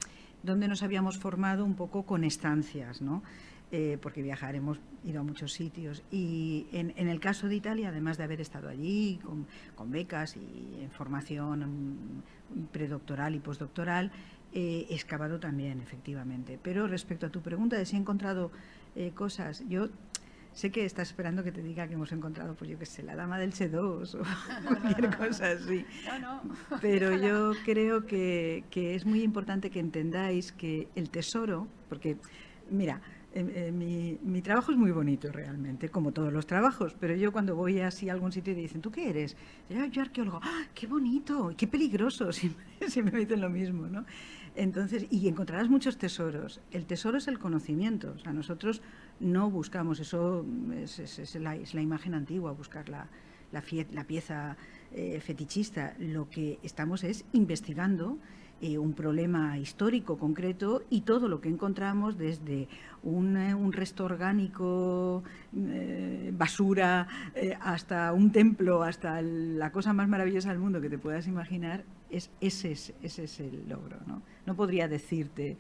[0.44, 3.22] donde nos habíamos formado un poco con estancias, ¿no?
[3.72, 6.02] Eh, porque viajar hemos ido a muchos sitios.
[6.12, 9.20] Y en, el caso de Italia, además de haber estado allí
[9.76, 14.12] con, becas y en formación mm, predoctoral y postdoctoral,
[14.54, 16.60] he excavado también, efectivamente.
[16.62, 18.52] Pero respecto a tu pregunta de si he encontrado
[18.96, 19.90] eh, cosas, yo
[20.54, 23.16] Sé que estás esperando que te diga que hemos encontrado, pues yo qué sé, la
[23.16, 24.24] dama del C2 o
[24.68, 25.86] cualquier cosa así.
[26.82, 32.18] Pero yo creo que, es muy importante que entendáis que el tesoro, porque,
[32.70, 33.00] mira,
[33.36, 37.80] mi, mi, trabajo es muy bonito realmente, como todos los trabajos, pero yo cuando voy
[37.80, 39.38] así a algún sitio y dicen, ¿tú qué eres?
[39.70, 44.06] Yo, yo arqueólogo, ¡Ah, qué bonito, qué peligroso, si me dicen lo mismo, ¿no?
[44.56, 46.60] Entonces, y encontrarás muchos tesoros.
[46.72, 48.14] El tesoro es el conocimiento.
[48.16, 48.82] O sea, nosotros
[49.20, 50.46] no buscamos, eso
[50.76, 53.08] es, la, imagen antigua, buscar la,
[53.52, 54.58] la, pieza
[54.92, 55.96] eh, fetichista.
[56.00, 58.18] Lo que estamos es investigando
[58.62, 62.68] eh, un problema histórico concreto y todo lo que encontramos desde
[63.04, 65.24] un, eh, resto orgánico,
[66.34, 67.08] basura,
[67.62, 72.30] hasta un templo, hasta la cosa más maravillosa del mundo que te puedas imaginar, es,
[72.42, 73.98] ese, es, ese es el logro.
[74.06, 74.22] ¿no?
[74.46, 75.58] no podría decirte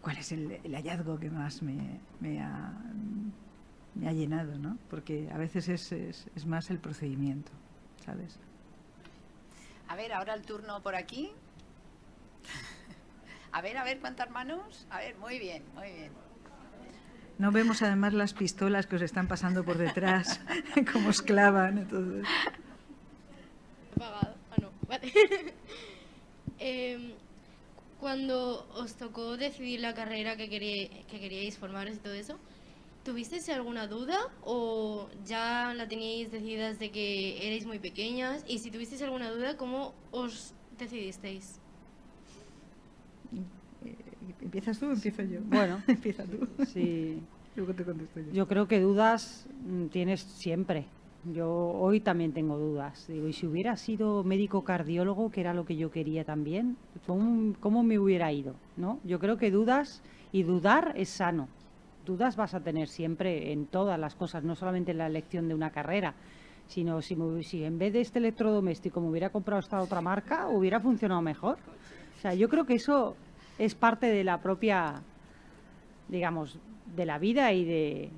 [0.00, 2.72] cuál es el, hallazgo que más me, me, ha,
[3.94, 4.78] me, ha, llenado, ¿no?
[4.90, 7.50] porque a veces es, es, más el procedimiento,
[8.04, 8.38] ¿sabes?
[9.88, 11.32] A ver, ahora el turno por aquí.
[13.52, 14.86] A ver, a ver, ¿cuántas manos?
[14.90, 16.12] A ver, muy bien, muy bien.
[17.38, 20.40] No vemos además las pistolas que os están pasando por detrás,
[20.92, 21.78] como os clavan.
[21.78, 22.26] Entonces.
[23.96, 24.34] Apagado.
[24.50, 25.12] Ah, no, vale.
[26.58, 27.14] eh,
[28.00, 32.38] cuando os tocó decidir la carrera que, que queríais formaros y todo eso,
[33.04, 38.44] ¿tuvisteis alguna duda o ya la teníais decidida desde que erais muy pequeñas?
[38.46, 41.60] Y si tuvisteis alguna duda, ¿cómo os decidisteis?
[43.84, 43.96] Eh,
[44.42, 45.40] ¿Empiezas tú o empiezo yo?
[45.44, 46.46] Bueno, empieza tú.
[46.66, 47.22] Sí.
[47.56, 48.32] Luego te contesto yo.
[48.32, 50.86] Yo creo que dudas mm, tienes siempre.
[51.32, 53.06] Yo hoy también tengo dudas.
[53.08, 57.54] Digo, y si hubiera sido médico cardiólogo, que era lo que yo quería también, ¿cómo,
[57.60, 58.54] cómo me hubiera ido?
[58.76, 58.98] ¿no?
[59.04, 60.02] Yo creo que dudas
[60.32, 61.48] y dudar es sano.
[62.04, 65.54] Dudas vas a tener siempre en todas las cosas, no solamente en la elección de
[65.54, 66.12] una carrera,
[66.68, 70.48] sino si, me- si en vez de este electrodoméstico me hubiera comprado esta otra marca,
[70.48, 71.56] hubiera funcionado mejor.
[72.18, 73.16] O sea, yo creo que eso
[73.58, 75.02] es parte de la propia,
[76.08, 76.58] digamos,
[76.96, 78.10] de la vida y de,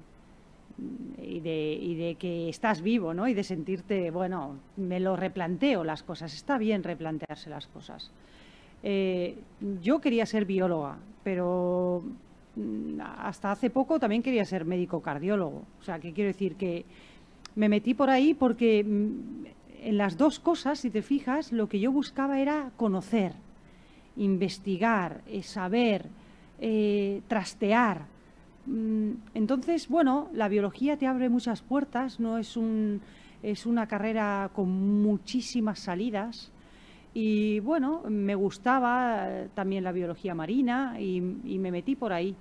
[1.23, 3.29] y de, y de que estás vivo, ¿no?
[3.29, 6.35] Y de sentirte, bueno, me lo replanteo las cosas.
[6.35, 8.11] Está bien replantearse las cosas.
[8.83, 9.37] Eh,
[9.83, 12.03] yo quería ser bióloga, pero
[12.57, 15.63] mm, hasta hace poco también quería ser médico cardiólogo.
[15.81, 16.85] O sea, que quiero decir que
[17.55, 19.47] me metí por ahí porque mm,
[19.83, 23.33] en las dos cosas, si te fijas, lo que yo buscaba era conocer,
[24.17, 26.07] investigar, eh, saber,
[26.61, 28.07] eh, trastear.
[28.67, 33.01] Mm, Entonces, bueno, la biología te abre muchas puertas, no es un
[33.43, 36.51] es una carrera con muchísimas salidas.
[37.15, 42.35] Y bueno, me gustaba eh, también la biología marina y, me metí por ahí,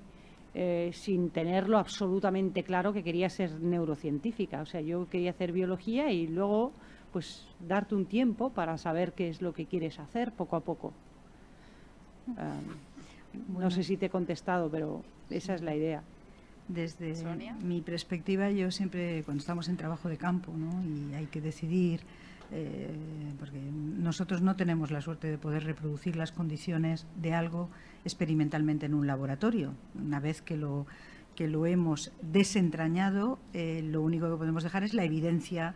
[0.94, 4.62] sin tenerlo absolutamente claro que quería ser neurocientífica.
[4.62, 6.72] O sea, yo quería hacer biología y luego,
[7.12, 10.94] pues, darte un tiempo para saber qué es lo que quieres hacer poco a poco.
[12.38, 12.56] Ah,
[13.60, 16.02] No sé si te he contestado, pero esa es la idea.
[16.68, 17.54] Desde Sonia.
[17.62, 20.84] mi perspectiva, yo siempre, cuando estamos en trabajo de campo, ¿no?
[20.84, 22.00] y hay que decidir,
[22.52, 22.90] eh,
[23.40, 27.70] porque nosotros no tenemos la suerte de poder reproducir las condiciones de algo
[28.04, 29.74] experimentalmente en un laboratorio.
[29.94, 30.88] Una vez que lo,
[31.36, 35.76] que lo hemos desentrañado, eh, lo único que podemos dejar es la evidencia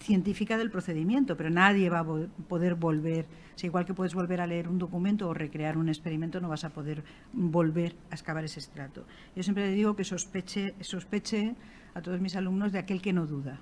[0.00, 3.24] científica del procedimiento, pero nadie va a vo- poder volver,
[3.58, 6.64] sea, igual que puedes volver a leer un documento o recrear un experimento, no vas
[6.64, 7.02] a poder
[7.32, 9.06] volver a excavar ese estrato.
[9.34, 11.54] Yo siempre le digo que sospeche, sospeche
[11.94, 13.60] a todos mis alumnos de aquel que no duda.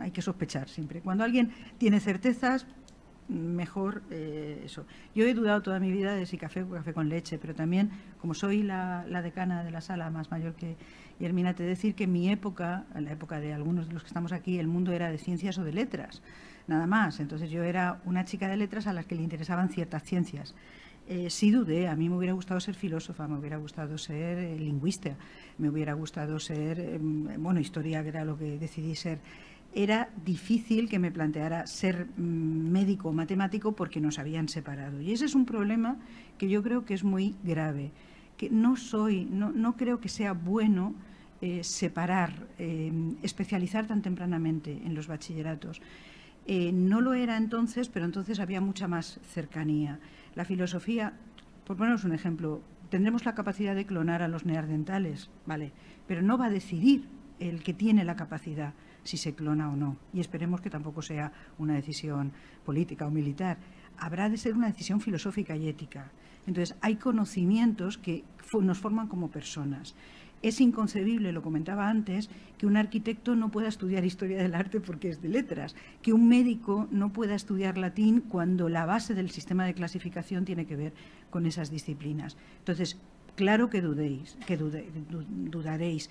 [0.00, 1.00] Hay que sospechar siempre.
[1.00, 2.66] Cuando alguien tiene certezas,
[3.28, 4.86] mejor eh, eso.
[5.14, 7.90] Yo he dudado toda mi vida de si café o café con leche, pero también,
[8.20, 10.76] como soy la, decana de la sala más mayor que
[11.18, 14.08] Hermina, te decir que en mi época, en la época de algunos de los que
[14.08, 16.22] estamos aquí, el mundo era de ciencias o de letras,
[16.66, 17.20] nada más.
[17.20, 20.54] Entonces yo era una chica de letras a las que le interesaban ciertas ciencias.
[21.08, 24.58] Eh, sí dudé, a mí me hubiera gustado ser filósofa, me hubiera gustado ser eh,
[24.58, 25.14] lingüista,
[25.58, 29.20] me hubiera gustado ser, eh, bueno, historia, que era lo que decidí ser
[29.76, 35.02] era difícil que me planteara ser mm, médico o matemático porque nos habían separado.
[35.02, 35.98] Y ese es un problema
[36.38, 37.92] que yo creo que es muy grave,
[38.38, 40.94] que no soy, no, no creo que sea bueno
[41.42, 42.90] eh, separar, eh,
[43.22, 45.82] especializar tan tempranamente en los bachilleratos.
[46.46, 49.98] Eh, no lo era entonces, pero entonces había mucha más cercanía.
[50.34, 51.14] La filosofía,
[51.64, 55.72] por poneros un ejemplo, tendremos la capacidad de clonar a los neandertales, ¿vale?
[56.06, 57.08] Pero no va a decidir
[57.40, 59.96] el que tiene la capacidad si se clona o no.
[60.12, 62.32] Y esperemos que tampoco sea una decisión
[62.64, 63.58] política o militar.
[63.98, 66.12] Habrá de ser una decisión filosófica y ética.
[66.46, 68.24] Entonces, hay conocimientos que
[68.60, 69.96] nos forman como personas.
[70.42, 75.08] Es inconcebible, lo comentaba antes, que un arquitecto no pueda estudiar historia del arte porque
[75.08, 79.64] es de letras, que un médico no pueda estudiar latín cuando la base del sistema
[79.64, 80.92] de clasificación tiene que ver
[81.30, 82.36] con esas disciplinas.
[82.58, 82.98] Entonces,
[83.34, 86.10] claro que dudéis, que dudaréis.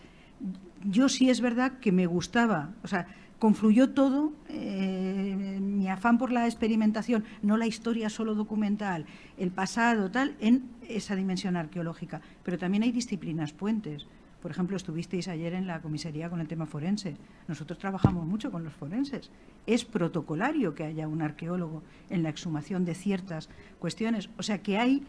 [0.84, 3.08] Yo sí es verdad que me gustaba, o sea,
[3.40, 9.06] confluyó todo, eh, mi afán por la experimentación, no la historia solo documental,
[9.38, 12.22] el pasado, tal, en esa dimensión arqueológica.
[12.44, 14.08] Pero también hay disciplinas puentes.
[14.42, 17.18] Por ejemplo, estuvisteis ayer en la comisaría con el tema forense.
[17.48, 19.32] Nosotros trabajamos mucho con los forenses.
[19.66, 21.82] Es protocolario que haya un arqueólogo
[22.12, 23.50] en la exhumación de ciertas
[23.80, 24.30] cuestiones.
[24.38, 25.04] O sea que hay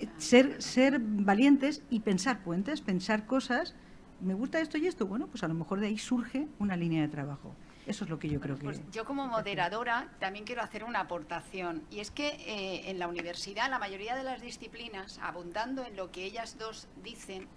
[0.00, 3.76] eh, ser, ser valientes y pensar puentes, pensar cosas.
[4.20, 5.06] Me gusta esto y esto.
[5.06, 7.54] Bueno, pues a lo mejor de ahí surge una línea de trabajo.
[7.90, 8.62] Eso es lo que yo creo que.
[8.62, 13.08] Pues yo como moderadora también quiero hacer una aportación y es que eh, en la
[13.08, 17.48] universidad la mayoría de las disciplinas, abundando en lo que ellas dos dicen,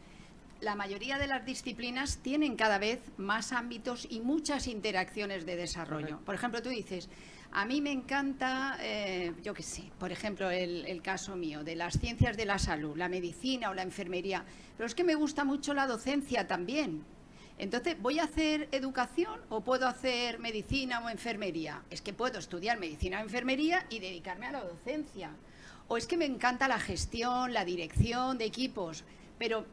[0.60, 6.20] la mayoría de las disciplinas tienen cada vez más ámbitos y muchas interacciones de desarrollo.
[6.26, 7.10] Por ejemplo, tú dices,
[7.52, 11.76] a mí me encanta, eh, yo qué sé, por ejemplo, el, el caso mío, de
[11.76, 14.46] las ciencias de la salud, la medicina o la enfermería,
[14.78, 17.04] pero es que me gusta mucho la docencia también.
[17.58, 21.84] Entonces, ¿voy a hacer educación o puedo hacer medicina o enfermería?
[21.90, 25.32] Es que puedo estudiar medicina o enfermería y dedicarme a la docencia.
[25.88, 29.04] O es que me encanta la gestión, la dirección de equipos,
[29.38, 29.66] pero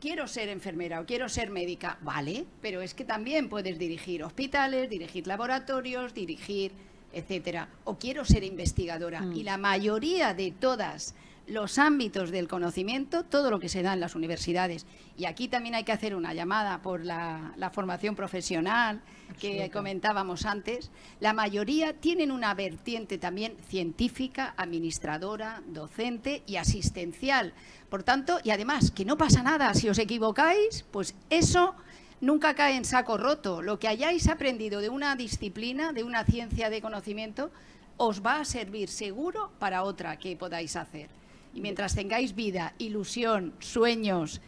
[0.00, 4.88] quiero ser enfermera o quiero ser médica, vale, pero es que también puedes dirigir hospitales,
[4.88, 6.72] dirigir laboratorios, dirigir,
[7.12, 7.68] etcétera.
[7.84, 9.24] O quiero ser investigadora.
[9.34, 11.14] Y la mayoría de todas
[11.46, 14.86] los ámbitos del conocimiento, todo lo que se da en las universidades.
[15.16, 19.02] Y aquí también hay que hacer una llamada por la, formación profesional
[19.40, 20.90] que comentábamos antes.
[21.20, 27.52] La mayoría tienen una vertiente también científica, administradora, docente y asistencial.
[27.90, 31.74] Por tanto, y además, que no pasa nada si os equivocáis, pues eso
[32.20, 33.60] nunca cae en saco roto.
[33.60, 37.50] Lo que hayáis aprendido de una disciplina, de una ciencia de conocimiento,
[37.96, 41.08] os va a servir seguro para otra que podáis hacer.
[41.54, 44.40] Y mientras tengáis vida, ilusión, sueños,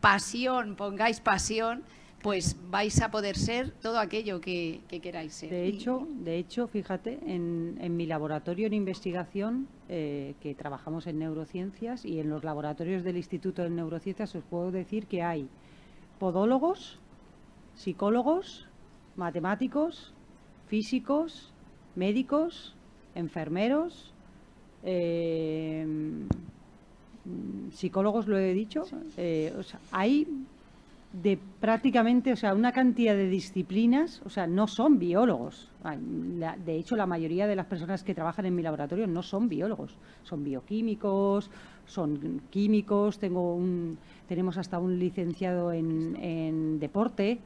[0.00, 1.84] pasión, pongáis pasión,
[2.22, 5.50] pues vais a poder ser todo aquello que, queráis ser.
[5.50, 12.04] De hecho, de hecho fíjate, en, mi laboratorio en investigación, eh, que trabajamos en neurociencias
[12.04, 15.48] y en los laboratorios del Instituto de Neurociencias, os puedo decir que hay
[16.18, 16.98] podólogos,
[17.74, 18.66] psicólogos,
[19.14, 20.14] matemáticos,
[20.66, 21.52] físicos,
[21.94, 22.74] médicos,
[23.14, 24.12] enfermeros,
[24.86, 25.86] eh,
[27.72, 28.84] psicólogos, lo he dicho.
[29.16, 29.52] Eh,
[29.92, 30.26] hay
[31.12, 35.70] de prácticamente, o sea, una cantidad de disciplinas, o sea, no son biólogos.
[36.64, 39.96] De hecho, la mayoría de las personas que trabajan en mi laboratorio no son biólogos,
[40.24, 41.50] son bioquímicos,
[41.86, 43.98] son químicos, tengo un,
[44.28, 47.40] tenemos hasta un licenciado en deporte,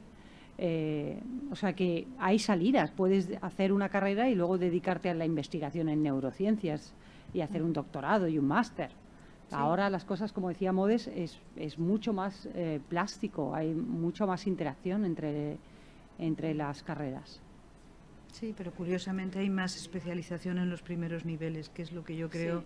[0.63, 1.17] eh,
[1.49, 5.89] o sea que hay salidas, puedes hacer una carrera y luego dedicarte a la investigación
[5.89, 6.93] en neurociencias
[7.33, 8.91] y hacer un doctorado y un máster.
[9.51, 14.47] Ahora las cosas, como decía Modes, es, es mucho más eh, plástico, hay mucho más
[14.47, 15.57] interacción entre,
[16.17, 17.41] entre las carreras.
[18.31, 22.29] Sí, pero curiosamente hay más especialización en los primeros niveles, que es lo que yo
[22.29, 22.63] creo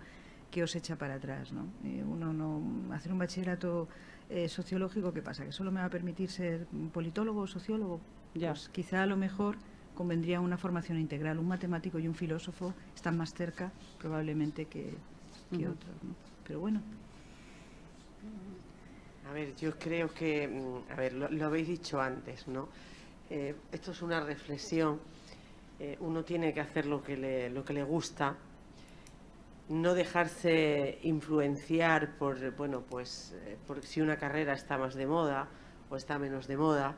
[0.52, 1.52] que os echa para atrás.
[1.52, 1.66] ¿no?
[1.84, 2.62] Eh, uno no
[2.94, 3.88] hacer un bachillerato
[4.30, 5.44] eh, sociológico, ¿qué pasa?
[5.44, 8.00] ¿Que solo me va a permitir ser politólogo o sociólogo?
[8.36, 8.52] Ya.
[8.52, 9.58] Pues quizá a lo mejor
[9.96, 11.40] convendría una formación integral.
[11.40, 14.94] Un matemático y un filósofo están más cerca probablemente que,
[15.52, 15.96] otros.
[16.46, 16.82] Pero bueno.
[19.28, 22.70] A ver, yo creo que, mm, a ver, lo, habéis dicho antes, ¿no?
[23.30, 25.00] Eh, esto es una reflexión.
[25.80, 28.38] Eh, uno tiene que hacer lo que le, lo que le gusta
[29.70, 35.48] no dejarse influenciar por, bueno, pues, eh, por si una carrera está más de moda
[35.90, 36.96] o está menos de moda.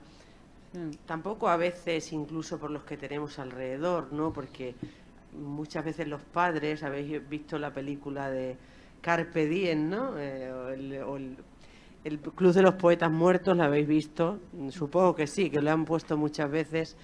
[0.78, 0.92] Mm.
[1.06, 4.32] Tampoco a veces incluso por los que tenemos alrededor, ¿no?
[4.32, 4.76] Porque
[5.34, 8.56] muchas veces los padres, habéis visto la película de
[9.02, 10.20] Carpe Diem, ¿no?
[10.20, 10.70] Eh, o,
[11.16, 11.38] el,
[12.04, 14.40] el, Club de los Poetas Muertos, ¿la habéis visto?
[14.70, 16.96] Supongo que sí, que lo han puesto muchas veces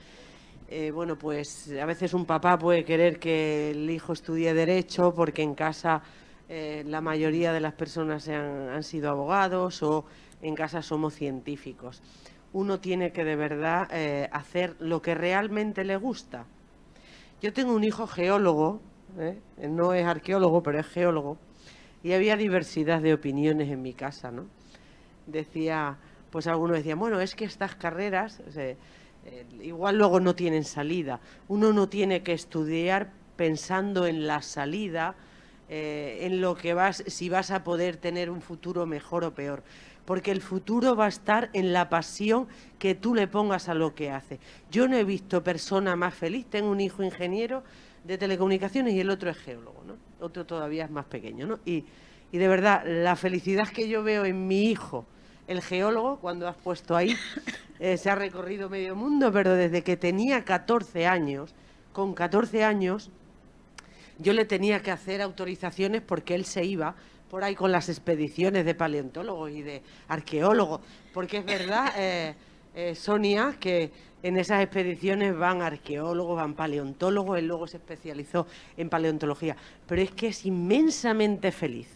[0.75, 5.43] eh, bueno, pues a veces un papá puede querer que el hijo estudie derecho porque
[5.43, 6.01] en casa
[6.49, 10.05] eh, la mayoría de las personas han, sido abogados o
[10.41, 12.01] en casa somos científicos.
[12.53, 16.45] Uno tiene que de verdad eh, hacer lo que realmente le gusta.
[17.41, 18.79] Yo tengo un hijo geólogo,
[19.67, 21.37] no es arqueólogo, pero es geólogo,
[22.03, 24.45] y había diversidad de opiniones en mi casa, ¿no?
[25.27, 25.97] Decía,
[26.31, 28.41] pues algunos decían, bueno, es que estas carreras...
[29.25, 31.21] Eh, igual luego no tienen salida.
[31.47, 35.15] Uno no tiene que estudiar pensando en la salida,
[35.69, 39.63] eh, en lo que vas, si vas a poder tener un futuro mejor o peor.
[40.05, 42.47] Porque el futuro va a estar en la pasión
[42.77, 44.39] que tú le pongas a lo que hace.
[44.69, 46.45] Yo no he visto persona más feliz.
[46.49, 47.63] Tengo un hijo ingeniero
[48.03, 49.95] de telecomunicaciones y el otro es geólogo, ¿no?
[50.19, 51.59] Otro todavía es más pequeño, ¿no?
[51.65, 51.85] Y,
[52.31, 55.05] y de verdad, la felicidad que yo veo en mi hijo,
[55.47, 57.15] el geólogo, cuando has puesto ahí,
[57.79, 61.53] eh, se ha recorrido medio mundo, pero desde que tenía 14 años,
[61.93, 63.11] con 14 años,
[64.17, 66.95] yo le tenía que hacer autorizaciones porque él se iba
[67.33, 70.81] por ahí con las expediciones de paleontólogos y de arqueólogos,
[71.15, 72.35] porque es verdad, eh,
[72.75, 73.89] eh, Sonia, que
[74.21, 78.45] en esas expediciones van arqueólogos, van paleontólogos, él luego se especializó
[78.77, 79.57] en paleontología,
[79.87, 81.87] pero es que es inmensamente feliz.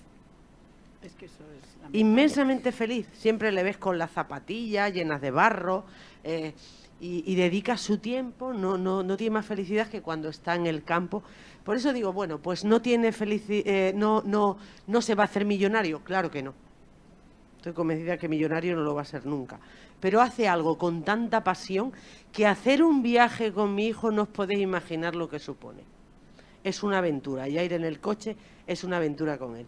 [1.04, 3.08] Es que eso es inmensamente feliz.
[3.14, 5.86] Siempre le ves con las zapatillas llenas de barro
[6.24, 6.56] eh,
[7.00, 10.84] y, dedica su tiempo, no, no, no tiene más felicidad que cuando está en el
[10.84, 11.22] campo.
[11.68, 14.58] Por eso digo, bueno, pues no tiene eh, no, no,
[14.88, 16.54] no se va a hacer millonario, claro que no.
[17.58, 19.60] Estoy convencida que millonario no lo va a ser nunca.
[20.00, 21.92] Pero hace algo con tanta pasión
[22.32, 25.84] que hacer un viaje con mi hijo no os podéis imaginar lo que supone.
[26.64, 27.50] Es una aventura.
[27.50, 29.68] Y ir en el coche es una aventura con él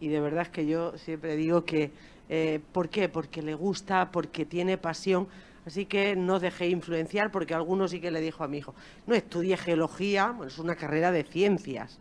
[0.00, 1.90] y de verdad es que yo siempre digo que,
[2.28, 3.08] eh, ¿por qué?
[3.08, 5.28] Porque le gusta, porque tiene pasión,
[5.68, 8.74] así que no os dejé influenciar, porque algunos sí que le dijo a mi hijo,
[9.06, 11.98] no estudie geología, es una carrera de ciencias,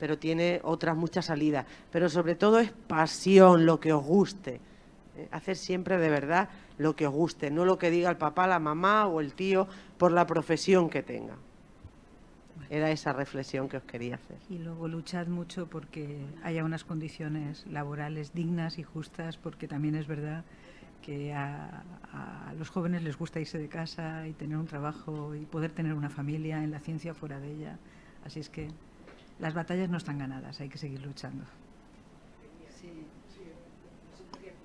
[0.00, 4.60] pero tiene otras muchas salidas, pero sobre todo es pasión, lo que os guste,
[5.16, 5.28] ¿eh?
[5.30, 8.58] hacer siempre de verdad lo que os guste, no lo que diga el papá, la
[8.58, 11.36] mamá o el tío por la profesión que tenga.
[12.68, 14.38] Era esa reflexión que os quería hacer.
[14.48, 20.08] Y luego luchad mucho porque haya unas condiciones laborales dignas y justas, porque también es
[20.08, 20.44] verdad
[21.02, 21.82] que a,
[22.58, 26.08] los jóvenes les gusta irse de casa y tener un trabajo y poder tener una
[26.08, 27.78] familia en la ciencia fuera de ella.
[28.24, 28.68] Así es que
[29.40, 31.44] las batallas no están ganadas, hay que seguir luchando.
[32.80, 33.06] Sí,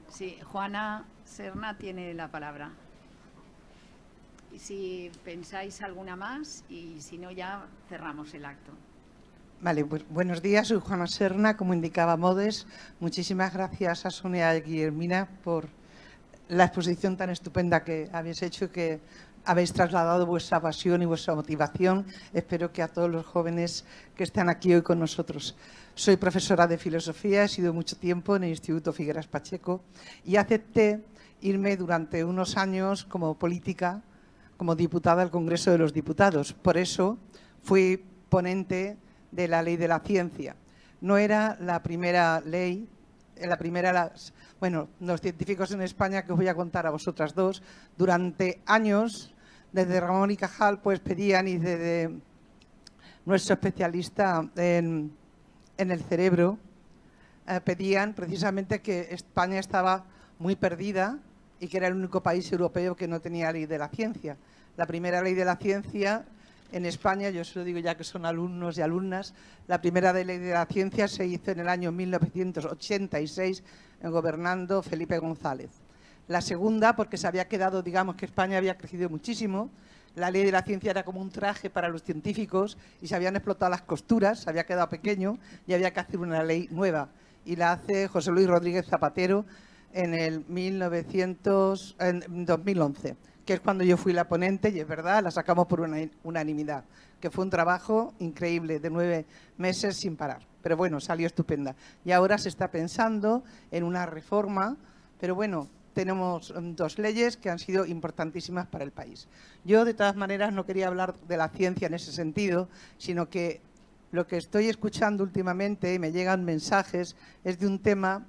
[0.09, 0.37] sí.
[0.43, 2.71] Juana Serna tiene la palabra.
[4.51, 8.71] Y si pensáis alguna más y si no ya cerramos el acto.
[9.61, 12.65] Vale, pues buenos días, soy Juana Serna, como indicaba Modes.
[13.01, 15.67] Muchísimas gracias a Sonia y Guillermina por
[16.49, 18.99] la exposición tan estupenda que habéis hecho y que
[19.45, 22.05] habéis trasladado vuestra pasión y vuestra motivación.
[22.33, 23.85] Espero que a todos los jóvenes
[24.15, 25.55] que están aquí hoy con nosotros.
[25.95, 29.83] Soy profesora de filosofía, he sido mucho tiempo en el Instituto Figueras Pacheco
[30.25, 31.03] y acepté
[31.41, 34.01] irme durante unos años como política,
[34.57, 36.53] como diputada al Congreso de los Diputados.
[36.53, 37.17] Por eso
[37.63, 38.97] fui ponente
[39.31, 40.55] de la ley de la ciencia.
[41.01, 42.89] No era la primera ley,
[43.37, 44.13] la primera
[44.59, 47.63] bueno, los científicos en España que os voy a contar a vosotras dos,
[47.97, 49.33] durante años,
[49.71, 52.11] desde Ramón y Cajal, pues pedían y desde
[53.25, 55.11] nuestro especialista en,
[55.77, 56.57] el cerebro,
[57.47, 60.05] eh, pedían precisamente que España estaba
[60.39, 61.19] muy perdida
[61.59, 64.35] y que era el único país europeo que no tenía ley de la ciencia.
[64.75, 66.25] La primera ley de la ciencia
[66.71, 69.33] en España, yo se lo digo ya que son alumnos y alumnas,
[69.67, 73.63] la primera ley de la ciencia se hizo en el año 1986
[74.03, 75.69] gobernando Felipe González.
[76.27, 79.71] La segunda, porque se había quedado, digamos que España había crecido muchísimo,
[80.15, 83.35] la ley de la ciencia era como un traje para los científicos y se habían
[83.35, 87.09] explotado las costuras, se había quedado pequeño y había que hacer una ley nueva.
[87.45, 89.45] Y la hace José Luis Rodríguez Zapatero
[89.93, 93.15] en el 1900, en 2011,
[93.49, 95.81] que es cuando yo fui la ponente y es verdad, la sacamos por
[96.21, 96.83] unanimidad,
[97.19, 99.25] que fue un trabajo increíble de nueve
[99.57, 101.73] meses sin parar pero bueno, salió estupenda.
[102.05, 104.77] Y ahora se está pensando en una reforma,
[105.19, 109.27] pero bueno, tenemos mm, dos leyes que han sido importantísimas para el país.
[109.63, 112.67] Yo, de todas maneras, no quería hablar de la ciencia en ese sentido,
[112.99, 113.61] sino que
[114.11, 118.25] lo que estoy escuchando últimamente, y me llegan mensajes, es de un tema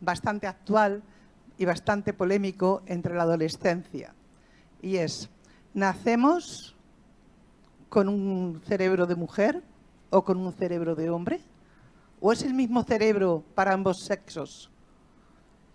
[0.00, 1.02] bastante actual
[1.58, 4.14] y bastante polémico entre la adolescencia.
[4.80, 5.28] Y es,
[5.74, 6.76] ¿nacemos
[7.88, 9.62] con un cerebro de mujer
[10.10, 11.40] o con un cerebro de hombre?
[12.20, 14.70] ¿O es el mismo cerebro para ambos sexos?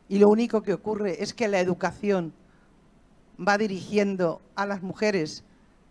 [0.07, 2.34] Y lo único que ocurre es que la educación
[3.39, 5.43] va dirigiendo a las mujeres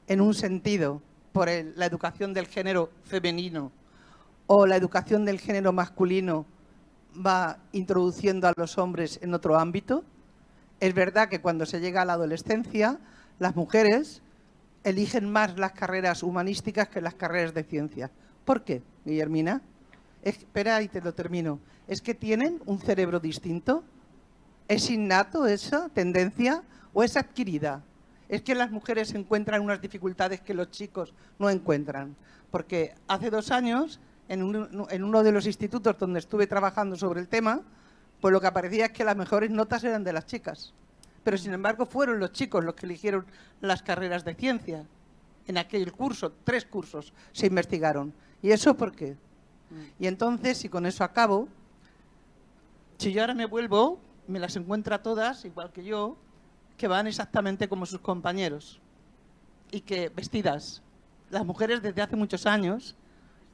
[0.06, 1.02] en un sentido
[1.32, 3.72] por la educación del género femenino
[4.46, 6.46] o la educación del género masculino
[7.14, 10.04] va introduciendo a los hombres en otro ámbito.
[10.80, 12.98] Es verdad que cuando se llega a la adolescencia,
[13.38, 14.22] las mujeres
[14.84, 18.10] eligen más las carreras humanísticas que las carreras de ciencia.
[18.44, 19.62] ¿Por qué, Guillermina?
[20.22, 21.58] espera y te lo termino.
[21.86, 23.84] ¿Es que tienen un cerebro distinto?
[24.68, 26.62] ¿Es innato esa tendencia
[26.92, 27.82] o es adquirida?
[28.28, 32.16] Es que las mujeres encuentran unas dificultades que los chicos no encuentran.
[32.50, 34.00] Porque hace dos años,
[34.32, 37.60] en, uno de los institutos donde estuve trabajando sobre el tema,
[38.20, 40.72] pues lo que aparecía es que las mejores notas eran de las chicas.
[41.22, 43.26] Pero sin embargo fueron los chicos los que eligieron
[43.60, 44.86] las carreras de ciencia.
[45.46, 48.14] En aquel curso, tres cursos se investigaron.
[48.40, 49.16] ¿Y eso por qué?
[49.98, 51.48] Y entonces, y con eso acabo,
[52.96, 56.16] si yo ahora me vuelvo, me las encuentro todas, igual que yo,
[56.78, 58.80] que van exactamente como sus compañeros.
[59.70, 60.82] Y que vestidas.
[61.30, 62.96] Las mujeres desde hace muchos años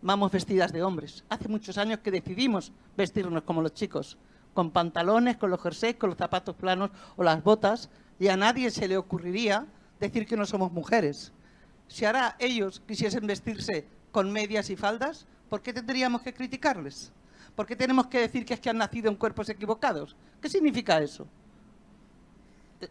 [0.02, 1.24] vamos vestidas de hombres.
[1.28, 4.16] Hace muchos años que decidimos vestirnos como los chicos,
[4.54, 8.70] con pantalones, con los jerseys, con los zapatos planos o las botas, y a nadie
[8.70, 9.66] se le ocurriría
[10.00, 11.32] decir que no somos mujeres.
[11.86, 17.12] Si ahora ellos quisiesen vestirse con medias y faldas, ¿por qué tendríamos que criticarles?
[17.54, 20.16] ¿Por qué tenemos que decir que es que han nacido en cuerpos equivocados?
[20.40, 21.26] ¿Qué significa eso?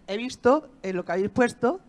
[0.07, 1.79] He visto en lo que habéis puesto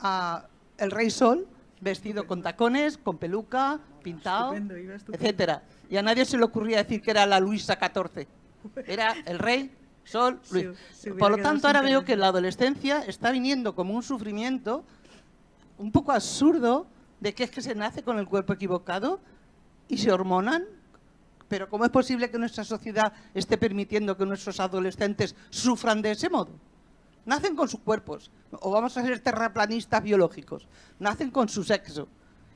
[0.00, 0.46] a
[0.78, 1.46] el rey Sol
[1.80, 4.54] vestido con tacones, con peluca, pintado,
[5.12, 5.62] etcétera.
[5.88, 8.26] Y a nadie se le ocurría decir que era la Luisa XIV.
[8.86, 9.70] Era el rey
[10.04, 10.68] Sol Luis.
[11.18, 14.84] Por lo tanto, ahora veo que la adolescencia está viniendo como un sufrimiento
[15.78, 16.86] un poco absurdo
[17.20, 19.20] de que es que se nace con el cuerpo equivocado
[19.88, 20.64] y se hormonan.
[21.48, 26.30] Pero ¿cómo es posible que nuestra sociedad esté permitiendo que nuestros adolescentes sufran de ese
[26.30, 26.52] modo?
[27.24, 30.66] Nacen con sus cuerpos, o vamos a ser terraplanistas biológicos,
[30.98, 32.08] nacen con su sexo.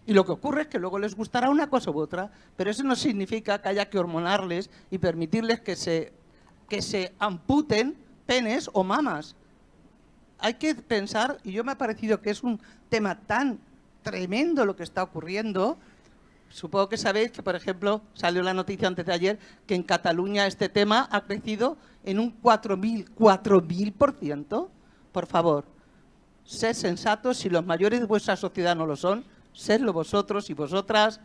[0.06, 2.84] Y lo que ocurre es que luego les gustará una cosa u otra, pero eso
[2.84, 6.12] no significa que haya que hormonarles y permitirles que se,
[6.68, 9.34] que se amputen penes o mamas.
[10.38, 13.58] Hay que pensar, y yo me ha parecido que es un tema tan
[14.02, 15.76] tremendo lo que está ocurriendo.
[16.50, 20.46] Supongo que sabéis que, por ejemplo, salió la noticia antes de ayer que en Cataluña
[20.46, 24.68] este tema ha crecido en un 4.000, 4.000%.
[25.10, 25.64] Por favor,
[26.44, 29.24] sed sensatos, si los mayores de vuestra sociedad no lo son,
[29.56, 31.20] sedlo vosotros y vosotras.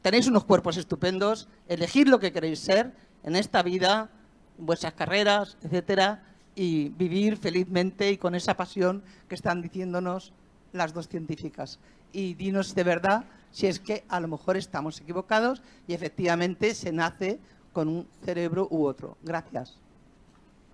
[0.00, 2.92] Tenéis unos cuerpos estupendos, elegid lo que queréis ser
[3.24, 4.10] en esta vida,
[4.58, 6.22] vuestras carreras, etcétera,
[6.54, 10.32] y vivir felizmente y con esa pasión que están diciéndonos
[10.72, 11.80] las dos científicas.
[12.12, 16.92] Y dinos de verdad si es que a lo mejor estamos equivocados y efectivamente se
[16.92, 17.38] nace
[17.72, 19.16] con un cerebro u otro.
[19.22, 19.76] Gracias.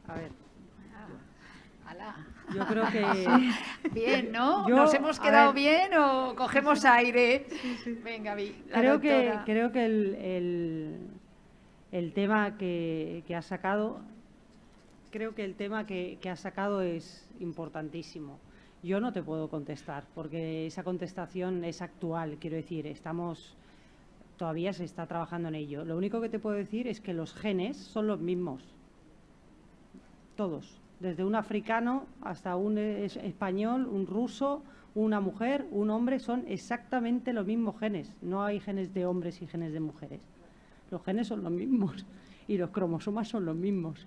[0.06, 0.39] A ver.
[2.54, 3.04] Yo creo que...
[3.92, 4.68] Bien, ¿no?
[4.68, 7.46] ¿Nos hemos quedado bien o cogemos aire?
[8.02, 8.52] Venga, Vi.
[8.72, 9.84] Creo que, creo que
[11.90, 14.00] el, tema que, que, ha sacado,
[15.10, 18.38] creo que el tema que, que ha sacado es importantísimo.
[18.82, 23.56] Yo no te puedo contestar, porque esa contestación es actual, quiero decir, estamos
[24.38, 25.84] todavía se está trabajando en ello.
[25.84, 28.62] Lo único que te puedo decir es que los genes son los mismos,
[30.34, 34.62] todos desde un africano hasta un español, un ruso,
[34.94, 38.14] una mujer, un hombre, son exactamente los mismos genes.
[38.20, 40.20] No hay genes de hombres y genes de mujeres.
[40.90, 42.04] Los genes son los mismos
[42.46, 44.06] y los cromosomas son los mismos.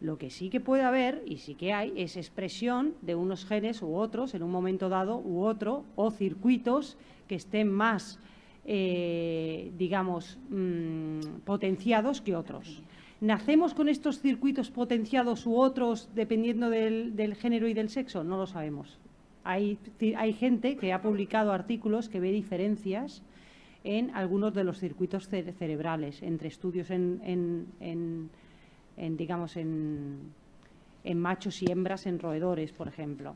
[0.00, 3.82] Lo que sí que puede haber, y sí que hay, es expresión de unos genes
[3.82, 6.96] u otros en un momento dado u otro, o circuitos
[7.28, 8.18] que estén más,
[8.64, 12.82] eh, digamos, mm, potenciados que otros.
[13.20, 18.24] ¿Nacemos con estos circuitos potenciados u otros dependiendo del, género y del sexo?
[18.24, 18.98] No lo sabemos.
[19.44, 19.78] Hay,
[20.38, 23.22] gente que ha publicado artículos que ve diferencias
[23.84, 28.30] en algunos de los circuitos cerebrales, entre estudios en,
[28.96, 30.32] digamos, en,
[31.14, 33.34] machos y hembras en roedores, por ejemplo.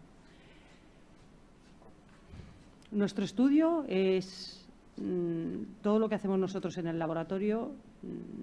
[2.91, 4.67] Nuestro estudio es
[4.97, 7.73] mm, todo lo que hacemos nosotros en el laboratorio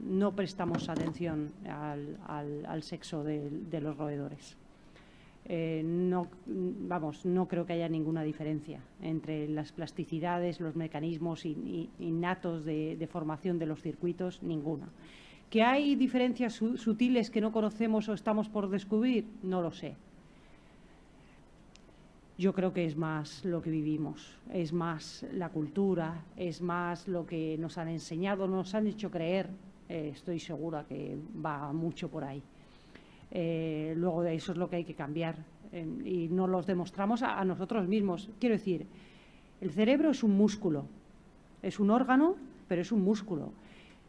[0.03, 4.57] no prestamos atención al, sexo de, los roedores.
[5.45, 12.63] Eh, no, vamos, no creo que haya ninguna diferencia entre las plasticidades, los mecanismos innatos
[12.63, 14.89] de, formación de los circuitos, ninguna.
[15.49, 19.25] ¿Que hay diferencias sutiles que no conocemos o estamos por descubrir?
[19.43, 19.95] No lo sé.
[22.41, 27.23] Yo creo que es más lo que vivimos, es más la cultura, es más lo
[27.23, 29.47] que nos han enseñado, nos han hecho creer.
[29.87, 32.41] Eh, estoy segura que va mucho por ahí.
[33.29, 35.35] Eh, luego de eso es lo que hay que cambiar
[36.03, 38.27] y no los demostramos a, nosotros mismos.
[38.39, 38.87] Quiero decir,
[39.61, 40.87] el cerebro es un músculo,
[41.61, 42.37] es un órgano,
[42.67, 43.51] pero es un músculo.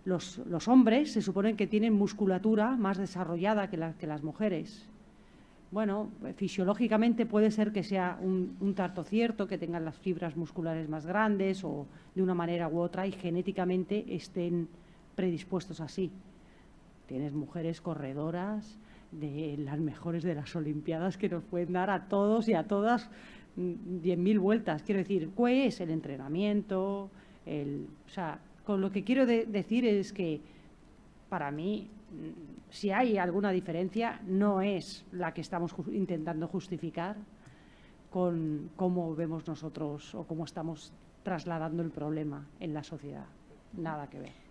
[0.07, 0.39] Los,
[0.69, 4.89] hombres se suponen que tienen musculatura más desarrollada que las mujeres
[5.73, 11.07] bueno, fisiológicamente puede ser que sea un, tarto cierto, que tengan las fibras musculares más
[11.07, 14.69] grandes o de una manera u otra y genéticamente estén
[15.17, 16.13] predispuestos así.
[17.07, 18.79] Tienes mujeres corredoras
[19.13, 23.09] de las mejores de las Olimpiadas que nos pueden dar a todos y a todas
[23.57, 24.83] 10.000 mm, vueltas.
[24.83, 27.11] Quiero decir, ¿qué es el entrenamiento?
[27.47, 30.43] El, o sea, con lo que quiero decir es que
[31.31, 31.89] para mí
[32.71, 37.17] si hay alguna diferencia, no es la que estamos intentando justificar
[38.11, 43.27] con cómo vemos nosotros o cómo estamos trasladando el problema en la sociedad.
[43.77, 44.43] Nada que ver.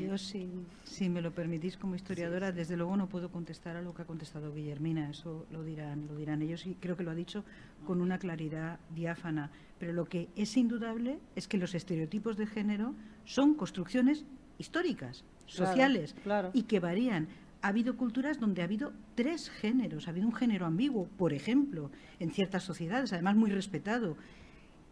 [0.00, 0.48] Yo, si,
[0.84, 4.04] si me lo permitís como historiadora, desde luego no puedo contestar a lo que ha
[4.04, 7.44] contestado Guillermina, eso lo dirán, lo dirán ellos y creo que lo ha dicho
[7.86, 9.50] con una claridad diáfana.
[9.78, 12.94] Pero lo que es indudable es que los estereotipos de género
[13.24, 14.24] son construcciones
[14.58, 16.14] históricas, sociales
[16.52, 17.28] y que varían.
[17.62, 21.90] Ha habido culturas donde ha habido tres géneros, ha habido un género ambiguo, por ejemplo,
[22.20, 24.16] en ciertas sociedades, además muy respetado.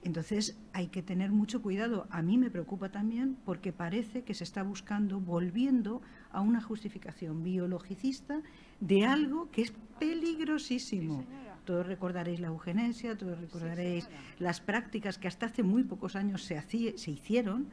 [0.05, 2.07] Entonces hay que tener mucho cuidado.
[2.11, 7.43] A mí me preocupa también porque parece que se está buscando, volviendo a una justificación
[7.43, 8.43] biologicista
[8.81, 11.25] de algo que es peligrosísimo.
[11.65, 14.07] todos recordaréis la eugenesia, todos recordaréis
[14.39, 16.61] las prácticas que hasta hace muy pocos años se,
[16.99, 17.69] se hicieron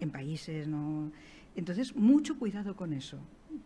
[0.00, 1.12] en países no
[1.56, 3.18] entonces, mucho cuidado con eso.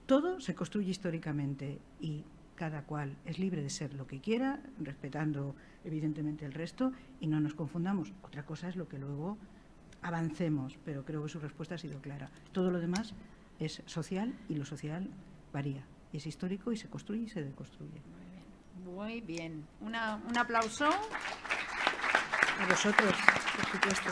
[0.07, 2.25] Todo se construye históricamente y
[2.55, 5.55] cada cual es libre de ser lo que quiera, respetando
[5.85, 8.13] evidentemente el resto y no nos confundamos.
[8.23, 9.39] Otra cosa es lo que luego
[10.03, 12.31] avancemos, pero creo que su respuesta ha sido clara.
[12.53, 13.15] Todo lo demás
[13.61, 15.09] es social y lo social
[15.53, 15.85] varía.
[16.13, 18.01] Es histórico y se construye y se deconstruye.
[18.85, 19.65] Muy bien.
[19.81, 20.89] un aplauso.
[20.89, 23.15] A vosotros,
[23.57, 24.11] por supuesto.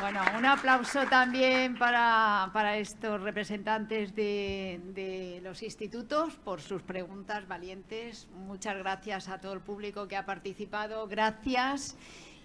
[0.00, 8.28] Bueno, un aplauso también para, estos representantes de, los institutos por sus preguntas valientes.
[8.46, 11.08] Muchas gracias a todo el público que ha participado.
[11.08, 11.96] Gracias.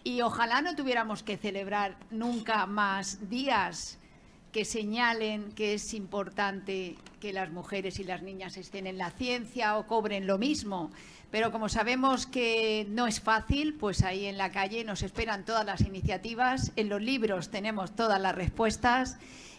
[0.03, 3.99] Y ojalá no tuviéramos que celebrar nunca más días
[4.51, 9.77] que señalen que es importante que las mujeres y las niñas estén en la ciencia
[9.77, 10.91] o cobren lo mismo.
[11.33, 15.65] Pero como sabemos que no es fácil, pues ahí en la calle nos esperan todas
[15.65, 19.17] las iniciativas, en los libros tenemos todas las respuestas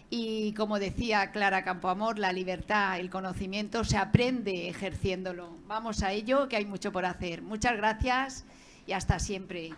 [0.09, 5.57] y como decía Clara Campoamor, la libertad, el conocimiento se aprende ejerciéndolo.
[5.67, 7.43] Vamos a ello, que hay mucho por hacer.
[7.43, 8.45] Muchas gracias
[8.87, 9.71] y hasta siempre.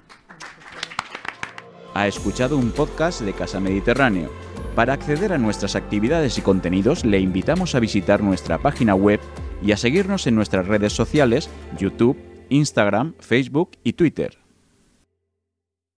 [1.95, 4.31] Ha escuchado un podcast de Casa Mediterráneo.
[4.75, 9.19] Para acceder a nuestras actividades y contenidos le invitamos a visitar nuestra página web
[9.63, 12.17] y a seguirnos en nuestras redes sociales, YouTube,
[12.49, 14.46] Instagram, Facebook y Twitter.